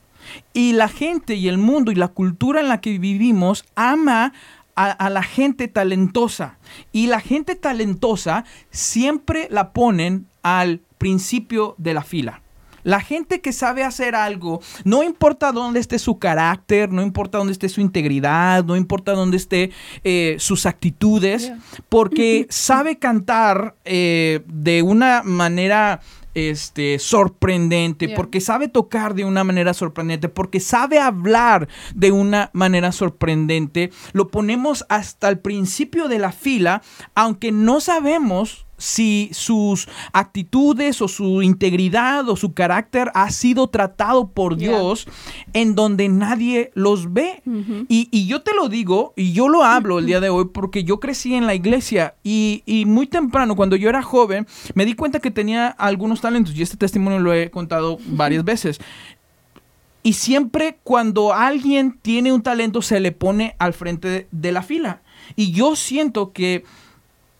Y 0.52 0.74
la 0.74 0.88
gente 0.88 1.34
y 1.34 1.48
el 1.48 1.56
mundo 1.56 1.92
y 1.92 1.94
la 1.94 2.08
cultura 2.08 2.60
en 2.60 2.68
la 2.68 2.82
que 2.82 2.98
vivimos 2.98 3.64
ama 3.74 4.34
a, 4.74 4.90
a 4.90 5.08
la 5.08 5.22
gente 5.22 5.66
talentosa. 5.66 6.58
Y 6.92 7.06
la 7.06 7.20
gente 7.20 7.54
talentosa 7.54 8.44
siempre 8.70 9.48
la 9.50 9.72
ponen 9.72 10.26
al 10.42 10.82
principio 10.98 11.74
de 11.78 11.94
la 11.94 12.02
fila. 12.02 12.42
La 12.86 13.00
gente 13.00 13.40
que 13.40 13.52
sabe 13.52 13.82
hacer 13.82 14.14
algo, 14.14 14.60
no 14.84 15.02
importa 15.02 15.50
dónde 15.50 15.80
esté 15.80 15.98
su 15.98 16.20
carácter, 16.20 16.92
no 16.92 17.02
importa 17.02 17.38
dónde 17.38 17.52
esté 17.52 17.68
su 17.68 17.80
integridad, 17.80 18.64
no 18.64 18.76
importa 18.76 19.12
dónde 19.12 19.36
esté 19.38 19.72
eh, 20.04 20.36
sus 20.38 20.66
actitudes, 20.66 21.42
Yeah. 21.46 21.58
porque 21.88 22.46
sabe 22.50 22.98
cantar 22.98 23.74
eh, 23.84 24.42
de 24.46 24.82
una 24.82 25.22
manera 25.24 26.00
este, 26.34 26.98
sorprendente, 27.00 28.06
Yeah. 28.06 28.16
porque 28.16 28.40
sabe 28.40 28.68
tocar 28.68 29.14
de 29.14 29.24
una 29.24 29.42
manera 29.42 29.74
sorprendente, 29.74 30.28
porque 30.28 30.60
sabe 30.60 30.98
hablar 31.00 31.66
de 31.94 32.12
una 32.12 32.50
manera 32.52 32.92
sorprendente, 32.92 33.90
lo 34.12 34.28
ponemos 34.28 34.84
hasta 34.88 35.28
el 35.28 35.38
principio 35.40 36.06
de 36.08 36.18
la 36.20 36.30
fila, 36.32 36.82
aunque 37.14 37.50
no 37.52 37.80
sabemos 37.80 38.65
si 38.78 39.30
sus 39.32 39.88
actitudes 40.12 41.00
o 41.00 41.08
su 41.08 41.42
integridad 41.42 42.28
o 42.28 42.36
su 42.36 42.52
carácter 42.52 43.10
ha 43.14 43.30
sido 43.30 43.68
tratado 43.68 44.28
por 44.28 44.56
Yeah. 44.56 44.70
Dios 44.70 45.06
en 45.52 45.74
donde 45.74 46.08
nadie 46.08 46.70
los 46.74 47.12
ve. 47.12 47.42
Y, 47.88 48.08
y 48.10 48.26
yo 48.26 48.42
te 48.42 48.54
lo 48.54 48.68
digo, 48.68 49.12
y 49.16 49.32
yo 49.32 49.48
lo 49.48 49.64
hablo 49.64 49.98
el 49.98 50.06
día 50.06 50.20
de 50.20 50.28
hoy 50.28 50.46
porque 50.52 50.84
yo 50.84 51.00
crecí 51.00 51.34
en 51.34 51.46
la 51.46 51.54
iglesia 51.54 52.14
y, 52.24 52.62
y 52.66 52.84
muy 52.86 53.06
temprano, 53.06 53.56
cuando 53.56 53.76
yo 53.76 53.88
era 53.88 54.02
joven, 54.02 54.46
me 54.74 54.84
di 54.84 54.94
cuenta 54.94 55.20
que 55.20 55.30
tenía 55.30 55.68
algunos 55.68 56.20
talentos 56.20 56.54
y 56.56 56.62
este 56.62 56.76
testimonio 56.76 57.18
lo 57.18 57.32
he 57.32 57.50
contado 57.50 57.98
varias 58.06 58.44
veces. 58.44 58.80
Y 60.02 60.12
siempre 60.12 60.78
cuando 60.84 61.32
alguien 61.34 61.98
tiene 62.00 62.32
un 62.32 62.42
talento 62.42 62.80
se 62.80 63.00
le 63.00 63.12
pone 63.12 63.56
al 63.58 63.72
frente 63.72 64.08
de, 64.08 64.28
de 64.30 64.52
la 64.52 64.62
fila. 64.62 65.02
Y 65.34 65.50
yo 65.50 65.74
siento 65.74 66.32
que, 66.32 66.64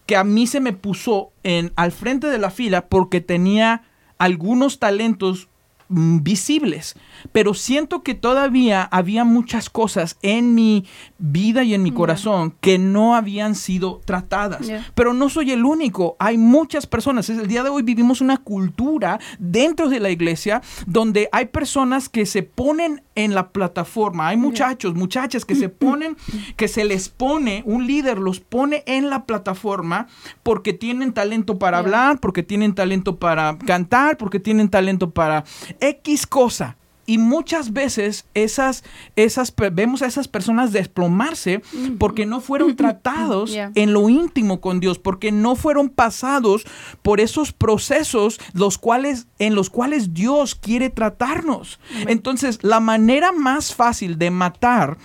que 0.07 0.17
a 0.17 0.25
mí 0.25 0.47
se 0.47 0.61
me 0.61 0.73
puso 0.73 1.33
en, 1.43 1.73
al 1.77 1.93
frente 1.93 2.29
de 2.29 2.39
la 2.39 2.51
fila 2.51 2.89
porque 2.89 3.21
tenía 3.21 3.83
algunos 4.19 4.79
talentos 4.79 5.49
mm, 5.89 6.23
visibles, 6.23 6.97
pero 7.33 7.55
siento 7.55 8.03
que 8.03 8.15
todavía 8.15 8.83
había 8.83 9.25
muchas 9.25 9.71
cosas 9.71 10.19
en 10.23 10.55
mi 10.55 10.85
vida 11.19 11.65
y 11.65 11.75
en 11.75 11.83
mi 11.83 11.93
corazón 11.93 12.55
que 12.61 12.79
no 12.79 13.15
habían 13.15 13.55
sido 13.55 14.01
tratadas. 14.05 14.69
Pero 14.95 15.15
no 15.15 15.29
soy 15.29 15.53
el 15.53 15.65
único, 15.65 16.17
hay 16.19 16.39
muchas 16.39 16.87
personas. 16.87 17.29
Es 17.31 17.39
El 17.39 17.49
día 17.49 17.63
de 17.63 17.71
hoy 17.71 17.83
vivimos 17.83 18.21
una 18.21 18.39
cultura 18.39 19.19
dentro 19.39 19.89
de 19.89 20.01
la 20.01 20.11
iglesia 20.11 20.63
donde 20.87 21.29
hay 21.33 21.47
personas 21.47 22.09
que 22.09 22.27
se 22.27 22.43
ponen 22.43 23.03
en 23.15 23.35
la 23.35 23.49
plataforma, 23.49 24.29
hay 24.29 24.37
muchachos, 24.37 24.95
muchachas 24.95 25.45
que 25.45 25.55
se 25.55 25.69
ponen, 25.69 26.17
que 26.57 26.69
se 26.69 26.85
les 26.85 27.09
pone, 27.09 27.63
un 27.67 27.87
líder 27.87 28.19
los 28.19 28.41
pone 28.41 28.83
en 28.87 29.11
la 29.11 29.25
plataforma 29.25 30.07
porque 30.43 30.73
tienen 30.73 31.13
talento 31.13 31.59
para 31.59 31.79
hablar, 31.79 32.21
porque 32.21 32.43
tienen 32.43 32.75
talento 32.75 33.17
para 33.17 33.59
cantar, 33.59 34.17
porque 34.17 34.41
tienen 34.41 34.69
talento 34.69 35.11
para 35.11 35.45
X 35.81 36.27
cosa. 36.27 36.77
Y 37.07 37.19
muchas 37.19 37.73
veces 37.73 38.27
esas, 38.35 38.83
esas, 39.15 39.55
vemos 39.73 40.03
a 40.03 40.07
esas 40.07 40.27
personas 40.29 40.73
desplomarse 40.73 41.63
porque 41.99 42.27
no 42.27 42.41
fueron 42.41 42.77
tratados 42.77 43.51
Yeah. 43.53 43.71
en 43.77 43.93
lo 43.93 44.09
íntimo 44.09 44.61
con 44.61 44.81
Dios, 44.81 44.99
porque 44.99 45.31
no 45.31 45.55
fueron 45.55 45.89
pasados 45.89 46.65
por 47.03 47.21
esos 47.21 47.53
procesos 47.53 48.41
los 48.53 48.77
cuales, 48.79 49.27
en 49.39 49.55
los 49.55 49.71
cuales 49.71 50.13
Dios 50.15 50.55
quiere 50.55 50.91
tratarnos. 50.91 51.79
Entonces, 52.09 52.59
la 52.63 52.81
manera 52.81 53.31
más 53.33 53.75
fácil 53.75 54.19
de 54.19 54.31
matar 54.31 54.99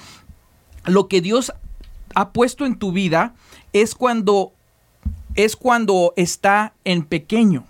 lo 0.85 1.07
que 1.07 1.21
Dios 1.21 1.53
ha 2.15 2.29
puesto 2.31 2.65
en 2.65 2.75
tu 2.77 2.91
vida 2.91 3.35
es 3.73 3.93
cuando 3.95 4.53
es 5.35 5.55
cuando 5.55 6.13
está 6.17 6.73
en 6.83 7.03
pequeño. 7.03 7.65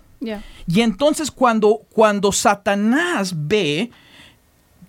Y 0.66 0.80
entonces 0.80 1.30
cuando, 1.30 1.82
cuando 1.92 2.30
Satanás 2.32 3.34
ve 3.36 3.90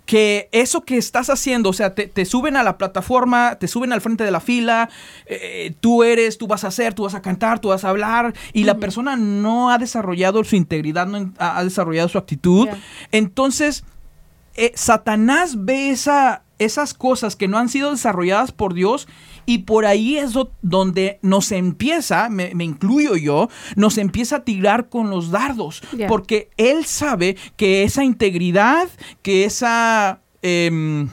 que 0.06 0.48
eso 0.52 0.82
que 0.82 0.98
estás 0.98 1.30
haciendo, 1.30 1.70
o 1.70 1.72
sea, 1.72 1.94
te, 1.94 2.06
te 2.06 2.24
suben 2.24 2.56
a 2.56 2.62
la 2.62 2.76
plataforma, 2.76 3.56
te 3.58 3.68
suben 3.68 3.92
al 3.92 4.00
frente 4.00 4.24
de 4.24 4.30
la 4.30 4.40
fila, 4.40 4.90
eh, 5.26 5.74
tú 5.80 6.02
eres, 6.02 6.36
tú 6.36 6.46
vas 6.46 6.64
a 6.64 6.68
hacer, 6.68 6.94
tú 6.94 7.04
vas 7.04 7.14
a 7.14 7.22
cantar, 7.22 7.58
tú 7.58 7.68
vas 7.68 7.84
a 7.84 7.88
hablar, 7.88 8.34
y 8.52 8.64
la 8.64 8.76
persona 8.76 9.16
no 9.16 9.70
ha 9.70 9.78
desarrollado 9.78 10.44
su 10.44 10.56
integridad, 10.56 11.06
no 11.06 11.32
ha 11.38 11.64
desarrollado 11.64 12.08
su 12.08 12.18
actitud, 12.18 12.68
entonces 13.12 13.84
eh, 14.56 14.72
Satanás 14.74 15.64
ve 15.64 15.90
esa, 15.90 16.42
esas 16.58 16.94
cosas 16.94 17.34
que 17.34 17.48
no 17.48 17.58
han 17.58 17.68
sido 17.68 17.90
desarrolladas 17.90 18.52
por 18.52 18.74
Dios 18.74 19.08
y 19.46 19.58
por 19.58 19.86
ahí 19.86 20.16
es 20.16 20.32
do- 20.32 20.50
donde 20.62 21.18
nos 21.22 21.52
empieza, 21.52 22.28
me, 22.28 22.54
me 22.54 22.64
incluyo 22.64 23.16
yo, 23.16 23.48
nos 23.76 23.98
empieza 23.98 24.36
a 24.36 24.44
tirar 24.44 24.88
con 24.88 25.10
los 25.10 25.30
dardos. 25.30 25.82
Porque 26.08 26.50
él 26.56 26.84
sabe 26.84 27.36
que 27.56 27.82
esa 27.84 28.04
integridad, 28.04 28.88
que 29.22 29.44
esa... 29.44 30.20
em, 30.42 31.08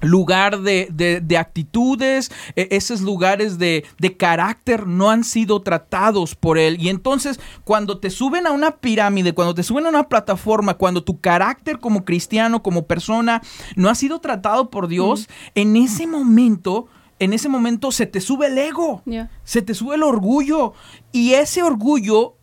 lugar 0.00 0.60
de, 0.60 0.88
de- 0.92 1.22
de 1.22 1.38
actitudes, 1.38 2.30
e- 2.56 2.68
esos 2.72 3.00
lugares 3.00 3.56
de, 3.58 3.84
de 3.98 4.16
carácter 4.18 4.86
no 4.86 5.08
han 5.10 5.24
sido 5.24 5.62
tratados 5.62 6.34
por 6.34 6.58
él. 6.58 6.76
Y 6.78 6.90
entonces 6.90 7.40
cuando 7.64 7.98
te 7.98 8.10
suben 8.10 8.46
a 8.46 8.50
una 8.52 8.72
pirámide, 8.72 9.32
cuando 9.32 9.54
te 9.54 9.62
suben 9.62 9.86
a 9.86 9.88
una 9.88 10.08
plataforma, 10.10 10.74
cuando 10.74 11.02
tu 11.02 11.20
carácter 11.20 11.78
como 11.78 12.04
cristiano, 12.04 12.62
como 12.62 12.86
persona, 12.86 13.40
no 13.76 13.88
ha 13.88 13.94
sido 13.94 14.18
tratado 14.20 14.68
por 14.68 14.88
Dios, 14.88 15.26
en 15.54 15.74
ese 15.76 16.06
momento, 16.06 16.86
en 17.18 17.32
ese 17.32 17.48
momento 17.48 17.92
se 17.92 18.06
te 18.06 18.20
sube 18.20 18.46
el 18.48 18.58
ego. 18.58 19.02
Se 19.44 19.62
te 19.62 19.74
sube 19.74 19.94
el 19.96 20.02
orgullo. 20.02 20.74
Y 21.12 21.34
ese 21.34 21.62
orgullo, 21.62 22.36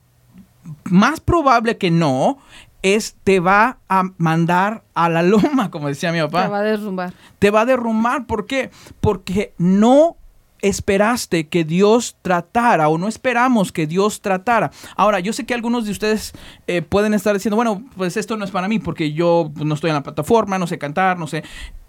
más 0.85 1.19
probable 1.19 1.77
que 1.77 1.91
no, 1.91 2.37
es 2.81 3.15
te 3.23 3.39
va 3.39 3.77
a 3.89 4.03
mandar 4.17 4.83
a 4.93 5.09
la 5.09 5.21
loma, 5.23 5.69
como 5.71 5.87
decía 5.87 6.11
mi 6.11 6.19
papá 6.19 6.43
Te 6.43 6.49
va 6.49 6.57
a 6.59 6.63
derrumbar. 6.63 7.13
te 7.39 7.51
va 7.51 7.61
a 7.61 7.65
derrumbar. 7.65 8.25
¿Por 8.25 8.45
qué? 8.47 8.71
Porque 9.01 9.53
no 9.57 10.17
esperaste 10.61 11.47
que 11.47 11.63
Dios 11.63 12.15
tratara 12.21 12.87
o 12.89 12.97
no 12.97 13.07
esperamos 13.07 13.71
que 13.71 13.87
Dios 13.87 14.21
tratara. 14.21 14.71
Ahora, 14.95 15.19
yo 15.19 15.33
sé 15.33 15.45
que 15.45 15.53
algunos 15.53 15.85
de 15.85 15.91
ustedes 15.91 16.33
eh, 16.67 16.81
pueden 16.81 17.13
estar 17.13 17.33
diciendo, 17.33 17.55
bueno, 17.55 17.83
pues 17.95 18.17
esto 18.17 18.37
no 18.37 18.45
es 18.45 18.51
para 18.51 18.67
mí 18.67 18.79
porque 18.79 19.13
yo 19.13 19.51
pues, 19.53 19.65
no 19.65 19.75
estoy 19.75 19.89
en 19.89 19.95
la 19.95 20.03
plataforma, 20.03 20.57
no 20.59 20.67
sé 20.67 20.77
cantar, 20.77 21.17
no 21.19 21.27
sé. 21.27 21.43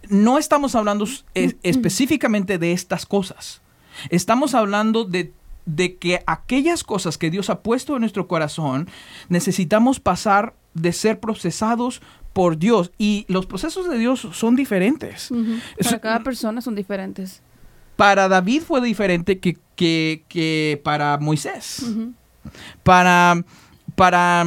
No 0.09 0.39
estamos 0.39 0.75
hablando 0.75 1.05
es- 1.35 1.57
específicamente 1.63 2.59
de 2.59 2.73
estas 2.73 3.07
cosas. 3.07 3.61
Estamos 4.11 4.55
hablando 4.55 5.05
de 5.05 5.33
de 5.65 5.95
que 5.95 6.21
aquellas 6.27 6.83
cosas 6.83 7.19
que 7.19 7.31
Dios 7.31 7.49
ha 7.49 7.61
puesto 7.63 7.95
en 7.95 8.01
nuestro 8.01 8.27
corazón 8.27 8.89
necesitamos 9.29 10.01
pasar 10.01 10.55
de 10.75 10.93
ser 10.93 11.21
procesados 11.21 12.03
por 12.33 12.59
Dios 12.59 12.91
y 12.99 13.27
los 13.29 13.47
procesos 13.47 13.89
de 13.89 13.97
Dios 13.97 14.27
son 14.33 14.57
diferentes. 14.57 15.31
Para 15.85 16.01
cada 16.01 16.21
persona 16.25 16.61
son 16.63 16.75
diferentes. 16.75 17.43
Para 18.03 18.27
David 18.27 18.63
fue 18.67 18.81
diferente 18.81 19.39
que, 19.39 19.59
que- 19.77 20.25
que 20.27 20.81
para 20.83 21.17
Moisés. 21.19 21.87
Para, 22.83 23.45
para 23.95 24.45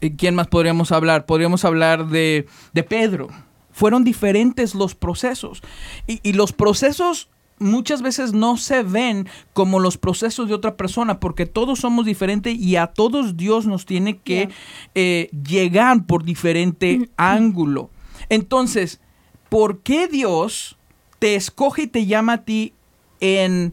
eh, 0.00 0.16
¿quién 0.16 0.34
más 0.34 0.48
podríamos 0.48 0.90
hablar? 0.90 1.26
Podríamos 1.26 1.64
hablar 1.64 2.08
de, 2.08 2.48
de 2.72 2.82
Pedro. 2.82 3.28
Fueron 3.70 4.02
diferentes 4.02 4.74
los 4.74 4.96
procesos. 4.96 5.62
Y, 6.08 6.18
y 6.24 6.32
los 6.32 6.52
procesos 6.52 7.28
muchas 7.60 8.02
veces 8.02 8.32
no 8.32 8.56
se 8.56 8.82
ven 8.82 9.28
como 9.52 9.78
los 9.78 9.96
procesos 9.96 10.48
de 10.48 10.54
otra 10.54 10.76
persona 10.76 11.20
porque 11.20 11.46
todos 11.46 11.78
somos 11.78 12.04
diferentes 12.04 12.58
y 12.58 12.74
a 12.74 12.88
todos 12.88 13.36
Dios 13.36 13.66
nos 13.66 13.86
tiene 13.86 14.18
que 14.18 14.48
eh, 14.96 15.30
llegar 15.46 16.04
por 16.04 16.24
diferente 16.24 17.10
ángulo. 17.16 17.90
Entonces, 18.28 19.00
¿por 19.48 19.82
qué 19.82 20.08
Dios 20.08 20.76
te 21.20 21.36
escoge 21.36 21.82
y 21.82 21.86
te 21.86 22.06
llama 22.06 22.32
a 22.32 22.44
ti 22.44 22.74
en, 23.20 23.72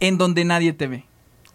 en 0.00 0.16
donde 0.16 0.46
nadie 0.46 0.72
te 0.72 0.86
ve? 0.86 1.04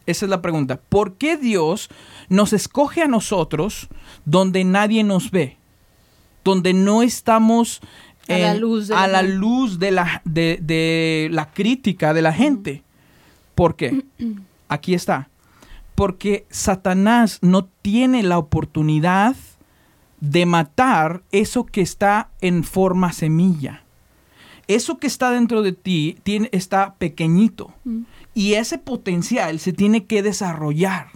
Esa 0.05 0.25
es 0.25 0.29
la 0.29 0.41
pregunta. 0.41 0.79
¿Por 0.89 1.15
qué 1.15 1.37
Dios 1.37 1.89
nos 2.29 2.53
escoge 2.53 3.01
a 3.01 3.07
nosotros 3.07 3.87
donde 4.25 4.63
nadie 4.63 5.03
nos 5.03 5.31
ve? 5.31 5.57
Donde 6.43 6.73
no 6.73 7.01
estamos 7.03 7.79
A 8.27 8.37
la 8.37 8.53
luz 8.55 8.87
de 8.87 8.95
a 8.95 9.07
la 9.07 9.07
la 9.07 9.19
gente. 9.19 9.35
luz 9.35 9.79
de 9.79 9.91
la, 9.91 10.21
de, 10.25 10.59
de 10.61 11.29
la 11.31 11.51
crítica 11.51 12.13
de 12.13 12.21
la 12.21 12.33
gente. 12.33 12.83
¿Por 13.55 13.75
qué? 13.75 14.03
Aquí 14.67 14.93
está. 14.93 15.29
Porque 15.95 16.45
Satanás 16.49 17.39
no 17.41 17.65
tiene 17.65 18.23
la 18.23 18.37
oportunidad 18.37 19.35
de 20.21 20.45
matar 20.45 21.23
eso 21.31 21.65
que 21.65 21.81
está 21.81 22.29
en 22.41 22.63
forma 22.63 23.11
semilla. 23.13 23.83
Eso 24.69 24.99
que 24.99 25.07
está 25.07 25.31
dentro 25.31 25.63
de 25.63 25.71
ti 25.71 26.19
tiene, 26.21 26.47
está 26.51 26.93
pequeñito. 26.99 27.73
Mm. 27.85 28.03
Y 28.35 28.53
ese 28.53 28.77
potencial 28.77 29.59
se 29.59 29.73
tiene 29.73 30.05
que 30.05 30.21
desarrollar. 30.21 31.07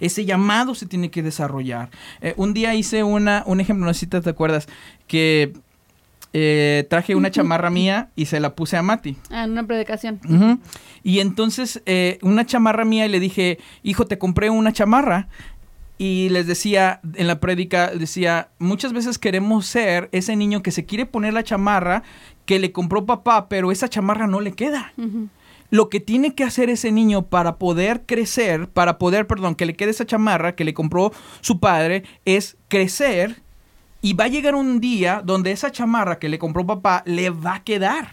Ese 0.00 0.24
llamado 0.24 0.74
se 0.74 0.86
tiene 0.86 1.10
que 1.10 1.22
desarrollar. 1.22 1.90
Eh, 2.22 2.32
un 2.38 2.54
día 2.54 2.74
hice 2.74 3.04
una, 3.04 3.44
un 3.46 3.60
ejemplo, 3.60 3.84
no 3.84 3.92
sé 3.92 4.00
si 4.00 4.06
te 4.06 4.16
acuerdas, 4.28 4.66
que 5.06 5.52
eh, 6.32 6.86
traje 6.88 7.14
una 7.14 7.30
chamarra 7.30 7.68
mía 7.68 8.08
y 8.16 8.24
se 8.24 8.40
la 8.40 8.54
puse 8.54 8.78
a 8.78 8.82
Mati. 8.82 9.18
Ah, 9.30 9.44
en 9.44 9.50
una 9.50 9.66
predicación. 9.66 10.18
Y 11.02 11.20
entonces 11.20 11.82
eh, 11.84 12.18
una 12.22 12.46
chamarra 12.46 12.86
mía 12.86 13.04
y 13.04 13.10
le 13.10 13.20
dije, 13.20 13.58
hijo, 13.82 14.06
te 14.06 14.16
compré 14.16 14.48
una 14.48 14.72
chamarra. 14.72 15.28
Y 16.02 16.30
les 16.30 16.48
decía, 16.48 17.00
en 17.14 17.28
la 17.28 17.38
prédica, 17.38 17.92
decía, 17.92 18.48
muchas 18.58 18.92
veces 18.92 19.20
queremos 19.20 19.66
ser 19.66 20.08
ese 20.10 20.34
niño 20.34 20.60
que 20.60 20.72
se 20.72 20.84
quiere 20.84 21.06
poner 21.06 21.32
la 21.32 21.44
chamarra 21.44 22.02
que 22.44 22.58
le 22.58 22.72
compró 22.72 23.06
papá, 23.06 23.48
pero 23.48 23.70
esa 23.70 23.86
chamarra 23.86 24.26
no 24.26 24.40
le 24.40 24.50
queda. 24.50 24.92
Lo 25.70 25.88
que 25.88 26.00
tiene 26.00 26.34
que 26.34 26.42
hacer 26.42 26.70
ese 26.70 26.90
niño 26.90 27.22
para 27.26 27.54
poder 27.54 28.02
crecer, 28.04 28.68
para 28.68 28.98
poder, 28.98 29.28
perdón, 29.28 29.54
que 29.54 29.64
le 29.64 29.74
quede 29.74 29.90
esa 29.90 30.04
chamarra 30.04 30.56
que 30.56 30.64
le 30.64 30.74
compró 30.74 31.12
su 31.40 31.60
padre, 31.60 32.02
es 32.24 32.56
crecer. 32.66 33.40
Y 34.00 34.14
va 34.14 34.24
a 34.24 34.28
llegar 34.28 34.56
un 34.56 34.80
día 34.80 35.22
donde 35.24 35.52
esa 35.52 35.70
chamarra 35.70 36.18
que 36.18 36.28
le 36.28 36.40
compró 36.40 36.66
papá 36.66 37.04
le 37.06 37.30
va 37.30 37.54
a 37.54 37.62
quedar 37.62 38.08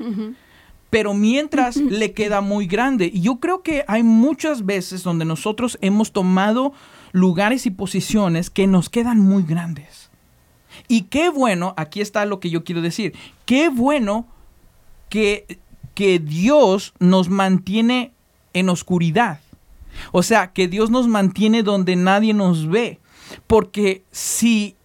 pero 0.91 1.13
mientras 1.13 1.75
le 1.77 2.13
queda 2.13 2.41
muy 2.41 2.65
grande. 2.65 3.11
Y 3.13 3.21
yo 3.21 3.39
creo 3.39 3.61
que 3.61 3.83
hay 3.87 4.01
muchas 4.01 4.65
veces 4.65 5.03
donde 5.03 5.23
nosotros 5.23 5.77
hemos 5.81 6.11
tomado 6.11 6.73
lugares 7.11 7.65
y 7.65 7.71
posiciones 7.71 8.49
que 8.49 8.67
nos 8.67 8.89
quedan 8.89 9.19
muy 9.19 9.43
grandes. 9.43 10.09
Y 10.87 11.03
qué 11.03 11.29
bueno, 11.29 11.73
aquí 11.77 12.01
está 12.01 12.25
lo 12.25 12.39
que 12.39 12.49
yo 12.49 12.63
quiero 12.63 12.81
decir, 12.81 13.13
qué 13.45 13.69
bueno 13.69 14.27
que, 15.09 15.59
que 15.93 16.19
Dios 16.19 16.93
nos 16.99 17.29
mantiene 17.29 18.13
en 18.53 18.69
oscuridad. 18.69 19.39
O 20.11 20.23
sea, 20.23 20.53
que 20.53 20.67
Dios 20.67 20.89
nos 20.89 21.07
mantiene 21.07 21.63
donde 21.63 21.95
nadie 21.95 22.33
nos 22.33 22.67
ve. 22.67 22.99
Porque 23.47 24.03
si 24.11 24.75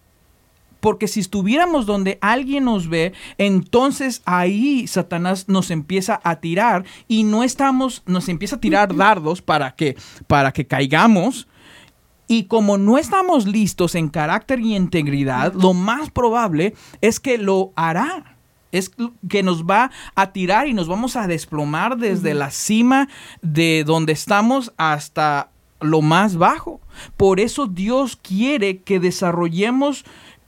porque 0.85 1.07
si 1.07 1.19
estuviéramos 1.19 1.87
donde 1.87 2.19
alguien 2.21 2.65
nos 2.65 2.89
ve, 2.89 3.13
entonces 3.39 4.21
ahí 4.23 4.85
Satanás 4.85 5.49
nos 5.49 5.71
empieza 5.71 6.21
a 6.23 6.35
tirar 6.35 6.85
y 7.07 7.23
no 7.23 7.43
estamos, 7.43 8.03
nos 8.05 8.29
empieza 8.29 8.57
a 8.57 8.59
tirar 8.59 8.95
dardos 8.95 9.41
para 9.41 9.75
que, 9.75 9.97
para 10.27 10.51
que 10.51 10.67
caigamos. 10.67 11.47
Y 12.27 12.45
como 12.45 12.77
no 12.77 12.97
estamos 12.97 13.45
listos 13.45 13.95
en 13.95 14.09
carácter 14.09 14.59
y 14.59 14.75
integridad, 14.75 15.53
lo 15.53 15.73
más 15.73 16.09
probable 16.09 16.73
es 17.01 17.19
que 17.19 17.37
lo 17.37 17.71
hará. 17.75 18.37
Es 18.71 18.91
que 19.29 19.43
nos 19.43 19.63
va 19.63 19.91
a 20.15 20.33
tirar 20.33 20.67
y 20.67 20.73
nos 20.73 20.87
vamos 20.87 21.15
a 21.15 21.27
desplomar 21.27 21.97
desde 21.97 22.33
la 22.33 22.51
cima 22.51 23.07
de 23.41 23.83
donde 23.85 24.11
estamos 24.11 24.73
hasta 24.75 25.49
lo 25.79 26.01
más 26.01 26.35
bajo. 26.35 26.81
Por 27.15 27.39
eso 27.39 27.67
Dios 27.67 28.17
quiere 28.21 28.79
que 28.79 28.99
desarrollemos 28.99 30.03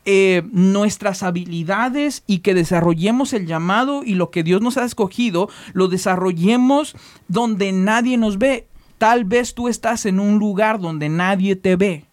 eh, 0.09 0.43
nuestras 0.53 1.21
habilidades 1.21 2.23
y 2.27 2.39
que 2.39 2.53
desarrollemos 2.53 3.33
el 3.33 3.45
llamado 3.45 4.03
y 4.05 4.15
lo 4.15 4.31
que 4.31 4.43
Dios 4.43 4.61
nos 4.61 4.77
ha 4.77 4.85
escogido, 4.85 5.49
lo 5.73 5.89
desarrollemos 5.89 6.95
donde 7.27 7.73
nadie 7.73 8.17
nos 8.17 8.37
ve. 8.37 8.67
Tal 8.97 9.25
vez 9.25 9.53
tú 9.53 9.67
estás 9.67 10.05
en 10.05 10.19
un 10.19 10.39
lugar 10.39 10.79
donde 10.79 11.09
nadie 11.09 11.55
te 11.55 11.75
ve, 11.75 12.05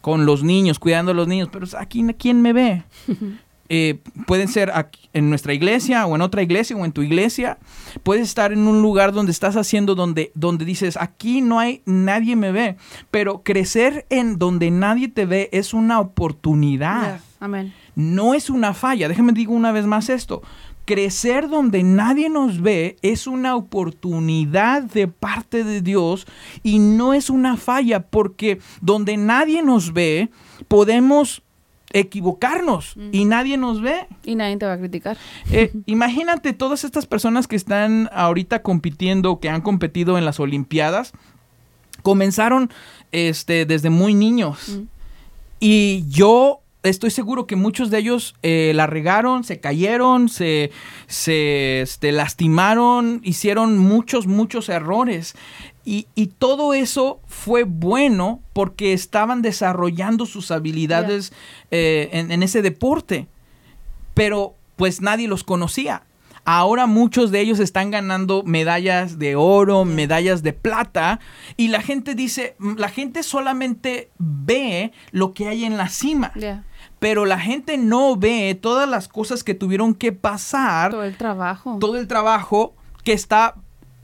con 0.00 0.26
los 0.26 0.42
niños, 0.42 0.78
cuidando 0.78 1.12
a 1.12 1.14
los 1.14 1.28
niños, 1.28 1.48
pero 1.52 1.66
aquí 1.78 2.04
quién 2.18 2.42
me 2.42 2.52
ve. 2.52 2.82
Eh, 3.70 3.98
pueden 4.26 4.48
ser 4.48 4.70
aquí, 4.74 5.08
en 5.14 5.30
nuestra 5.30 5.54
iglesia 5.54 6.04
o 6.04 6.14
en 6.14 6.20
otra 6.20 6.42
iglesia 6.42 6.76
o 6.76 6.84
en 6.84 6.92
tu 6.92 7.02
iglesia. 7.02 7.58
Puedes 8.02 8.28
estar 8.28 8.52
en 8.52 8.68
un 8.68 8.82
lugar 8.82 9.12
donde 9.12 9.32
estás 9.32 9.56
haciendo 9.56 9.94
donde, 9.94 10.30
donde 10.34 10.66
dices, 10.66 10.98
aquí 10.98 11.40
no 11.40 11.58
hay, 11.58 11.80
nadie 11.86 12.36
me 12.36 12.52
ve. 12.52 12.76
Pero 13.10 13.42
crecer 13.42 14.06
en 14.10 14.38
donde 14.38 14.70
nadie 14.70 15.08
te 15.08 15.24
ve 15.24 15.48
es 15.50 15.72
una 15.72 15.98
oportunidad. 15.98 17.20
Amén. 17.40 17.72
No 17.94 18.34
es 18.34 18.50
una 18.50 18.74
falla. 18.74 19.08
Déjame 19.08 19.32
digo 19.32 19.54
una 19.54 19.72
vez 19.72 19.86
más 19.86 20.10
esto. 20.10 20.42
Crecer 20.84 21.48
donde 21.48 21.82
nadie 21.82 22.28
nos 22.28 22.60
ve 22.60 22.96
es 23.02 23.26
una 23.26 23.56
oportunidad 23.56 24.82
de 24.82 25.08
parte 25.08 25.64
de 25.64 25.80
Dios 25.80 26.26
y 26.62 26.78
no 26.78 27.14
es 27.14 27.30
una 27.30 27.56
falla 27.56 28.00
porque 28.00 28.58
donde 28.80 29.16
nadie 29.16 29.62
nos 29.62 29.92
ve 29.92 30.30
podemos 30.68 31.42
equivocarnos 31.94 32.96
y 33.12 33.24
nadie 33.24 33.56
nos 33.56 33.80
ve. 33.80 34.06
Y 34.24 34.34
nadie 34.34 34.56
te 34.56 34.66
va 34.66 34.72
a 34.74 34.78
criticar. 34.78 35.16
Eh, 35.50 35.72
imagínate 35.86 36.52
todas 36.52 36.82
estas 36.84 37.06
personas 37.06 37.46
que 37.46 37.56
están 37.56 38.10
ahorita 38.12 38.62
compitiendo, 38.62 39.38
que 39.38 39.48
han 39.48 39.62
competido 39.62 40.18
en 40.18 40.24
las 40.24 40.40
Olimpiadas, 40.40 41.12
comenzaron 42.02 42.70
este, 43.12 43.64
desde 43.64 43.90
muy 43.90 44.12
niños. 44.12 44.68
Mm. 44.70 44.82
Y 45.60 46.04
yo 46.08 46.63
estoy 46.84 47.10
seguro 47.10 47.46
que 47.46 47.56
muchos 47.56 47.90
de 47.90 47.98
ellos 47.98 48.36
eh, 48.42 48.72
la 48.74 48.86
regaron, 48.86 49.42
se 49.42 49.58
cayeron, 49.58 50.28
se, 50.28 50.70
se 51.06 51.80
este, 51.80 52.12
lastimaron, 52.12 53.20
hicieron 53.24 53.78
muchos, 53.78 54.26
muchos 54.26 54.68
errores. 54.68 55.34
Y, 55.84 56.06
y 56.14 56.28
todo 56.28 56.74
eso 56.74 57.20
fue 57.26 57.64
bueno 57.64 58.40
porque 58.52 58.92
estaban 58.92 59.42
desarrollando 59.42 60.26
sus 60.26 60.50
habilidades 60.50 61.32
eh, 61.70 62.10
en, 62.12 62.30
en 62.30 62.42
ese 62.42 62.62
deporte. 62.62 63.26
Pero 64.14 64.54
pues 64.76 65.00
nadie 65.00 65.26
los 65.26 65.42
conocía. 65.44 66.04
Ahora 66.46 66.86
muchos 66.86 67.30
de 67.30 67.40
ellos 67.40 67.58
están 67.58 67.90
ganando 67.90 68.42
medallas 68.44 69.18
de 69.18 69.34
oro, 69.34 69.86
medallas 69.86 70.42
de 70.42 70.52
plata, 70.52 71.18
y 71.56 71.68
la 71.68 71.80
gente 71.80 72.14
dice, 72.14 72.54
la 72.58 72.90
gente 72.90 73.22
solamente 73.22 74.10
ve 74.18 74.92
lo 75.10 75.32
que 75.32 75.48
hay 75.48 75.64
en 75.64 75.78
la 75.78 75.88
cima. 75.88 76.32
Pero 76.98 77.24
la 77.24 77.38
gente 77.38 77.76
no 77.78 78.16
ve 78.16 78.58
todas 78.60 78.88
las 78.88 79.08
cosas 79.08 79.44
que 79.44 79.54
tuvieron 79.54 79.94
que 79.94 80.12
pasar, 80.12 80.90
Todo 80.92 81.04
el 81.04 81.16
trabajo. 81.16 81.78
todo 81.80 81.96
el 81.98 82.06
trabajo 82.08 82.74
que 83.02 83.12
está 83.12 83.54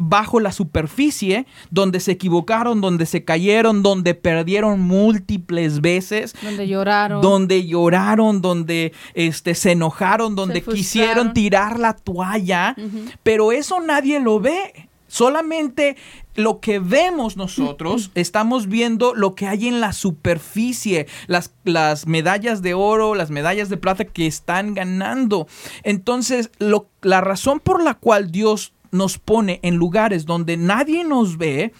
bajo 0.02 0.40
la 0.40 0.50
superficie, 0.50 1.44
donde 1.70 2.00
se 2.00 2.12
equivocaron, 2.12 2.80
donde 2.80 3.04
se 3.04 3.22
cayeron, 3.22 3.82
donde 3.82 4.14
perdieron 4.14 4.80
múltiples 4.80 5.82
veces, 5.82 6.34
Donde 6.42 6.66
lloraron. 6.66 7.20
donde 7.20 7.66
lloraron, 7.66 8.40
donde 8.40 8.94
este, 9.12 9.54
se 9.54 9.72
enojaron, 9.72 10.34
donde 10.36 10.62
quisieron 10.62 11.34
tirar 11.34 11.78
la 11.78 11.92
toalla, 11.94 12.74
pero 13.22 13.52
eso 13.52 13.80
nadie 13.80 14.20
lo 14.20 14.40
ve. 14.40 14.88
Solamente 15.10 15.96
lo 16.36 16.60
que 16.60 16.78
vemos 16.78 17.36
nosotros, 17.36 18.12
estamos 18.14 18.68
viendo 18.68 19.12
lo 19.14 19.34
que 19.34 19.48
hay 19.48 19.66
en 19.66 19.80
la 19.80 19.92
superficie, 19.92 21.06
las, 21.26 21.52
las 21.64 22.06
medallas 22.06 22.62
de 22.62 22.74
oro, 22.74 23.16
las 23.16 23.30
medallas 23.30 23.68
de 23.68 23.76
plata 23.76 24.04
que 24.04 24.26
están 24.28 24.72
ganando. 24.74 25.48
Entonces, 25.82 26.50
lo- 26.58 26.88
la 27.02 27.20
razón 27.20 27.58
por 27.58 27.82
la 27.82 27.94
cual 27.94 28.30
Dios 28.30 28.72
nos 28.92 29.18
pone 29.18 29.58
en 29.62 29.76
lugares 29.76 30.26
donde 30.26 30.56
nadie 30.56 31.02
nos 31.04 31.38
ve, 31.38 31.72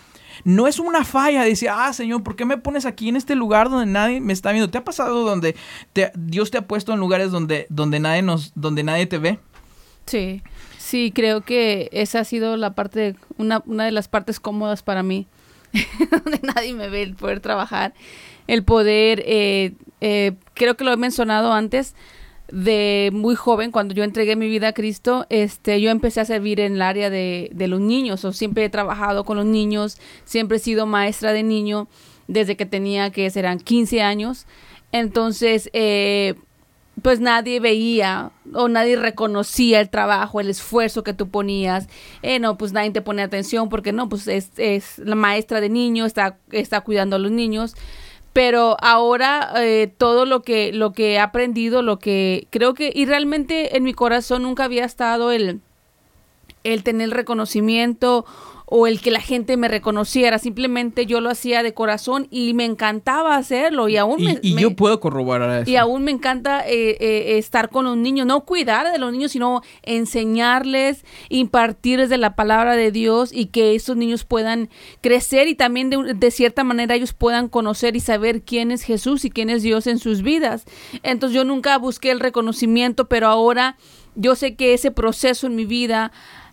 no 0.44 0.66
es 0.66 0.78
una 0.80 1.04
falla. 1.04 1.44
Dice, 1.44 1.68
ah, 1.68 1.92
Señor, 1.92 2.22
¿por 2.24 2.34
qué 2.34 2.44
me 2.44 2.58
pones 2.58 2.84
aquí 2.86 3.08
en 3.08 3.16
este 3.16 3.34
lugar 3.36 3.70
donde 3.70 3.86
nadie 3.86 4.20
me 4.20 4.32
está 4.32 4.50
viendo? 4.52 4.70
¿Te 4.70 4.78
ha 4.78 4.84
pasado 4.84 5.22
donde 5.24 5.54
te- 5.92 6.10
Dios 6.16 6.50
te 6.50 6.58
ha 6.58 6.66
puesto 6.66 6.92
en 6.92 6.98
lugares 7.00 7.30
donde, 7.30 7.66
donde, 7.70 8.00
nadie 8.00 8.22
nos, 8.22 8.52
donde 8.56 8.82
nadie 8.82 9.06
te 9.06 9.18
ve? 9.18 9.38
Sí, 10.06 10.42
sí, 10.90 11.12
creo 11.14 11.42
que 11.42 11.88
esa 11.92 12.20
ha 12.20 12.24
sido 12.24 12.56
la 12.56 12.74
parte, 12.74 13.14
una, 13.38 13.62
una 13.66 13.84
de 13.84 13.92
las 13.92 14.08
partes 14.08 14.40
cómodas 14.40 14.82
para 14.82 15.02
mí, 15.02 15.28
donde 16.10 16.40
nadie 16.42 16.74
me 16.74 16.88
ve, 16.88 17.02
el 17.02 17.14
poder 17.14 17.40
trabajar, 17.40 17.94
el 18.48 18.64
poder, 18.64 19.22
eh, 19.24 19.72
eh, 20.00 20.32
creo 20.54 20.76
que 20.76 20.84
lo 20.84 20.92
he 20.92 20.96
mencionado 20.96 21.52
antes, 21.52 21.94
de 22.50 23.10
muy 23.12 23.36
joven, 23.36 23.70
cuando 23.70 23.94
yo 23.94 24.02
entregué 24.02 24.34
mi 24.34 24.48
vida 24.48 24.68
a 24.68 24.72
Cristo, 24.72 25.24
este, 25.30 25.80
yo 25.80 25.90
empecé 25.90 26.20
a 26.20 26.24
servir 26.24 26.58
en 26.58 26.74
el 26.74 26.82
área 26.82 27.08
de, 27.08 27.50
de 27.54 27.68
los 27.68 27.80
niños, 27.80 28.24
o 28.24 28.32
siempre 28.32 28.64
he 28.64 28.68
trabajado 28.68 29.24
con 29.24 29.36
los 29.36 29.46
niños, 29.46 29.98
siempre 30.24 30.56
he 30.56 30.60
sido 30.60 30.84
maestra 30.86 31.32
de 31.32 31.44
niño 31.44 31.86
desde 32.26 32.56
que 32.56 32.66
tenía, 32.66 33.10
que 33.10 33.30
serán 33.30 33.60
15 33.60 34.02
años, 34.02 34.46
entonces, 34.90 35.70
eh, 35.72 36.34
pues 37.02 37.20
nadie 37.20 37.60
veía 37.60 38.30
o 38.52 38.68
nadie 38.68 38.96
reconocía 38.96 39.80
el 39.80 39.90
trabajo, 39.90 40.40
el 40.40 40.50
esfuerzo 40.50 41.02
que 41.02 41.14
tú 41.14 41.28
ponías. 41.28 41.88
Eh, 42.22 42.38
no, 42.38 42.58
pues 42.58 42.72
nadie 42.72 42.90
te 42.90 43.02
pone 43.02 43.22
atención 43.22 43.68
porque 43.68 43.92
no, 43.92 44.08
pues 44.08 44.28
es, 44.28 44.50
es 44.56 44.98
la 44.98 45.14
maestra 45.14 45.60
de 45.60 45.68
niños, 45.68 46.08
está, 46.08 46.38
está 46.50 46.80
cuidando 46.80 47.16
a 47.16 47.18
los 47.18 47.30
niños. 47.30 47.74
Pero 48.32 48.76
ahora 48.80 49.52
eh, 49.56 49.92
todo 49.98 50.24
lo 50.24 50.42
que, 50.42 50.72
lo 50.72 50.92
que 50.92 51.14
he 51.14 51.18
aprendido, 51.18 51.82
lo 51.82 51.98
que 51.98 52.46
creo 52.50 52.74
que, 52.74 52.92
y 52.94 53.06
realmente 53.06 53.76
en 53.76 53.82
mi 53.82 53.92
corazón 53.92 54.42
nunca 54.42 54.64
había 54.64 54.84
estado 54.84 55.32
el, 55.32 55.60
el 56.62 56.84
tener 56.84 57.10
reconocimiento 57.10 58.24
o 58.72 58.86
el 58.86 59.00
que 59.00 59.10
la 59.10 59.20
gente 59.20 59.56
me 59.56 59.66
reconociera, 59.68 60.38
simplemente 60.38 61.04
yo 61.04 61.20
lo 61.20 61.28
hacía 61.28 61.62
de 61.64 61.74
corazón 61.74 62.28
y 62.30 62.54
me 62.54 62.64
encantaba 62.64 63.34
hacerlo 63.36 63.88
y 63.88 63.96
aún 63.96 64.20
Y, 64.20 64.24
me, 64.24 64.38
y 64.42 64.54
me- 64.54 64.62
yo 64.62 64.76
puedo 64.76 65.00
corroborar 65.00 65.62
eso. 65.62 65.70
y 65.70 65.74
aún 65.76 66.04
me 66.04 66.12
encanta 66.12 66.60
eh, 66.66 66.96
eh, 67.00 67.38
estar 67.38 67.68
con 67.70 67.84
los 67.84 67.96
niños, 67.96 68.26
no 68.26 68.42
cuidar 68.44 68.92
de 68.92 68.98
los 68.98 69.10
niños, 69.12 69.32
sino 69.32 69.60
enseñarles, 70.14 71.04
impartirles 71.28 72.08
de 72.10 72.18
la 72.18 72.34
palabra 72.36 72.76
de 72.76 72.92
Dios 72.92 73.30
y 73.32 73.46
que 73.46 73.74
esos 73.74 73.96
niños 73.96 74.24
puedan 74.24 74.68
crecer 75.00 75.48
y 75.48 75.54
también 75.54 75.90
de, 75.90 76.14
de 76.14 76.30
cierta 76.30 76.64
manera 76.64 76.94
ellos 76.94 77.12
puedan 77.12 77.48
conocer 77.48 77.96
y 77.96 78.00
saber 78.00 78.42
quién 78.42 78.70
es 78.70 78.82
Jesús 78.82 79.24
y 79.24 79.30
quién 79.30 79.50
es 79.50 79.62
Dios 79.62 79.86
en 79.86 79.98
sus 79.98 80.22
vidas. 80.22 80.64
Entonces 81.02 81.34
yo 81.34 81.44
nunca 81.44 81.76
busqué 81.78 82.10
el 82.10 82.20
reconocimiento, 82.20 83.08
pero 83.08 83.28
ahora 83.28 83.76
yo 84.14 84.34
sé 84.34 84.56
que 84.56 84.74
ese 84.74 84.90
proceso 84.90 85.46
en 85.46 85.54
mi 85.56 85.64
vida 85.64 86.12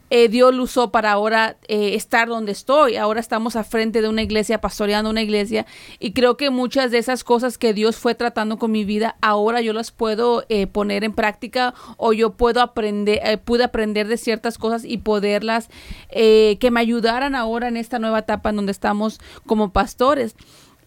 eh, 0.10 0.30
Dios 0.30 0.54
lo 0.54 0.64
usó 0.64 0.92
para 0.92 1.12
ahora 1.12 1.58
eh, 1.68 1.96
estar 1.96 2.28
donde 2.28 2.52
estoy. 2.52 2.96
Ahora 2.96 3.20
estamos 3.20 3.56
a 3.56 3.64
frente 3.64 4.02
de 4.02 4.10
una 4.10 4.22
iglesia, 4.22 4.62
pastoreando 4.62 5.10
una 5.10 5.22
iglesia, 5.22 5.66
y 6.00 6.12
creo 6.12 6.38
que 6.38 6.50
muchas 6.50 6.92
de 6.92 6.98
esas 6.98 7.24
cosas 7.24 7.58
que 7.58 7.74
Dios 7.74 7.98
fue 7.98 8.16
tratando 8.16 8.58
con 8.58 8.72
mi 8.72 8.86
vida, 8.86 9.18
ahora 9.22 9.62
yo 9.62 9.74
las 9.74 9.92
puedo 9.92 10.46
eh, 10.50 10.68
poner 10.68 11.04
en 11.04 11.14
práctica 11.14 11.74
o 11.98 12.14
yo 12.14 12.32
puedo 12.32 12.62
aprender, 12.62 13.20
eh, 13.24 13.38
pude 13.38 13.64
aprender 13.64 14.08
de 14.08 14.18
ciertas 14.18 14.58
cosas 14.58 14.84
y 14.86 14.98
poderlas 14.98 15.70
eh, 16.10 16.58
que 16.60 16.72
me 16.72 16.80
ayudaran 16.80 17.36
ahora 17.36 17.68
en 17.68 17.78
esta 17.78 18.00
nueva 18.00 18.20
etapa 18.20 18.50
en 18.50 18.58
donde 18.58 18.72
estamos 18.72 19.20
como 19.46 19.72
pastores. 19.72 20.36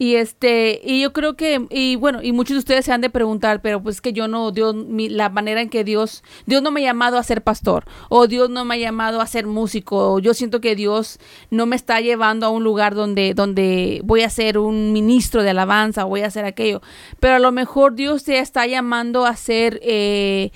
Y 0.03 0.15
este, 0.15 0.81
y 0.83 1.03
yo 1.03 1.13
creo 1.13 1.37
que, 1.37 1.67
y 1.69 1.97
bueno, 1.97 2.23
y 2.23 2.33
muchos 2.33 2.55
de 2.55 2.61
ustedes 2.61 2.87
se 2.87 2.93
han 2.93 3.03
de 3.03 3.11
preguntar, 3.11 3.61
pero 3.61 3.83
pues 3.83 4.01
que 4.01 4.15
yo 4.15 4.29
no, 4.29 4.51
Dios, 4.51 4.75
mi- 4.75 5.11
la 5.11 5.29
manera 5.29 5.61
en 5.61 5.69
que 5.69 5.85
Dios, 5.85 6.25
Dios 6.47 6.63
no 6.63 6.71
me 6.71 6.81
ha 6.81 6.85
llamado 6.85 7.19
a 7.19 7.23
ser 7.23 7.43
pastor, 7.43 7.85
o 8.09 8.27
Dios 8.27 8.49
no 8.49 8.65
me 8.65 8.77
ha 8.77 8.79
llamado 8.79 9.21
a 9.21 9.27
ser 9.27 9.47
músico, 9.47 10.15
o 10.15 10.19
yo 10.19 10.33
siento 10.33 10.63
que 10.63 10.75
Dios 10.75 11.19
no 11.51 11.67
me 11.67 11.77
está 11.77 12.01
llevando 12.01 12.47
a 12.47 12.49
un 12.49 12.65
lugar 12.65 12.95
donde, 12.95 13.35
donde 13.35 14.01
voy 14.03 14.23
a 14.23 14.31
ser 14.31 14.57
un 14.57 14.95
ministro 14.95 15.43
de 15.43 15.51
alabanza, 15.51 16.05
voy 16.05 16.23
a 16.23 16.29
hacer 16.29 16.47
aquello, 16.47 16.81
pero 17.21 17.35
a 17.35 17.39
lo 17.39 17.53
mejor 17.53 17.95
Dios 17.95 18.25
te 18.25 18.39
está 18.39 18.67
llamando 18.67 19.27
a 19.27 19.37
ser 19.37 19.81
eh, 19.83 20.51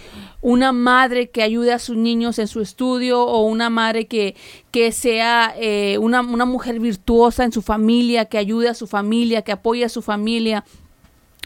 una 0.45 0.73
madre 0.73 1.31
que 1.31 1.43
ayude 1.43 1.73
a 1.73 1.79
sus 1.79 1.97
niños 1.97 2.39
en 2.39 2.49
su 2.49 2.61
estudio, 2.61 3.23
o 3.23 3.47
una 3.47 3.71
madre 3.71 4.07
que, 4.07 4.37
que 4.71 4.93
sea 4.93 5.55
eh, 5.57 5.97
una, 5.97 6.21
una 6.21 6.45
mujer 6.45 6.81
virtuosa 6.81 7.45
en 7.45 7.53
su 7.53 7.63
familia, 7.63 8.27
que 8.27 8.37
ayude 8.37 8.69
a 8.69 8.75
su 8.75 8.87
familia, 8.87 9.41
que 9.41 9.53
apoye 9.53 9.87
a 9.87 9.89
su 9.89 10.03
familia 10.03 10.63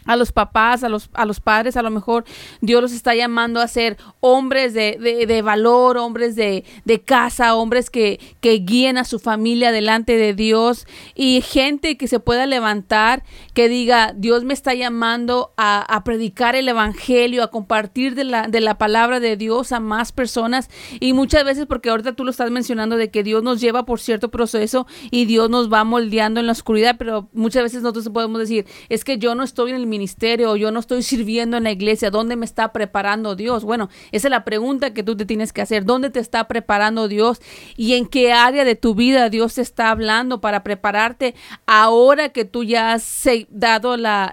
a 0.09 0.15
los 0.15 0.31
papás, 0.31 0.83
a 0.83 0.89
los, 0.89 1.09
a 1.13 1.25
los 1.25 1.39
padres, 1.39 1.77
a 1.77 1.83
lo 1.83 1.91
mejor 1.91 2.25
Dios 2.61 2.81
los 2.81 2.91
está 2.93 3.13
llamando 3.13 3.61
a 3.61 3.67
ser 3.67 3.97
hombres 4.19 4.73
de, 4.73 4.97
de- 5.27 5.41
valor, 5.41 5.97
hombres 5.97 6.35
de, 6.35 6.65
de 6.83 7.01
casa, 7.01 7.55
hombres 7.55 7.89
que, 7.89 8.19
que 8.41 8.53
guíen 8.59 8.97
a 8.97 9.05
su 9.05 9.19
familia 9.19 9.71
delante 9.71 10.17
de 10.17 10.33
Dios. 10.33 10.87
Y 11.15 11.41
gente 11.41 11.95
que 11.97 12.07
se 12.07 12.19
pueda 12.19 12.45
levantar, 12.45 13.23
que 13.53 13.69
diga, 13.69 14.13
Dios 14.15 14.43
me 14.43 14.53
está 14.53 14.73
llamando 14.73 15.53
a, 15.57 15.81
a 15.81 16.03
predicar 16.03 16.55
el 16.55 16.67
Evangelio, 16.67 17.43
a 17.43 17.51
compartir 17.51 18.15
de 18.15 18.23
la, 18.23 18.47
de 18.47 18.61
la 18.61 18.77
palabra 18.77 19.19
de 19.19 19.37
Dios 19.37 19.71
a 19.71 19.79
más 19.79 20.11
personas. 20.11 20.69
Y 20.99 21.13
muchas 21.13 21.45
veces, 21.45 21.67
porque 21.67 21.89
ahorita 21.89 22.13
tú 22.13 22.23
lo 22.23 22.31
estás 22.31 22.49
mencionando, 22.51 22.97
de 22.97 23.11
que 23.11 23.23
Dios 23.23 23.43
nos 23.43 23.61
lleva 23.61 23.85
por 23.85 23.99
cierto 23.99 24.29
proceso 24.29 24.87
y 25.11 25.25
Dios 25.25 25.49
nos 25.49 25.71
va 25.71 25.83
moldeando 25.83 26.39
en 26.39 26.47
la 26.47 26.53
oscuridad, 26.53 26.95
pero 26.97 27.29
muchas 27.33 27.63
veces 27.63 27.81
nosotros 27.83 28.09
podemos 28.09 28.39
decir, 28.39 28.65
es 28.89 29.03
que 29.03 29.17
yo 29.19 29.35
no 29.35 29.43
estoy 29.43 29.69
en 29.71 29.77
el 29.77 29.87
ministerio, 29.99 30.55
yo 30.55 30.71
no 30.71 30.79
estoy 30.79 31.03
sirviendo 31.03 31.57
en 31.57 31.63
la 31.65 31.71
iglesia, 31.71 32.09
¿dónde 32.09 32.35
me 32.35 32.45
está 32.45 32.71
preparando 32.71 33.35
Dios? 33.35 33.63
Bueno, 33.63 33.89
esa 34.11 34.27
es 34.27 34.31
la 34.31 34.43
pregunta 34.43 34.93
que 34.93 35.03
tú 35.03 35.15
te 35.15 35.25
tienes 35.25 35.53
que 35.53 35.61
hacer, 35.61 35.85
¿dónde 35.85 36.09
te 36.09 36.19
está 36.19 36.47
preparando 36.47 37.07
Dios 37.07 37.41
y 37.77 37.93
en 37.93 38.07
qué 38.07 38.31
área 38.31 38.63
de 38.63 38.75
tu 38.75 38.95
vida 38.95 39.29
Dios 39.29 39.55
te 39.55 39.61
está 39.61 39.91
hablando 39.91 40.39
para 40.41 40.63
prepararte 40.63 41.35
ahora 41.67 42.29
que 42.29 42.45
tú 42.45 42.63
ya 42.63 42.93
has 42.93 43.27
dado 43.49 43.97
la- 43.97 44.31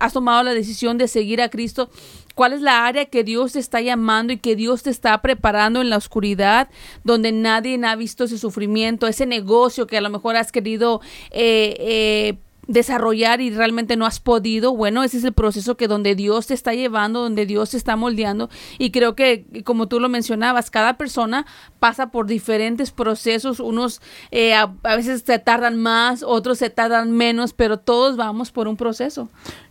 has 0.00 0.12
tomado 0.12 0.42
la 0.42 0.54
decisión 0.54 0.98
de 0.98 1.06
seguir 1.06 1.40
a 1.42 1.48
Cristo? 1.50 1.90
¿Cuál 2.34 2.54
es 2.54 2.62
la 2.62 2.86
área 2.86 3.04
que 3.04 3.24
Dios 3.24 3.52
te 3.52 3.58
está 3.58 3.82
llamando 3.82 4.32
y 4.32 4.38
que 4.38 4.56
Dios 4.56 4.82
te 4.82 4.88
está 4.90 5.20
preparando 5.20 5.82
en 5.82 5.90
la 5.90 5.98
oscuridad, 5.98 6.68
donde 7.04 7.30
nadie 7.30 7.78
ha 7.84 7.94
visto 7.94 8.24
ese 8.24 8.38
sufrimiento, 8.38 9.06
ese 9.06 9.26
negocio 9.26 9.86
que 9.86 9.98
a 9.98 10.00
lo 10.00 10.08
mejor 10.08 10.36
has 10.36 10.50
querido 10.50 11.02
eh, 11.30 11.76
eh, 11.78 12.34
desarrollar 12.72 13.40
y 13.40 13.50
realmente 13.50 13.96
no 13.96 14.06
has 14.06 14.20
podido? 14.20 14.74
Bueno, 14.74 15.02
ese 15.02 15.18
es 15.18 15.24
el 15.24 15.32
proceso 15.32 15.76
que 15.76 15.88
donde 15.88 16.14
Dios 16.14 16.46
te 16.46 16.54
está 16.54 16.74
llevando, 16.74 17.20
donde 17.20 17.46
Dios 17.46 17.70
te 17.70 17.76
está 17.76 17.96
moldeando 17.96 18.50
y 18.78 18.90
creo 18.90 19.14
que 19.14 19.44
como 19.64 19.88
tú 19.88 20.00
lo 20.00 20.08
mencionabas, 20.08 20.70
cada 20.70 20.96
persona 20.96 21.46
pasa 21.78 22.10
por 22.10 22.26
diferentes 22.26 22.90
procesos, 22.90 23.60
unos 23.60 24.00
eh, 24.30 24.54
a, 24.54 24.72
a 24.82 24.96
veces 24.96 25.22
se 25.24 25.38
tardan 25.38 25.78
más, 25.78 26.22
otros 26.22 26.58
se 26.58 26.70
tardan 26.70 27.12
menos, 27.12 27.52
pero 27.52 27.78
todos 27.78 28.16
vamos 28.16 28.50
por 28.50 28.68
un 28.68 28.76
proceso. 28.76 29.28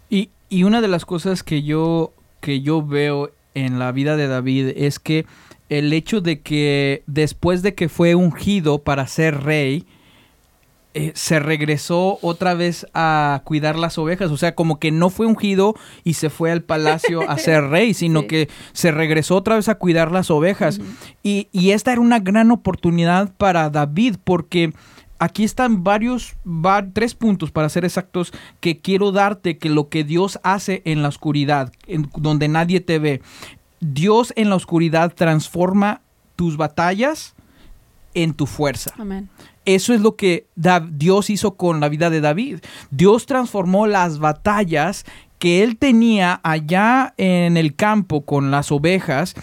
Y, 0.10 0.30
y 0.50 0.64
una 0.64 0.82
de 0.82 0.88
las 0.88 1.06
cosas 1.06 1.44
que 1.44 1.64
yo, 1.64 2.14
que 2.40 2.62
yo 2.62 2.86
veo 2.86 3.32
en 3.54 3.80
la 3.80 3.92
vida 3.92 4.16
de 4.16 4.28
David 4.28 4.74
es 4.76 5.00
que 5.00 5.26
el 5.70 5.94
hecho 5.94 6.20
de 6.20 6.42
que 6.42 7.04
después 7.08 7.62
de 7.62 7.74
que 7.74 7.88
fue 7.88 8.14
ungido 8.14 8.80
para 8.80 9.08
ser 9.08 9.44
rey, 9.44 9.86
eh, 10.94 11.12
se 11.16 11.40
regresó 11.40 12.20
otra 12.22 12.54
vez 12.54 12.86
a 12.94 13.42
cuidar 13.46 13.78
las 13.78 13.98
ovejas. 13.98 14.30
O 14.32 14.38
sea, 14.38 14.56
como 14.56 14.80
que 14.80 14.92
no 14.92 15.10
fue 15.10 15.26
ungido 15.26 15.76
y 16.04 16.14
se 16.16 16.30
fue 16.30 16.52
al 16.52 16.64
palacio 16.64 17.30
a 17.30 17.38
ser 17.38 17.64
rey, 17.70 17.94
sino 17.94 18.22
Sí. 18.22 18.28
que 18.28 18.50
se 18.74 18.92
regresó 18.92 19.36
otra 19.38 19.56
vez 19.56 19.70
a 19.70 19.76
cuidar 19.76 20.12
las 20.12 20.30
ovejas. 20.32 20.80
y, 21.24 21.48
y 21.52 21.72
esta 21.72 21.92
era 21.92 22.02
una 22.02 22.20
gran 22.20 22.52
oportunidad 22.52 23.32
para 23.38 23.70
David 23.70 24.16
porque 24.24 24.74
aquí 25.20 25.44
están 25.44 25.84
varios, 25.84 26.34
va- 26.46 26.86
tres 26.92 27.14
puntos 27.16 27.52
para 27.52 27.70
ser 27.70 27.86
exactos 27.86 28.34
que 28.60 28.80
quiero 28.80 29.12
darte 29.12 29.58
que 29.60 29.70
lo 29.70 29.88
que 29.88 30.04
Dios 30.04 30.40
hace 30.44 30.82
en 30.86 31.02
la 31.04 31.08
oscuridad, 31.10 31.72
en- 31.88 32.10
donde 32.18 32.48
nadie 32.48 32.80
te 32.82 32.98
ve. 33.00 33.22
Dios 33.80 34.34
en 34.36 34.50
la 34.50 34.56
oscuridad 34.56 35.14
transforma 35.16 36.02
tus 36.36 36.58
batallas 36.58 37.34
en 38.14 38.34
tu 38.34 38.46
fuerza. 38.46 38.94
Amén. 38.98 39.30
Eso 39.66 39.94
es 39.94 40.02
lo 40.02 40.16
que 40.16 40.48
Dios 40.92 41.30
hizo 41.30 41.56
con 41.56 41.80
la 41.80 41.90
vida 41.90 42.10
de 42.10 42.22
David. 42.22 42.60
Dios 42.90 43.26
transformó 43.26 43.86
las 43.88 44.20
batallas 44.20 45.06
que 45.40 45.64
él 45.64 45.78
tenía 45.78 46.40
allá 46.44 47.14
en 47.18 47.58
el 47.58 47.76
campo 47.76 48.22
con 48.26 48.52
las 48.52 48.72
ovejas, 48.72 49.34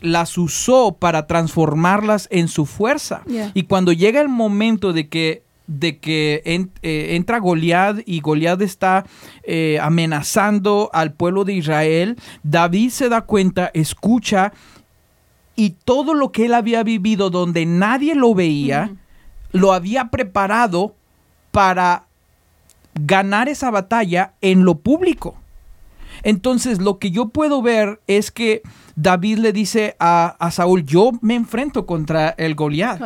las 0.00 0.36
usó 0.38 0.96
para 0.98 1.26
transformarlas 1.26 2.28
en 2.30 2.48
su 2.48 2.66
fuerza. 2.66 3.22
Yeah. 3.26 3.50
Y 3.54 3.62
cuando 3.64 3.92
llega 3.92 4.20
el 4.20 4.28
momento 4.28 4.92
de 4.92 5.08
que 5.08 5.42
de 5.68 5.98
que 5.98 6.42
en- 6.44 6.70
eh, 6.82 7.16
entra 7.16 7.38
Goliat 7.40 7.98
y 8.06 8.20
Goliat 8.20 8.60
está 8.62 9.04
eh, 9.42 9.78
amenazando 9.82 10.90
al 10.92 11.12
pueblo 11.12 11.44
de 11.44 11.54
Israel, 11.54 12.16
David 12.44 12.90
se 12.90 13.08
da 13.08 13.22
cuenta, 13.22 13.72
escucha 13.74 14.52
y 15.56 15.70
todo 15.84 16.14
lo 16.14 16.30
que 16.30 16.44
él 16.46 16.54
había 16.54 16.84
vivido 16.84 17.30
donde 17.30 17.66
nadie 17.66 18.14
lo 18.14 18.32
veía, 18.34 18.92
lo 19.56 19.72
había 19.72 20.08
preparado 20.10 20.94
para 21.50 22.04
ganar 22.94 23.48
esa 23.48 23.70
batalla 23.70 24.34
en 24.40 24.64
lo 24.64 24.76
público. 24.76 25.36
Entonces, 26.22 26.80
lo 26.80 26.98
que 26.98 27.10
yo 27.10 27.28
puedo 27.28 27.62
ver 27.62 28.00
es 28.06 28.30
que 28.30 28.62
David 28.96 29.38
le 29.38 29.52
dice 29.52 29.96
a, 29.98 30.36
a 30.38 30.50
Saúl, 30.50 30.84
yo 30.84 31.12
me 31.20 31.34
enfrento 31.34 31.86
contra 31.86 32.30
el 32.30 32.54
Goliat. 32.54 32.98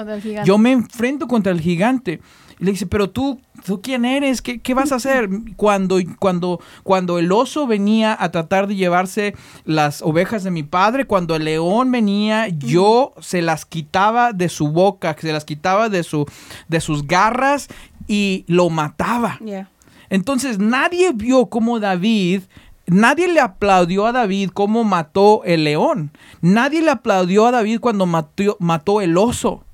Yo 0.45 0.59
me 0.59 0.73
enfrento 0.73 1.27
contra 1.27 1.53
el 1.53 1.61
gigante. 1.61 2.21
Y 2.61 2.65
le 2.67 2.73
dice, 2.73 2.87
pero 2.87 3.09
tú, 3.09 3.41
¿tú 3.65 3.81
quién 3.81 4.05
eres? 4.05 4.43
¿Qué, 4.43 4.61
qué 4.61 4.75
vas 4.75 4.93
a 4.93 4.97
hacer? 4.97 5.31
Cuando, 5.57 5.99
cuando, 6.19 6.61
cuando 6.83 7.19
el 7.19 7.33
oso 7.33 7.67
venía 7.67 8.15
a 8.21 8.31
tratar 8.31 8.67
de 8.67 8.77
llevarse 8.77 9.35
las 9.65 10.03
ovejas 10.03 10.45
de 10.45 10.51
mi 10.51 10.63
padre, 10.63 11.07
cuando 11.07 11.35
el 11.35 11.45
león 11.45 11.91
venía, 11.91 12.49
yo 12.49 13.15
se 13.19 13.41
las 13.41 13.65
quitaba 13.65 14.35
de 14.35 14.51
su 14.51 14.69
boca, 14.69 15.17
se 15.19 15.33
las 15.33 15.47
quitaba 15.47 15.89
de, 15.89 16.03
su, 16.03 16.27
de 16.69 16.81
sus 16.83 17.07
garras 17.07 17.69
y 18.07 18.45
lo 18.47 18.69
mataba. 18.69 19.39
Yeah. 19.43 19.71
Entonces 20.11 20.59
nadie 20.59 21.13
vio 21.15 21.47
cómo 21.47 21.81
David, 21.81 22.43
nadie 22.87 23.27
le 23.33 23.41
aplaudió 23.41 24.05
a 24.07 24.13
David 24.13 24.51
cómo 24.53 24.85
mató 24.85 25.45
el 25.45 25.65
león. 25.65 26.11
Nadie 26.43 26.83
le 26.83 26.91
aplaudió 26.91 27.47
a 27.47 27.53
David 27.53 27.81
cuando 27.81 28.05
mató, 28.05 28.59
mató 28.61 29.01
el 29.01 29.17
oso. 29.17 29.65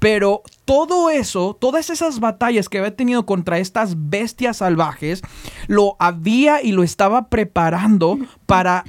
Pero 0.00 0.42
todo 0.64 1.10
eso, 1.10 1.56
todas 1.60 1.90
esas 1.90 2.18
batallas 2.18 2.68
que 2.68 2.78
había 2.78 2.96
tenido 2.96 3.26
contra 3.26 3.58
estas 3.58 3.94
bestias 4.08 4.56
salvajes, 4.56 5.22
lo 5.68 5.94
había 6.00 6.62
y 6.62 6.72
lo 6.72 6.82
estaba 6.82 7.28
preparando 7.28 8.18
para 8.46 8.84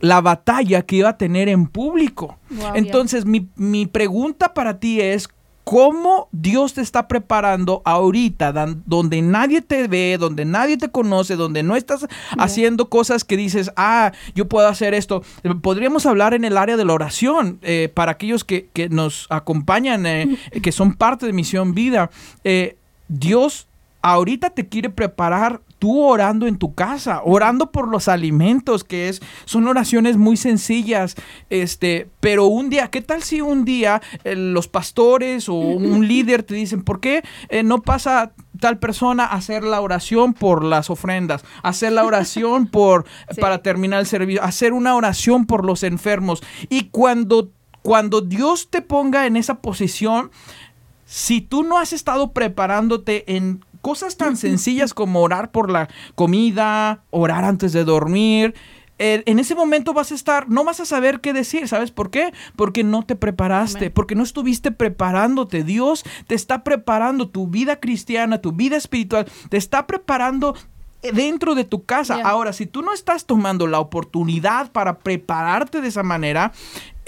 la 0.00 0.20
batalla 0.20 0.82
que 0.82 0.96
iba 0.96 1.08
a 1.08 1.18
tener 1.18 1.48
en 1.48 1.66
público. 1.66 2.38
Wow, 2.50 2.72
Entonces, 2.74 3.24
mi, 3.24 3.48
mi 3.56 3.86
pregunta 3.86 4.54
para 4.54 4.78
ti 4.78 5.00
es, 5.00 5.28
cómo 5.70 6.28
Dios 6.32 6.74
te 6.74 6.80
está 6.80 7.06
preparando 7.06 7.80
ahorita, 7.84 8.52
donde 8.86 9.22
nadie 9.22 9.62
te 9.62 9.86
ve, 9.86 10.16
donde 10.18 10.44
nadie 10.44 10.76
te 10.76 10.88
conoce, 10.88 11.36
donde 11.36 11.62
no 11.62 11.76
estás 11.76 12.08
haciendo 12.36 12.88
cosas 12.88 13.22
que 13.22 13.36
dices, 13.36 13.70
ah, 13.76 14.10
yo 14.34 14.48
puedo 14.48 14.66
hacer 14.66 14.94
esto. 14.94 15.22
Eh, 15.44 15.54
Podríamos 15.54 16.06
hablar 16.06 16.34
en 16.34 16.44
el 16.44 16.56
área 16.56 16.76
de 16.76 16.84
la 16.84 16.92
oración, 16.92 17.60
eh, 17.62 17.88
para 17.94 18.10
aquellos 18.10 18.42
que, 18.42 18.68
que 18.72 18.88
nos 18.88 19.28
acompañan, 19.30 20.06
eh, 20.06 20.36
que 20.60 20.72
son 20.72 20.94
parte 20.94 21.26
de 21.26 21.32
Misión 21.32 21.72
Vida. 21.72 22.10
Eh, 22.42 22.76
Dios 23.06 23.68
ahorita 24.02 24.50
te 24.50 24.66
quiere 24.66 24.90
preparar 24.90 25.60
tú 25.80 26.00
orando 26.04 26.46
en 26.46 26.58
tu 26.58 26.74
casa, 26.74 27.22
orando 27.24 27.72
por 27.72 27.88
los 27.88 28.06
alimentos, 28.06 28.84
que 28.84 29.08
es, 29.08 29.20
son 29.46 29.66
oraciones 29.66 30.16
muy 30.18 30.36
sencillas, 30.36 31.16
este, 31.48 32.08
pero 32.20 32.44
un 32.46 32.68
día, 32.70 32.88
¿qué 32.88 33.00
tal 33.00 33.22
si 33.22 33.40
un 33.40 33.64
día 33.64 34.00
eh, 34.22 34.36
los 34.36 34.68
pastores 34.68 35.48
o 35.48 35.54
un 35.54 36.06
líder 36.06 36.44
te 36.44 36.54
dicen, 36.54 36.82
¿por 36.84 37.00
qué 37.00 37.24
eh, 37.48 37.62
no 37.64 37.80
pasa 37.80 38.32
tal 38.60 38.78
persona 38.78 39.24
a 39.24 39.36
hacer 39.36 39.64
la 39.64 39.80
oración 39.80 40.34
por 40.34 40.62
las 40.62 40.90
ofrendas, 40.90 41.44
hacer 41.62 41.92
la 41.92 42.04
oración 42.04 42.66
por, 42.68 43.06
Sí. 43.30 43.40
para 43.40 43.62
terminar 43.62 44.00
el 44.00 44.06
servicio, 44.06 44.42
hacer 44.44 44.74
una 44.74 44.94
oración 44.94 45.46
por 45.46 45.64
los 45.64 45.82
enfermos? 45.82 46.42
Y 46.68 46.90
cuando, 46.90 47.50
cuando 47.80 48.20
Dios 48.20 48.68
te 48.68 48.82
ponga 48.82 49.26
en 49.26 49.36
esa 49.36 49.56
posición, 49.62 50.30
si 51.06 51.40
tú 51.40 51.64
no 51.64 51.78
has 51.78 51.94
estado 51.94 52.32
preparándote 52.32 53.34
en 53.34 53.64
cosas 53.80 54.16
tan 54.16 54.36
sencillas 54.36 54.94
como 54.94 55.20
orar 55.20 55.50
por 55.50 55.70
la 55.70 55.88
comida, 56.14 57.02
orar 57.10 57.44
antes 57.44 57.72
de 57.72 57.84
dormir, 57.84 58.54
eh, 59.02 59.22
en 59.24 59.38
ese 59.38 59.54
momento 59.54 59.94
vas 59.94 60.12
a 60.12 60.14
estar, 60.14 60.50
no 60.50 60.62
vas 60.62 60.78
a 60.78 60.84
saber 60.84 61.22
qué 61.22 61.32
decir, 61.32 61.66
¿sabes 61.68 61.90
por 61.90 62.10
qué? 62.10 62.34
Porque 62.54 62.84
no 62.84 63.02
te 63.02 63.16
preparaste, 63.16 63.90
porque 63.90 64.14
no 64.14 64.22
estuviste 64.22 64.72
preparándote. 64.72 65.64
Dios 65.64 66.04
te 66.26 66.34
está 66.34 66.64
preparando 66.64 67.26
tu 67.30 67.46
vida 67.46 67.80
cristiana, 67.80 68.42
tu 68.42 68.52
vida 68.52 68.76
espiritual, 68.76 69.26
te 69.48 69.56
está 69.56 69.86
preparando 69.86 70.54
eh, 71.02 71.12
dentro 71.12 71.54
de 71.54 71.64
tu 71.64 71.86
casa. 71.86 72.20
Ahora, 72.22 72.52
si 72.52 72.66
tú 72.66 72.82
no 72.82 72.92
estás 72.92 73.24
tomando 73.24 73.66
la 73.66 73.80
oportunidad 73.80 74.70
para 74.70 74.98
prepararte 74.98 75.80
de 75.80 75.88
esa 75.88 76.02
manera, 76.02 76.52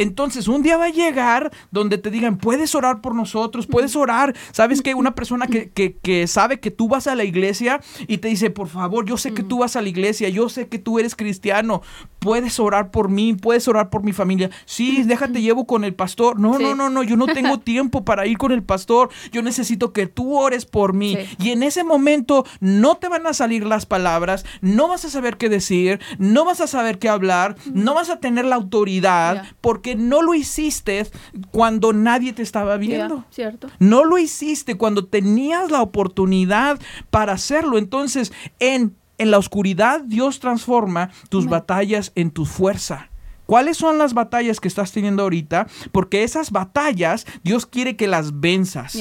entonces 0.02 0.48
un 0.48 0.62
día 0.62 0.76
va 0.76 0.86
a 0.86 0.90
llegar 0.90 1.50
donde 1.70 1.98
te 1.98 2.10
digan, 2.10 2.38
puedes 2.38 2.74
orar 2.74 3.00
por 3.00 3.14
nosotros, 3.14 3.66
puedes 3.66 3.96
orar. 3.96 4.34
¿Sabes 4.52 4.82
que 4.82 4.94
Una 4.94 5.14
persona 5.14 5.46
que, 5.46 5.70
que- 5.70 5.96
que 5.96 6.26
sabe 6.26 6.60
que 6.60 6.70
tú 6.70 6.88
vas 6.88 7.06
a 7.06 7.14
la 7.14 7.24
iglesia 7.24 7.80
y 8.06 8.18
te 8.18 8.28
dice, 8.28 8.50
por 8.50 8.68
favor, 8.68 9.04
yo 9.06 9.16
sé 9.16 9.32
que 9.34 9.42
tú 9.42 9.58
vas 9.58 9.74
a 9.76 9.82
la 9.82 9.88
iglesia, 9.88 10.28
yo 10.28 10.48
sé 10.48 10.68
que 10.68 10.78
tú 10.78 10.98
eres 10.98 11.16
cristiano, 11.16 11.82
puedes 12.22 12.60
orar 12.60 12.90
por 12.92 13.08
mí, 13.08 13.34
puedes 13.34 13.66
orar 13.66 13.90
por 13.90 14.04
mi 14.04 14.12
familia. 14.12 14.48
Sí, 14.64 15.02
déjate 15.02 15.42
llevo 15.42 15.66
con 15.66 15.82
el 15.84 15.92
pastor. 15.94 16.38
No, 16.38 16.56
Sí. 16.56 16.62
no, 16.62 16.74
no, 16.76 16.88
no, 16.88 17.02
yo 17.02 17.16
no 17.16 17.26
tengo 17.26 17.58
tiempo 17.60 18.04
para 18.04 18.26
ir 18.26 18.38
con 18.38 18.52
el 18.52 18.62
pastor. 18.62 19.10
Yo 19.32 19.42
necesito 19.42 19.92
que 19.92 20.06
tú 20.06 20.38
ores 20.38 20.64
por 20.64 20.92
mí. 20.94 21.16
Sí. 21.16 21.36
Y 21.38 21.50
en 21.50 21.62
ese 21.64 21.82
momento 21.82 22.46
no 22.60 22.96
te 22.96 23.08
van 23.08 23.26
a 23.26 23.32
salir 23.34 23.66
las 23.66 23.84
palabras, 23.86 24.44
no 24.60 24.86
vas 24.88 25.04
a 25.04 25.10
saber 25.10 25.36
qué 25.36 25.48
decir, 25.48 25.98
no 26.18 26.44
vas 26.44 26.60
a 26.60 26.66
saber 26.68 26.98
qué 27.00 27.08
hablar, 27.08 27.56
no 27.74 27.94
vas 27.94 28.08
a 28.08 28.20
tener 28.20 28.44
la 28.44 28.54
autoridad 28.56 29.44
porque 29.60 29.96
no 29.96 30.22
lo 30.22 30.34
hiciste 30.34 31.06
cuando 31.50 31.92
nadie 31.92 32.32
te 32.32 32.42
estaba 32.42 32.76
viendo. 32.76 33.24
¿Cierto? 33.30 33.68
No 33.80 34.04
lo 34.04 34.18
hiciste 34.18 34.76
cuando 34.76 35.06
tenías 35.06 35.70
la 35.72 35.82
oportunidad 35.82 36.78
para 37.10 37.32
hacerlo. 37.32 37.78
Entonces, 37.78 38.32
en, 38.60 38.94
en 39.18 39.30
la 39.30 39.38
oscuridad, 39.38 40.00
Dios 40.02 40.40
transforma 40.40 41.10
tus 41.28 41.46
batallas 41.46 42.12
en 42.14 42.30
tu 42.30 42.44
fuerza. 42.44 43.08
¿Cuáles 43.46 43.76
son 43.76 43.98
las 43.98 44.14
batallas 44.14 44.60
que 44.60 44.68
estás 44.68 44.92
teniendo 44.92 45.22
ahorita? 45.24 45.66
Porque 45.90 46.22
esas 46.22 46.50
batallas 46.50 47.26
Dios 47.42 47.66
quiere 47.66 47.96
que 47.96 48.06
las 48.06 48.40
venzas. 48.40 48.94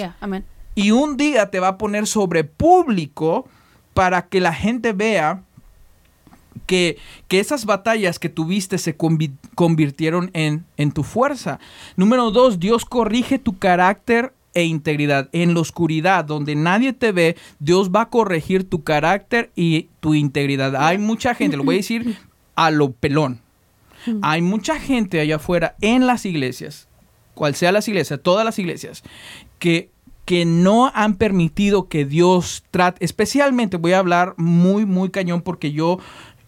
Y 0.76 0.92
un 0.92 1.16
día 1.18 1.50
te 1.52 1.60
va 1.60 1.70
a 1.70 1.78
poner 1.78 2.08
sobre 2.08 2.44
público 2.44 3.48
para 3.94 4.28
que 4.28 4.42
la 4.42 4.54
gente 4.54 4.94
vea 4.94 5.44
que, 6.66 6.98
que 7.28 7.40
esas 7.40 7.66
batallas 7.66 8.20
que 8.20 8.30
tuviste 8.30 8.78
se 8.78 8.98
convi- 8.98 9.36
convirtieron 9.56 10.32
en, 10.34 10.66
en 10.78 10.92
tu 10.92 11.04
fuerza. 11.04 11.60
Número 11.96 12.32
dos, 12.32 12.60
Dios 12.60 12.86
corrige 12.86 13.40
tu 13.40 13.58
carácter 13.58 14.34
e 14.54 14.64
integridad. 14.64 15.30
En 15.32 15.54
la 15.54 15.62
oscuridad, 15.62 16.26
donde 16.26 16.56
nadie 16.56 16.94
te 16.94 17.12
ve, 17.12 17.36
Dios 17.60 17.90
va 17.90 18.02
a 18.02 18.10
corregir 18.10 18.70
tu 18.70 18.84
carácter 18.84 19.52
y 19.56 19.90
tu 20.00 20.14
integridad. 20.14 20.76
Hay 20.76 20.98
mucha 20.98 21.36
gente, 21.36 21.58
lo 21.58 21.64
voy 21.64 21.76
a 21.76 21.78
decir 21.78 22.18
a 22.56 22.72
lo 22.72 22.92
pelón. 22.92 23.42
Hay 24.22 24.42
mucha 24.42 24.80
gente 24.80 25.20
allá 25.20 25.36
afuera 25.36 25.76
en 25.82 26.08
las 26.08 26.26
iglesias, 26.26 26.88
cual 27.36 27.56
sea 27.56 27.72
las 27.72 27.88
iglesias, 27.88 28.20
todas 28.22 28.44
las 28.44 28.58
iglesias, 28.58 29.04
que, 29.60 29.92
que 30.26 30.46
no 30.46 30.92
han 30.94 31.16
permitido 31.16 31.88
que 31.88 32.06
Dios 32.06 32.64
trate, 32.72 33.06
especialmente 33.06 33.78
voy 33.78 33.94
a 33.94 34.00
hablar 34.00 34.34
muy, 34.38 34.86
muy 34.86 35.10
cañón 35.10 35.42
porque 35.42 35.72
yo, 35.72 36.00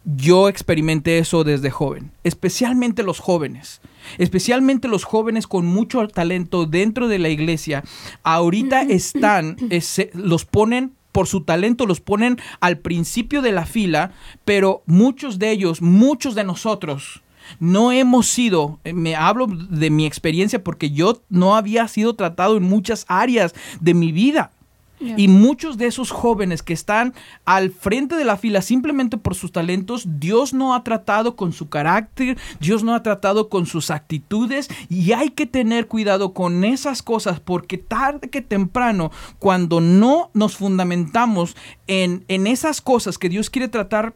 yo 0.05 0.49
experimenté 0.49 1.17
eso 1.19 1.43
desde 1.43 1.69
joven, 1.71 2.11
especialmente 2.23 3.03
los 3.03 3.19
jóvenes. 3.19 3.81
Especialmente 4.17 4.87
los 4.89 5.05
jóvenes 5.05 5.47
con 5.47 5.65
mucho 5.65 6.05
talento 6.09 6.65
dentro 6.65 7.07
de 7.07 7.19
la 7.19 7.29
iglesia, 7.29 7.83
ahorita 8.23 8.81
están, 8.81 9.55
eh, 9.69 9.79
se- 9.81 10.11
los 10.13 10.45
ponen 10.45 10.93
por 11.13 11.27
su 11.27 11.41
talento 11.41 11.85
los 11.85 12.01
ponen 12.01 12.37
al 12.59 12.79
principio 12.79 13.43
de 13.43 13.51
la 13.51 13.67
fila, 13.67 14.13
pero 14.45 14.81
muchos 14.87 15.37
de 15.37 15.51
ellos, 15.51 15.79
muchos 15.81 16.33
de 16.33 16.43
nosotros, 16.43 17.21
no 17.59 17.91
hemos 17.91 18.25
sido, 18.27 18.79
eh, 18.83 18.93
me 18.93 19.15
hablo 19.15 19.45
de 19.47 19.91
mi 19.91 20.07
experiencia 20.07 20.63
porque 20.63 20.89
yo 20.89 21.21
no 21.29 21.55
había 21.55 21.87
sido 21.87 22.15
tratado 22.15 22.57
en 22.57 22.63
muchas 22.63 23.05
áreas 23.07 23.53
de 23.79 23.93
mi 23.93 24.11
vida. 24.11 24.51
Y 24.99 25.27
muchos 25.27 25.77
de 25.77 25.87
esos 25.87 26.11
jóvenes 26.11 26.63
que 26.63 26.73
están 26.73 27.13
al 27.45 27.71
frente 27.71 28.15
de 28.15 28.23
la 28.23 28.37
fila 28.37 28.61
simplemente 28.61 29.17
por 29.17 29.35
sus 29.35 29.51
talentos, 29.51 30.05
Dios 30.19 30.53
no 30.53 30.73
ha 30.73 30.83
tratado 30.83 31.35
con 31.35 31.51
su 31.51 31.67
carácter, 31.67 32.37
Dios 32.59 32.83
no 32.83 32.95
ha 32.95 33.03
tratado 33.03 33.49
con 33.49 33.65
sus 33.65 33.91
actitudes 33.91 34.69
y 34.89 35.11
hay 35.11 35.29
que 35.29 35.45
tener 35.45 35.87
cuidado 35.87 36.33
con 36.33 36.63
esas 36.63 37.01
cosas 37.01 37.39
porque 37.39 37.77
tarde 37.77 38.29
que 38.29 38.41
temprano, 38.41 39.11
cuando 39.39 39.81
no 39.81 40.29
nos 40.33 40.55
fundamentamos 40.55 41.55
en, 41.87 42.23
en 42.27 42.47
esas 42.47 42.79
cosas 42.79 43.17
que 43.17 43.29
Dios 43.29 43.49
quiere 43.49 43.67
tratar 43.67 44.13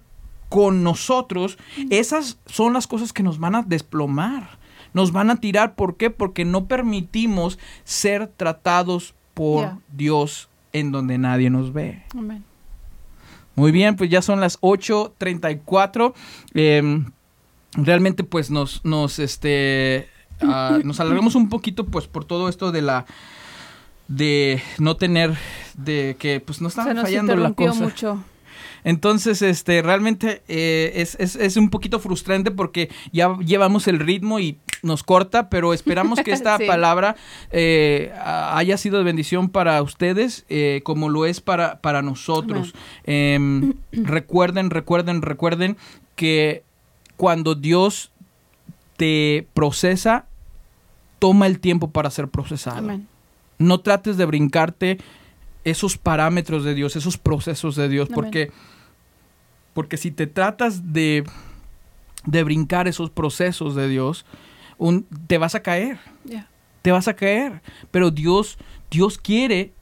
con 0.47 0.83
nosotros, 0.83 1.57
esas 1.89 2.39
son 2.45 2.73
las 2.73 2.87
cosas 2.87 3.11
que 3.11 3.23
nos 3.23 3.39
van 3.39 3.55
a 3.55 3.63
desplomar. 3.63 4.57
Nos 4.93 5.11
van 5.11 5.29
a 5.29 5.35
tirar, 5.35 5.75
¿por 5.75 5.97
qué? 5.97 6.09
Porque 6.09 6.45
no 6.45 6.67
permitimos 6.67 7.59
ser 7.83 8.27
tratados 8.27 9.13
por. 9.33 9.77
Dios 9.91 10.49
en 10.79 10.91
donde 10.91 11.17
nadie 11.17 11.49
nos 11.49 11.73
ve. 11.73 12.03
Amén. 12.17 12.43
Muy 13.55 13.71
bien, 13.71 13.95
pues 13.95 14.09
ya 14.09 14.21
son 14.21 14.39
las 14.39 14.59
8.34. 14.61 16.13
Eh, 16.53 17.03
realmente 17.73 18.23
pues 18.23 18.49
nos, 18.51 18.83
nos, 18.85 19.19
este, 19.19 20.07
ah, 20.41 20.79
nos 20.83 20.99
alargamos 20.99 21.35
un 21.35 21.49
poquito 21.49 21.85
pues 21.85 22.07
por 22.07 22.25
todo 22.25 22.49
esto 22.49 22.71
de 22.71 22.81
la, 22.83 23.05
de 24.07 24.61
no 24.79 24.95
tener, 24.97 25.35
de 25.75 26.15
que 26.19 26.39
pues 26.39 26.61
no 26.61 26.67
estaba 26.67 26.93
fallando 27.01 27.35
la 27.35 27.51
cosa. 27.53 27.83
mucho. 27.83 28.23
Entonces, 28.83 29.41
este, 29.41 29.81
realmente 29.81 30.43
eh, 30.47 30.93
es, 30.95 31.15
es- 31.19 31.35
es 31.35 31.57
un 31.57 31.69
poquito 31.69 31.99
frustrante 31.99 32.51
porque 32.51 32.89
ya 33.11 33.35
llevamos 33.39 33.87
el 33.87 33.99
ritmo 33.99 34.39
y 34.39 34.57
nos 34.83 35.03
corta, 35.03 35.49
pero 35.49 35.73
esperamos 35.73 36.19
que 36.21 36.31
esta 36.33 36.57
Sí. 36.57 36.65
palabra 36.65 37.15
eh, 37.51 38.13
haya 38.23 38.77
sido 38.77 38.97
de 38.97 39.03
bendición 39.03 39.49
para 39.49 39.81
ustedes, 39.81 40.45
eh, 40.49 40.81
como 40.83 41.09
lo 41.09 41.25
es 41.25 41.41
para, 41.41 41.79
para 41.81 42.01
nosotros. 42.01 42.73
Em, 43.03 43.73
recuerden, 43.91 44.69
recuerden, 44.69 45.21
recuerden 45.21 45.77
que 46.15 46.63
cuando 47.15 47.55
Dios 47.55 48.11
te 48.97 49.47
procesa, 49.53 50.25
toma 51.19 51.47
el 51.47 51.59
tiempo 51.59 51.89
para 51.91 52.09
ser 52.09 52.27
procesado. 52.27 52.77
Amén. 52.79 53.07
No 53.59 53.79
trates 53.79 54.17
de 54.17 54.25
brincarte 54.25 54.97
esos 55.63 55.97
parámetros 55.97 56.63
de 56.63 56.73
Dios, 56.75 56.95
esos 56.95 57.17
procesos 57.17 57.75
de 57.75 57.89
Dios, 57.89 58.07
Amén. 58.07 58.15
porque, 58.15 58.51
porque 59.73 59.97
si 59.97 60.11
te 60.11 60.27
tratas 60.27 60.93
de, 60.93 61.23
de 62.25 62.43
brincar 62.43 62.87
esos 62.87 63.09
procesos 63.09 63.75
de 63.75 63.87
Dios, 63.89 64.25
un- 64.77 65.05
te 65.27 65.37
vas 65.37 65.55
a 65.55 65.61
caer, 65.61 65.99
te 66.81 66.91
vas 66.91 67.07
a 67.07 67.15
caer. 67.15 67.61
Pero 67.91 68.11
Dios, 68.11 68.57
Dios 68.91 69.17
quiere, 69.17 69.73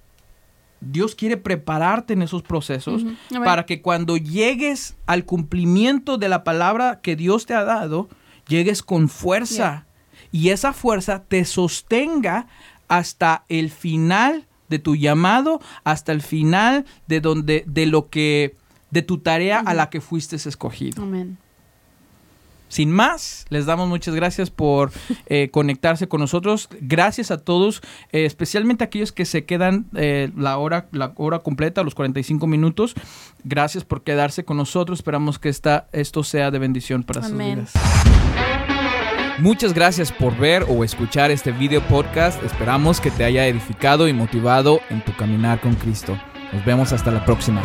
Dios 0.81 1.15
quiere 1.15 1.37
prepararte 1.37 2.13
en 2.13 2.21
esos 2.21 2.43
procesos 2.43 3.03
para 3.45 3.65
que 3.65 3.81
cuando 3.81 4.17
llegues 4.17 4.95
al 5.05 5.25
cumplimiento 5.25 6.17
de 6.17 6.29
la 6.29 6.43
palabra 6.43 6.99
que 7.01 7.15
Dios 7.15 7.45
te 7.45 7.53
ha 7.53 7.63
dado, 7.63 8.07
llegues 8.47 8.83
con 8.83 9.09
fuerza. 9.09 9.85
Y 10.31 10.49
esa 10.49 10.73
fuerza 10.73 11.23
te 11.23 11.45
sostenga 11.45 12.47
hasta 12.87 13.45
el 13.49 13.69
final 13.71 14.45
de 14.69 14.79
tu 14.79 14.95
llamado, 14.95 15.59
hasta 15.83 16.11
el 16.11 16.21
final 16.21 16.85
de 17.07 17.21
donde 17.21 17.63
de 17.67 17.85
lo 17.85 18.09
que 18.09 18.55
de 18.91 19.01
tu 19.01 19.17
tarea 19.19 19.59
a 19.59 19.73
la 19.73 19.89
que 19.89 20.01
fuiste 20.01 20.35
escogido. 20.35 21.03
Amén. 21.03 21.37
Sin 22.75 22.91
más, 22.91 23.45
les 23.47 23.65
damos 23.65 23.87
muchas 23.87 24.13
gracias 24.15 24.49
por 24.49 24.91
eh, 25.27 25.49
conectarse 25.49 26.09
con 26.09 26.19
nosotros. 26.19 26.67
Gracias 26.81 27.31
a 27.31 27.37
todos, 27.37 27.81
eh, 28.11 28.25
especialmente 28.25 28.83
a 28.83 28.87
aquellos 28.87 29.13
que 29.13 29.23
se 29.23 29.45
quedan 29.45 29.85
eh, 29.95 30.29
la, 30.35 30.57
hora, 30.57 30.89
la 30.91 31.13
hora 31.15 31.39
completa, 31.39 31.83
los 31.83 31.95
45 31.95 32.47
minutos. 32.47 32.93
Gracias 33.45 33.85
por 33.85 34.03
quedarse 34.03 34.43
con 34.43 34.57
nosotros. 34.57 34.99
Esperamos 34.99 35.39
que 35.39 35.47
esta, 35.47 35.87
esto 35.93 36.25
sea 36.25 36.51
de 36.51 36.59
bendición 36.59 37.03
para 37.03 37.25
Amén. 37.25 37.65
sus 37.65 37.81
vidas. 37.81 39.39
Muchas 39.39 39.73
gracias 39.73 40.11
por 40.11 40.35
ver 40.35 40.65
o 40.67 40.83
escuchar 40.83 41.31
este 41.31 41.53
video 41.53 41.81
podcast. 41.87 42.43
Esperamos 42.43 42.99
que 42.99 43.09
te 43.09 43.23
haya 43.23 43.47
edificado 43.47 44.09
y 44.09 44.13
motivado 44.13 44.81
en 44.89 45.01
tu 45.01 45.15
caminar 45.15 45.61
con 45.61 45.75
Cristo. 45.75 46.19
Nos 46.51 46.65
vemos 46.65 46.91
hasta 46.91 47.09
la 47.09 47.23
próxima. 47.23 47.61